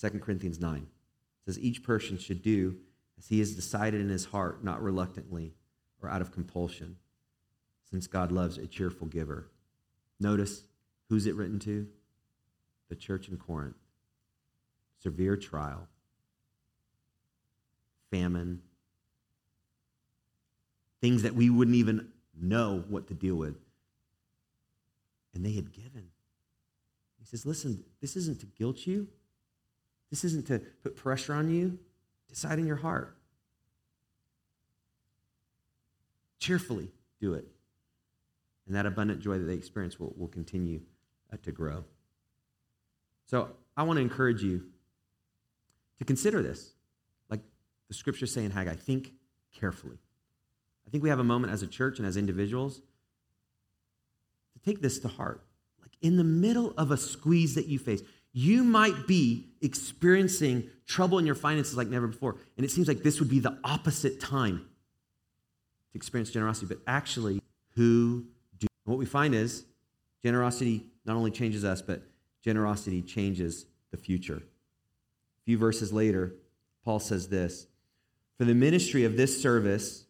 2 0.00 0.10
Corinthians 0.20 0.60
9. 0.60 0.76
It 0.76 0.86
says, 1.44 1.58
Each 1.58 1.82
person 1.82 2.16
should 2.18 2.40
do 2.40 2.76
as 3.18 3.26
he 3.26 3.40
has 3.40 3.54
decided 3.54 4.00
in 4.00 4.08
his 4.08 4.26
heart, 4.26 4.62
not 4.62 4.80
reluctantly 4.80 5.54
or 6.00 6.08
out 6.08 6.20
of 6.20 6.30
compulsion, 6.30 6.96
since 7.90 8.06
God 8.06 8.30
loves 8.30 8.58
a 8.58 8.66
cheerful 8.68 9.08
giver. 9.08 9.50
Notice 10.20 10.62
who's 11.08 11.26
it 11.26 11.34
written 11.34 11.58
to? 11.60 11.88
The 12.88 12.96
church 12.96 13.28
in 13.28 13.36
Corinth. 13.36 13.76
Severe 15.02 15.36
trial, 15.36 15.88
famine, 18.10 18.62
things 21.00 21.22
that 21.22 21.34
we 21.34 21.50
wouldn't 21.50 21.76
even 21.76 22.08
know 22.40 22.84
what 22.88 23.08
to 23.08 23.14
deal 23.14 23.34
with. 23.34 23.56
And 25.34 25.44
they 25.44 25.52
had 25.52 25.72
given. 25.72 26.10
He 27.18 27.26
says, 27.26 27.44
Listen, 27.44 27.84
this 28.00 28.16
isn't 28.16 28.40
to 28.40 28.46
guilt 28.46 28.86
you, 28.86 29.08
this 30.10 30.24
isn't 30.24 30.46
to 30.46 30.60
put 30.82 30.96
pressure 30.96 31.34
on 31.34 31.48
you. 31.48 31.78
Decide 32.28 32.58
in 32.58 32.66
your 32.66 32.76
heart. 32.76 33.16
Cheerfully 36.38 36.90
do 37.20 37.34
it. 37.34 37.46
And 38.66 38.74
that 38.74 38.86
abundant 38.86 39.20
joy 39.20 39.38
that 39.38 39.44
they 39.44 39.54
experience 39.54 40.00
will, 40.00 40.14
will 40.16 40.28
continue 40.28 40.80
uh, 41.32 41.36
to 41.42 41.52
grow. 41.52 41.84
So 43.26 43.50
I 43.76 43.82
want 43.82 43.98
to 43.98 44.02
encourage 44.02 44.42
you 44.42 44.64
to 45.98 46.04
consider 46.04 46.42
this. 46.42 46.72
Like 47.30 47.40
the 47.88 47.94
scripture 47.94 48.26
say 48.26 48.44
in 48.44 48.50
Haggai, 48.50 48.74
think 48.74 49.12
carefully. 49.58 49.98
I 50.86 50.90
think 50.90 51.02
we 51.02 51.08
have 51.08 51.20
a 51.20 51.24
moment 51.24 51.52
as 51.52 51.62
a 51.62 51.66
church 51.66 51.98
and 51.98 52.06
as 52.06 52.16
individuals 52.16 52.82
take 54.64 54.80
this 54.80 54.98
to 55.00 55.08
heart. 55.08 55.44
Like 55.80 55.92
in 56.00 56.16
the 56.16 56.24
middle 56.24 56.72
of 56.76 56.90
a 56.90 56.96
squeeze 56.96 57.54
that 57.54 57.66
you 57.66 57.78
face, 57.78 58.02
you 58.32 58.64
might 58.64 59.06
be 59.06 59.46
experiencing 59.62 60.68
trouble 60.86 61.18
in 61.18 61.26
your 61.26 61.36
finances 61.36 61.76
like 61.76 61.88
never 61.88 62.08
before. 62.08 62.36
And 62.56 62.64
it 62.64 62.70
seems 62.70 62.88
like 62.88 63.02
this 63.02 63.20
would 63.20 63.30
be 63.30 63.38
the 63.38 63.56
opposite 63.62 64.20
time 64.20 64.58
to 65.92 65.96
experience 65.96 66.30
generosity. 66.30 66.66
But 66.66 66.78
actually, 66.86 67.40
who 67.76 68.24
do? 68.58 68.66
What 68.84 68.98
we 68.98 69.06
find 69.06 69.34
is 69.34 69.64
generosity 70.22 70.86
not 71.04 71.16
only 71.16 71.30
changes 71.30 71.64
us, 71.64 71.80
but 71.80 72.02
generosity 72.42 73.02
changes 73.02 73.66
the 73.90 73.96
future. 73.96 74.36
A 74.36 75.42
few 75.44 75.56
verses 75.56 75.92
later, 75.92 76.34
Paul 76.84 76.98
says 76.98 77.28
this 77.28 77.66
For 78.36 78.44
the 78.44 78.54
ministry 78.54 79.04
of 79.04 79.16
this 79.16 79.40
service, 79.40 80.06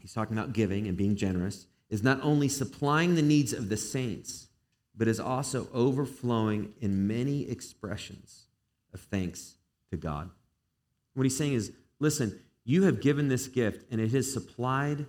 he's 0.00 0.12
talking 0.12 0.36
about 0.36 0.52
giving 0.52 0.86
and 0.86 0.96
being 0.96 1.16
generous, 1.16 1.66
is 1.90 2.02
not 2.02 2.20
only 2.22 2.48
supplying 2.48 3.16
the 3.16 3.22
needs 3.22 3.52
of 3.52 3.68
the 3.68 3.76
saints, 3.76 4.48
but 4.96 5.08
is 5.08 5.20
also 5.20 5.68
overflowing 5.74 6.72
in 6.80 7.06
many 7.06 7.48
expressions 7.50 8.46
of 8.94 9.00
thanks 9.00 9.56
to 9.90 9.96
God. 9.96 10.30
What 11.14 11.24
he's 11.24 11.36
saying 11.36 11.54
is 11.54 11.72
listen, 11.98 12.40
you 12.64 12.84
have 12.84 13.00
given 13.00 13.28
this 13.28 13.48
gift, 13.48 13.90
and 13.90 14.00
it 14.00 14.12
has 14.12 14.32
supplied 14.32 15.06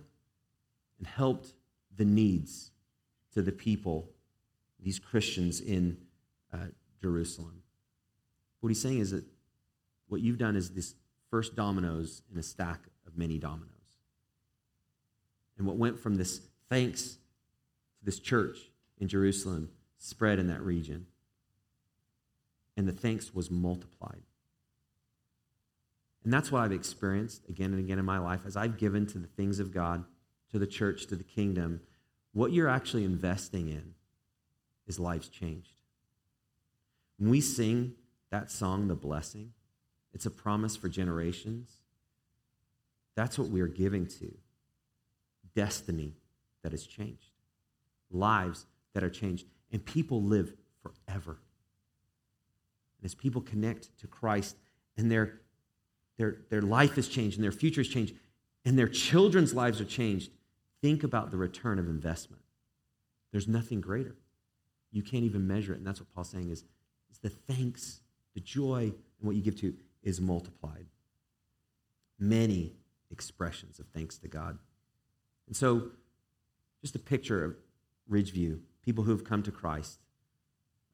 and 0.98 1.08
helped 1.08 1.54
the 1.96 2.06
needs 2.06 2.72
to 3.34 3.42
the 3.42 3.52
people, 3.52 4.10
these 4.82 5.00
Christians 5.00 5.62
in 5.62 5.98
uh, 6.54 6.58
Jerusalem. 7.02 7.62
What 8.60 8.70
he's 8.70 8.82
saying 8.82 9.00
is 9.00 9.12
that 9.12 9.24
what 10.08 10.22
you've 10.22 10.38
done 10.38 10.56
is 10.56 10.72
this 10.72 10.96
first 11.30 11.56
dominoes 11.56 12.22
in 12.32 12.38
a 12.40 12.44
stack 12.44 12.80
of 13.08 13.18
many 13.18 13.38
dominoes. 13.38 13.68
And 15.58 15.66
what 15.66 15.78
went 15.78 16.00
from 16.00 16.16
this 16.16 16.42
thanks 16.72 17.18
to 18.00 18.06
this 18.06 18.18
church 18.18 18.58
in 18.98 19.10
Jerusalem 19.10 19.70
spread 19.98 20.40
in 20.40 20.48
that 20.48 20.62
region. 20.62 21.06
And 22.78 22.88
the 22.88 22.94
thanks 22.94 23.36
was 23.36 23.52
multiplied. 23.52 24.22
And 26.24 26.32
that's 26.32 26.50
what 26.50 26.62
I've 26.62 26.72
experienced 26.72 27.50
again 27.50 27.72
and 27.74 27.80
again 27.80 28.00
in 28.00 28.06
my 28.06 28.20
life 28.20 28.42
as 28.46 28.56
I've 28.56 28.78
given 28.78 29.06
to 29.08 29.20
the 29.20 29.28
things 29.28 29.60
of 29.60 29.74
God, 29.74 30.06
to 30.52 30.60
the 30.60 30.68
church, 30.68 31.08
to 31.08 31.18
the 31.18 31.26
kingdom. 31.26 31.82
What 32.32 32.54
you're 32.54 32.70
actually 32.70 33.04
investing 33.04 33.68
in 33.68 33.94
is 34.88 34.98
lives 34.98 35.28
changed. 35.28 35.74
When 37.18 37.30
we 37.30 37.42
sing 37.42 37.96
that 38.30 38.50
song, 38.50 38.88
The 38.88 38.96
Blessing, 38.96 39.52
it's 40.14 40.26
a 40.26 40.32
promise 40.32 40.78
for 40.78 40.88
generations. 40.88 41.70
That's 43.16 43.38
what 43.38 43.50
we 43.50 43.60
are 43.60 43.68
giving 43.68 44.06
to 44.08 44.34
destiny 45.54 46.14
that 46.64 46.72
has 46.72 46.86
changed, 46.86 47.32
lives 48.10 48.66
that 48.94 49.04
are 49.04 49.10
changed, 49.10 49.46
and 49.72 49.84
people 49.86 50.22
live 50.22 50.54
forever. 50.82 51.40
And 52.98 53.06
as 53.06 53.16
people 53.16 53.42
connect 53.42 53.98
to 54.00 54.08
Christ 54.08 54.58
and 54.98 55.12
their, 55.12 55.42
their, 56.18 56.38
their 56.50 56.62
life 56.62 56.98
is 56.98 57.08
changed 57.08 57.38
and 57.38 57.44
their 57.44 57.52
future 57.52 57.82
is 57.82 57.88
changed 57.88 58.14
and 58.66 58.78
their 58.78 58.88
children's 58.88 59.54
lives 59.54 59.82
are 59.82 59.86
changed, 59.86 60.32
think 60.82 61.04
about 61.04 61.32
the 61.32 61.38
return 61.38 61.80
of 61.80 61.88
investment. 61.88 62.42
There's 63.32 63.48
nothing 63.48 63.82
greater. 63.82 64.16
You 64.92 65.02
can't 65.02 65.24
even 65.24 65.48
measure 65.48 65.74
it. 65.74 65.78
And 65.78 65.88
that's 65.88 66.00
what 66.00 66.14
Paul's 66.14 66.30
saying 66.30 66.50
is, 66.50 66.64
is 67.10 67.18
the 67.22 67.30
thanks, 67.30 68.02
the 68.34 68.42
joy, 68.42 68.84
and 68.84 69.28
what 69.28 69.36
you 69.36 69.42
give 69.42 69.56
to 69.62 69.74
is 70.04 70.20
multiplied. 70.20 70.86
Many 72.20 72.74
expressions 73.10 73.80
of 73.80 73.88
thanks 73.88 74.18
to 74.20 74.28
God. 74.28 74.58
And 75.48 75.56
so, 75.56 75.92
just 76.82 76.96
a 76.96 77.00
picture 77.00 77.44
of 77.44 77.56
Ridgeview, 78.10 78.60
people 78.84 79.04
who 79.04 79.12
have 79.12 79.24
come 79.24 79.44
to 79.44 79.52
Christ. 79.52 80.00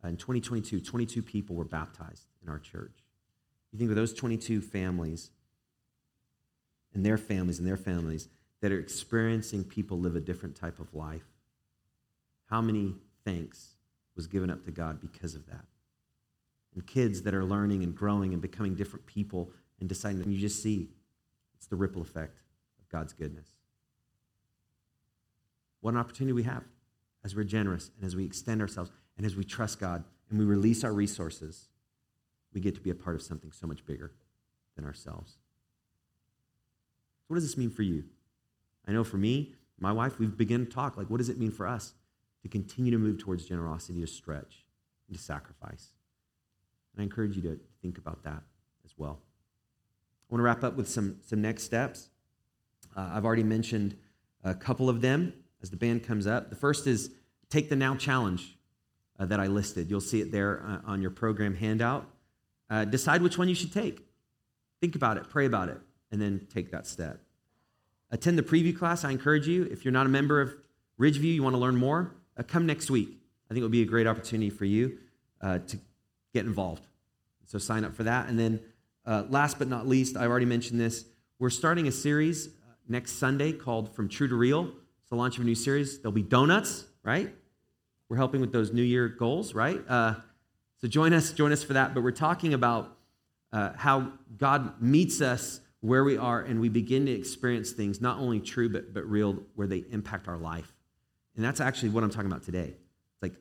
In 0.04 0.18
2022, 0.18 0.80
22 0.80 1.22
people 1.22 1.56
were 1.56 1.66
baptized 1.66 2.28
in 2.44 2.50
our 2.50 2.60
church. 2.60 3.04
You 3.72 3.80
think 3.80 3.90
of 3.90 3.96
those 3.96 4.14
22 4.14 4.62
families 4.62 5.32
and 6.94 7.06
their 7.06 7.18
families 7.18 7.60
and 7.60 7.68
their 7.68 7.78
families 7.78 8.30
that 8.62 8.72
are 8.72 8.80
experiencing 8.80 9.64
people 9.64 10.00
live 10.00 10.16
a 10.16 10.22
different 10.22 10.56
type 10.56 10.80
of 10.80 10.94
life. 10.94 11.26
How 12.50 12.62
many 12.62 12.96
thanks 13.26 13.76
was 14.16 14.28
given 14.28 14.50
up 14.50 14.64
to 14.66 14.72
God 14.72 15.02
because 15.02 15.36
of 15.36 15.46
that? 15.48 15.66
And 16.74 16.86
kids 16.86 17.24
that 17.24 17.34
are 17.34 17.44
learning 17.44 17.84
and 17.84 17.96
growing 17.96 18.34
and 18.34 18.42
becoming 18.42 18.76
different 18.76 19.06
people 19.06 19.52
and 19.80 19.90
deciding, 19.90 20.30
you 20.32 20.40
just 20.40 20.64
see 20.64 20.90
it's 21.56 21.68
the 21.68 21.76
ripple 21.76 22.02
effect 22.02 22.40
of 22.80 22.88
God's 22.90 23.14
goodness. 23.14 23.48
What 25.82 25.93
an 25.93 25.99
opportunity 25.99 26.34
we 26.34 26.43
have 26.43 26.63
as 27.23 27.36
we're 27.36 27.43
generous 27.43 27.91
and 27.97 28.05
as 28.05 28.15
we 28.15 28.25
extend 28.25 28.61
ourselves 28.61 28.91
and 29.17 29.25
as 29.25 29.36
we 29.36 29.43
trust 29.43 29.80
God 29.80 30.03
and 30.30 30.39
we 30.39 30.45
release 30.45 30.84
our 30.84 30.93
resources, 30.93 31.67
we 32.53 32.61
get 32.61 32.75
to 32.75 32.82
be 32.82 32.89
a 32.89 32.95
part 32.95 33.15
of 33.15 33.21
something 33.21 33.51
so 33.51 33.67
much 33.67 33.86
bigger 33.86 34.11
than 34.75 34.86
ourselves. 34.86 35.34
So 37.21 37.25
What 37.28 37.36
does 37.36 37.43
this 37.43 37.57
mean 37.57 37.69
for 37.69 37.84
you? 37.84 38.05
I 38.88 38.91
know 38.91 39.03
for 39.03 39.17
me, 39.17 39.53
my 39.80 39.91
wife, 39.91 40.17
we've 40.17 40.36
begun 40.36 40.65
to 40.65 40.71
talk 40.71 40.97
like, 40.97 41.09
what 41.09 41.17
does 41.17 41.30
it 41.30 41.38
mean 41.38 41.51
for 41.51 41.67
us 41.67 41.93
to 42.41 42.47
continue 42.47 42.91
to 42.91 42.97
move 42.97 43.19
towards 43.19 43.45
generosity, 43.45 44.01
to 44.01 44.07
stretch, 44.07 44.65
and 45.07 45.17
to 45.17 45.23
sacrifice? 45.23 45.91
And 46.93 47.01
I 47.01 47.03
encourage 47.03 47.36
you 47.36 47.41
to 47.43 47.59
think 47.82 47.97
about 47.97 48.23
that 48.23 48.41
as 48.86 48.93
well. 48.97 49.19
I 50.30 50.34
want 50.34 50.39
to 50.39 50.43
wrap 50.43 50.63
up 50.63 50.75
with 50.75 50.89
some, 50.89 51.17
some 51.21 51.41
next 51.41 51.63
steps. 51.63 52.09
Uh, 52.95 53.11
I've 53.13 53.25
already 53.25 53.43
mentioned 53.43 53.95
a 54.43 54.55
couple 54.55 54.89
of 54.89 55.01
them 55.01 55.34
as 55.62 55.70
the 55.70 55.78
band 55.78 56.03
comes 56.03 56.28
up. 56.28 56.49
The 56.49 56.55
first 56.55 56.88
is 56.88 57.12
take 57.49 57.70
the 57.70 57.76
now 57.76 57.95
challenge 57.95 58.58
uh, 59.20 59.26
that 59.26 59.39
I 59.39 59.47
listed. 59.47 59.89
You'll 59.89 60.01
see 60.01 60.22
it 60.22 60.32
there 60.32 60.64
uh, 60.66 60.89
on 60.89 61.01
your 61.01 61.12
program 61.12 61.55
handout. 61.55 62.08
Uh, 62.70 62.86
decide 62.86 63.22
which 63.22 63.38
one 63.38 63.47
you 63.47 63.55
should 63.55 63.74
take. 63.74 64.05
Think 64.82 64.95
about 64.95 65.18
it, 65.18 65.30
pray 65.30 65.45
about 65.45 65.70
it, 65.70 65.80
and 66.12 66.22
then 66.22 66.47
take 66.53 66.72
that 66.72 66.86
step. 66.86 67.22
Attend 68.12 68.38
the 68.38 68.43
preview 68.43 68.78
class. 68.78 69.03
I 69.03 69.12
encourage 69.12 69.47
you. 69.47 69.64
If 69.64 69.84
you're 69.84 69.91
not 69.91 70.05
a 70.05 70.10
member 70.10 70.41
of 70.41 70.53
Ridgeview, 70.99 71.34
you 71.34 71.43
want 71.43 71.55
to 71.55 71.60
learn 71.60 71.76
more, 71.76 72.16
uh, 72.38 72.43
come 72.43 72.66
next 72.66 72.89
week. 72.89 73.10
I 73.49 73.53
think 73.53 73.60
it 73.60 73.64
will 73.64 73.70
be 73.70 73.82
a 73.82 73.86
great 73.86 74.08
opportunity 74.08 74.49
for 74.49 74.66
you 74.66 74.97
uh, 75.41 75.60
to 75.60 75.80
get 76.34 76.45
involved. 76.45 76.86
So 77.45 77.58
sign 77.58 77.86
up 77.86 77.95
for 77.95 78.03
that. 78.03 78.28
And 78.28 78.38
then, 78.38 78.60
uh, 79.05 79.24
last 79.30 79.58
but 79.58 79.68
not 79.68 79.88
least, 79.88 80.18
I've 80.18 80.30
already 80.30 80.45
mentioned 80.45 80.80
this. 80.80 81.05
We're 81.39 81.49
starting 81.49 81.88
a 81.88 81.91
series 81.91 82.49
next 82.89 83.14
Sunday 83.14 83.53
called 83.53 83.93
From 83.95 84.10
True 84.10 84.28
to 84.28 84.36
Real. 84.36 84.72
It's 85.08 85.12
the 85.12 85.16
launch 85.16 85.38
of 85.38 85.43
a 85.43 85.45
new 85.45 85.55
series. 85.55 85.99
There'll 85.99 86.12
be 86.12 86.22
donuts, 86.22 86.84
right? 87.01 87.34
We're 88.10 88.18
helping 88.18 88.41
with 88.41 88.51
those 88.51 88.74
New 88.74 88.82
Year 88.82 89.08
goals, 89.08 89.53
right? 89.53 89.82
Uh, 89.88 90.16
so 90.82 90.89
join 90.89 91.14
us, 91.14 91.32
join 91.32 91.53
us 91.53 91.64
for 91.64 91.72
that. 91.72 91.93
But 91.93 92.03
we're 92.03 92.12
talking 92.12 92.53
about 92.53 92.97
uh, 93.53 93.72
how 93.78 94.12
God 94.38 94.82
meets 94.82 95.22
us 95.22 95.62
where 95.80 96.03
we 96.03 96.18
are 96.18 96.41
and 96.41 96.60
we 96.60 96.68
begin 96.68 97.05
to 97.05 97.12
experience 97.14 97.72
things 97.72 98.01
not 98.01 98.20
only 98.20 98.41
true 98.41 98.68
but, 98.68 98.93
but 98.93 99.10
real 99.10 99.38
where 99.55 99.66
they 99.66 99.86
impact 99.91 100.28
our 100.28 100.36
life. 100.36 100.74
And 101.38 101.45
that's 101.45 101.62
actually 101.62 101.91
what 101.91 102.03
I'm 102.03 102.10
talking 102.10 102.30
about 102.30 102.43
today. 102.43 102.76
It's 103.14 103.22
like 103.22 103.36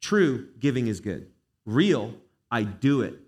true 0.00 0.48
giving 0.58 0.86
is 0.86 1.00
good. 1.00 1.26
Real, 1.66 2.14
I 2.50 2.62
do 2.62 3.02
it 3.02 3.18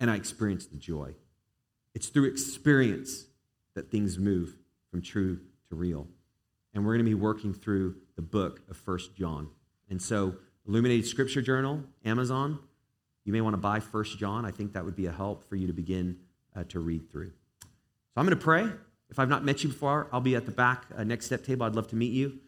and 0.00 0.10
I 0.10 0.16
experience 0.16 0.64
the 0.64 0.78
joy. 0.78 1.12
It's 1.94 2.06
through 2.06 2.30
experience 2.30 3.26
that 3.74 3.90
things 3.90 4.16
move 4.18 4.56
from 4.90 5.02
true 5.02 5.40
to 5.68 5.74
real. 5.74 6.08
And 6.74 6.84
we're 6.84 6.94
going 6.94 7.04
to 7.04 7.10
be 7.10 7.14
working 7.14 7.54
through 7.54 7.96
the 8.16 8.22
book 8.22 8.60
of 8.68 8.76
First 8.76 9.14
John. 9.14 9.48
And 9.88 10.02
so, 10.02 10.34
Illuminated 10.66 11.06
Scripture 11.06 11.42
Journal, 11.42 11.82
Amazon, 12.04 12.58
you 13.24 13.32
may 13.32 13.40
want 13.40 13.54
to 13.54 13.58
buy 13.58 13.80
First 13.80 14.18
John. 14.18 14.44
I 14.44 14.50
think 14.50 14.72
that 14.72 14.84
would 14.84 14.96
be 14.96 15.06
a 15.06 15.12
help 15.12 15.48
for 15.48 15.56
you 15.56 15.66
to 15.66 15.72
begin 15.72 16.18
uh, 16.56 16.64
to 16.64 16.80
read 16.80 17.10
through. 17.10 17.32
So, 17.60 17.68
I'm 18.16 18.26
going 18.26 18.36
to 18.36 18.44
pray. 18.44 18.68
If 19.10 19.18
I've 19.18 19.28
not 19.28 19.44
met 19.44 19.62
you 19.62 19.68
before, 19.68 20.08
I'll 20.12 20.20
be 20.20 20.34
at 20.34 20.46
the 20.46 20.52
back 20.52 20.86
uh, 20.96 21.04
next 21.04 21.26
step 21.26 21.44
table. 21.44 21.64
I'd 21.66 21.76
love 21.76 21.88
to 21.88 21.96
meet 21.96 22.12
you. 22.12 22.40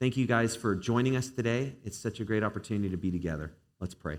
Thank 0.00 0.16
you 0.16 0.26
guys 0.26 0.56
for 0.56 0.74
joining 0.74 1.16
us 1.16 1.28
today. 1.28 1.76
It's 1.84 1.98
such 1.98 2.20
a 2.20 2.24
great 2.24 2.42
opportunity 2.42 2.88
to 2.90 2.96
be 2.96 3.10
together. 3.10 3.52
Let's 3.80 3.94
pray. 3.94 4.18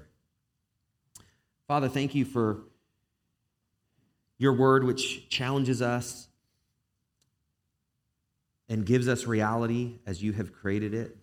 Father, 1.68 1.89
thank 1.89 2.13
you 2.13 2.26
for 2.26 2.63
your 4.38 4.53
word, 4.53 4.84
which 4.84 5.30
challenges 5.30 5.82
us 5.82 6.28
and 8.68 8.86
gives 8.86 9.07
us 9.07 9.26
reality 9.26 9.99
as 10.05 10.24
you 10.24 10.34
have 10.34 10.53
created 10.53 10.93
it. 10.93 11.18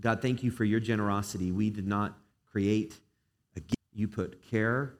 God, 0.00 0.22
thank 0.22 0.42
you 0.42 0.50
for 0.50 0.64
your 0.64 0.80
generosity. 0.80 1.50
We 1.50 1.70
did 1.70 1.86
not 1.86 2.16
create 2.50 2.98
a 3.56 3.60
gift. 3.60 3.74
You 3.92 4.08
put 4.08 4.42
care 4.48 4.94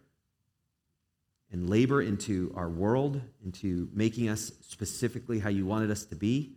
and 1.51 1.71
labor 1.71 2.03
into 2.03 2.53
our 2.57 2.69
world, 2.69 3.21
into 3.45 3.89
making 3.93 4.29
us 4.29 4.53
specifically 4.61 5.39
how 5.39 5.49
you 5.49 5.65
wanted 5.65 5.91
us 5.91 6.05
to 6.07 6.17
be. 6.17 6.57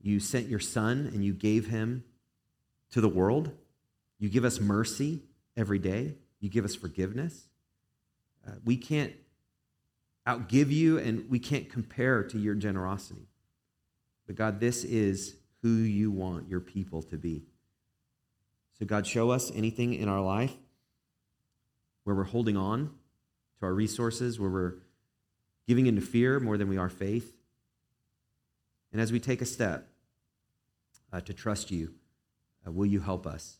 You 0.00 0.20
sent 0.20 0.48
your 0.48 0.60
son 0.60 1.10
and 1.12 1.24
you 1.24 1.32
gave 1.32 1.66
him 1.66 2.04
to 2.92 3.00
the 3.00 3.08
world. 3.08 3.50
You 4.18 4.28
give 4.28 4.44
us 4.44 4.60
mercy 4.60 5.22
every 5.56 5.78
day. 5.78 6.14
You 6.40 6.48
give 6.48 6.64
us 6.64 6.74
forgiveness. 6.74 7.48
Uh, 8.46 8.52
we 8.64 8.76
can't 8.76 9.12
outgive 10.26 10.70
you 10.70 10.98
and 10.98 11.28
we 11.28 11.38
can't 11.38 11.68
compare 11.70 12.22
to 12.22 12.38
your 12.38 12.54
generosity. 12.54 13.27
But 14.28 14.36
God, 14.36 14.60
this 14.60 14.84
is 14.84 15.34
who 15.62 15.70
you 15.70 16.12
want 16.12 16.48
your 16.48 16.60
people 16.60 17.02
to 17.04 17.16
be. 17.16 17.42
So, 18.78 18.86
God, 18.86 19.06
show 19.06 19.30
us 19.30 19.50
anything 19.52 19.94
in 19.94 20.08
our 20.08 20.20
life 20.20 20.52
where 22.04 22.14
we're 22.14 22.24
holding 22.24 22.56
on 22.56 22.90
to 23.58 23.66
our 23.66 23.74
resources, 23.74 24.38
where 24.38 24.50
we're 24.50 24.74
giving 25.66 25.86
into 25.86 26.02
fear 26.02 26.38
more 26.38 26.56
than 26.56 26.68
we 26.68 26.76
are 26.76 26.90
faith. 26.90 27.36
And 28.92 29.00
as 29.00 29.10
we 29.10 29.18
take 29.18 29.42
a 29.42 29.46
step 29.46 29.88
uh, 31.12 31.20
to 31.22 31.32
trust 31.32 31.70
you, 31.70 31.94
uh, 32.66 32.70
will 32.70 32.86
you 32.86 33.00
help 33.00 33.26
us 33.26 33.58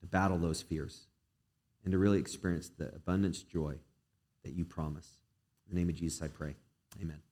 to 0.00 0.06
battle 0.06 0.38
those 0.38 0.62
fears 0.62 1.06
and 1.84 1.92
to 1.92 1.98
really 1.98 2.18
experience 2.18 2.68
the 2.68 2.94
abundance 2.94 3.42
joy 3.42 3.74
that 4.44 4.54
you 4.54 4.64
promise? 4.64 5.18
In 5.68 5.74
the 5.74 5.80
name 5.80 5.88
of 5.88 5.96
Jesus, 5.96 6.22
I 6.22 6.28
pray. 6.28 6.54
Amen. 7.02 7.25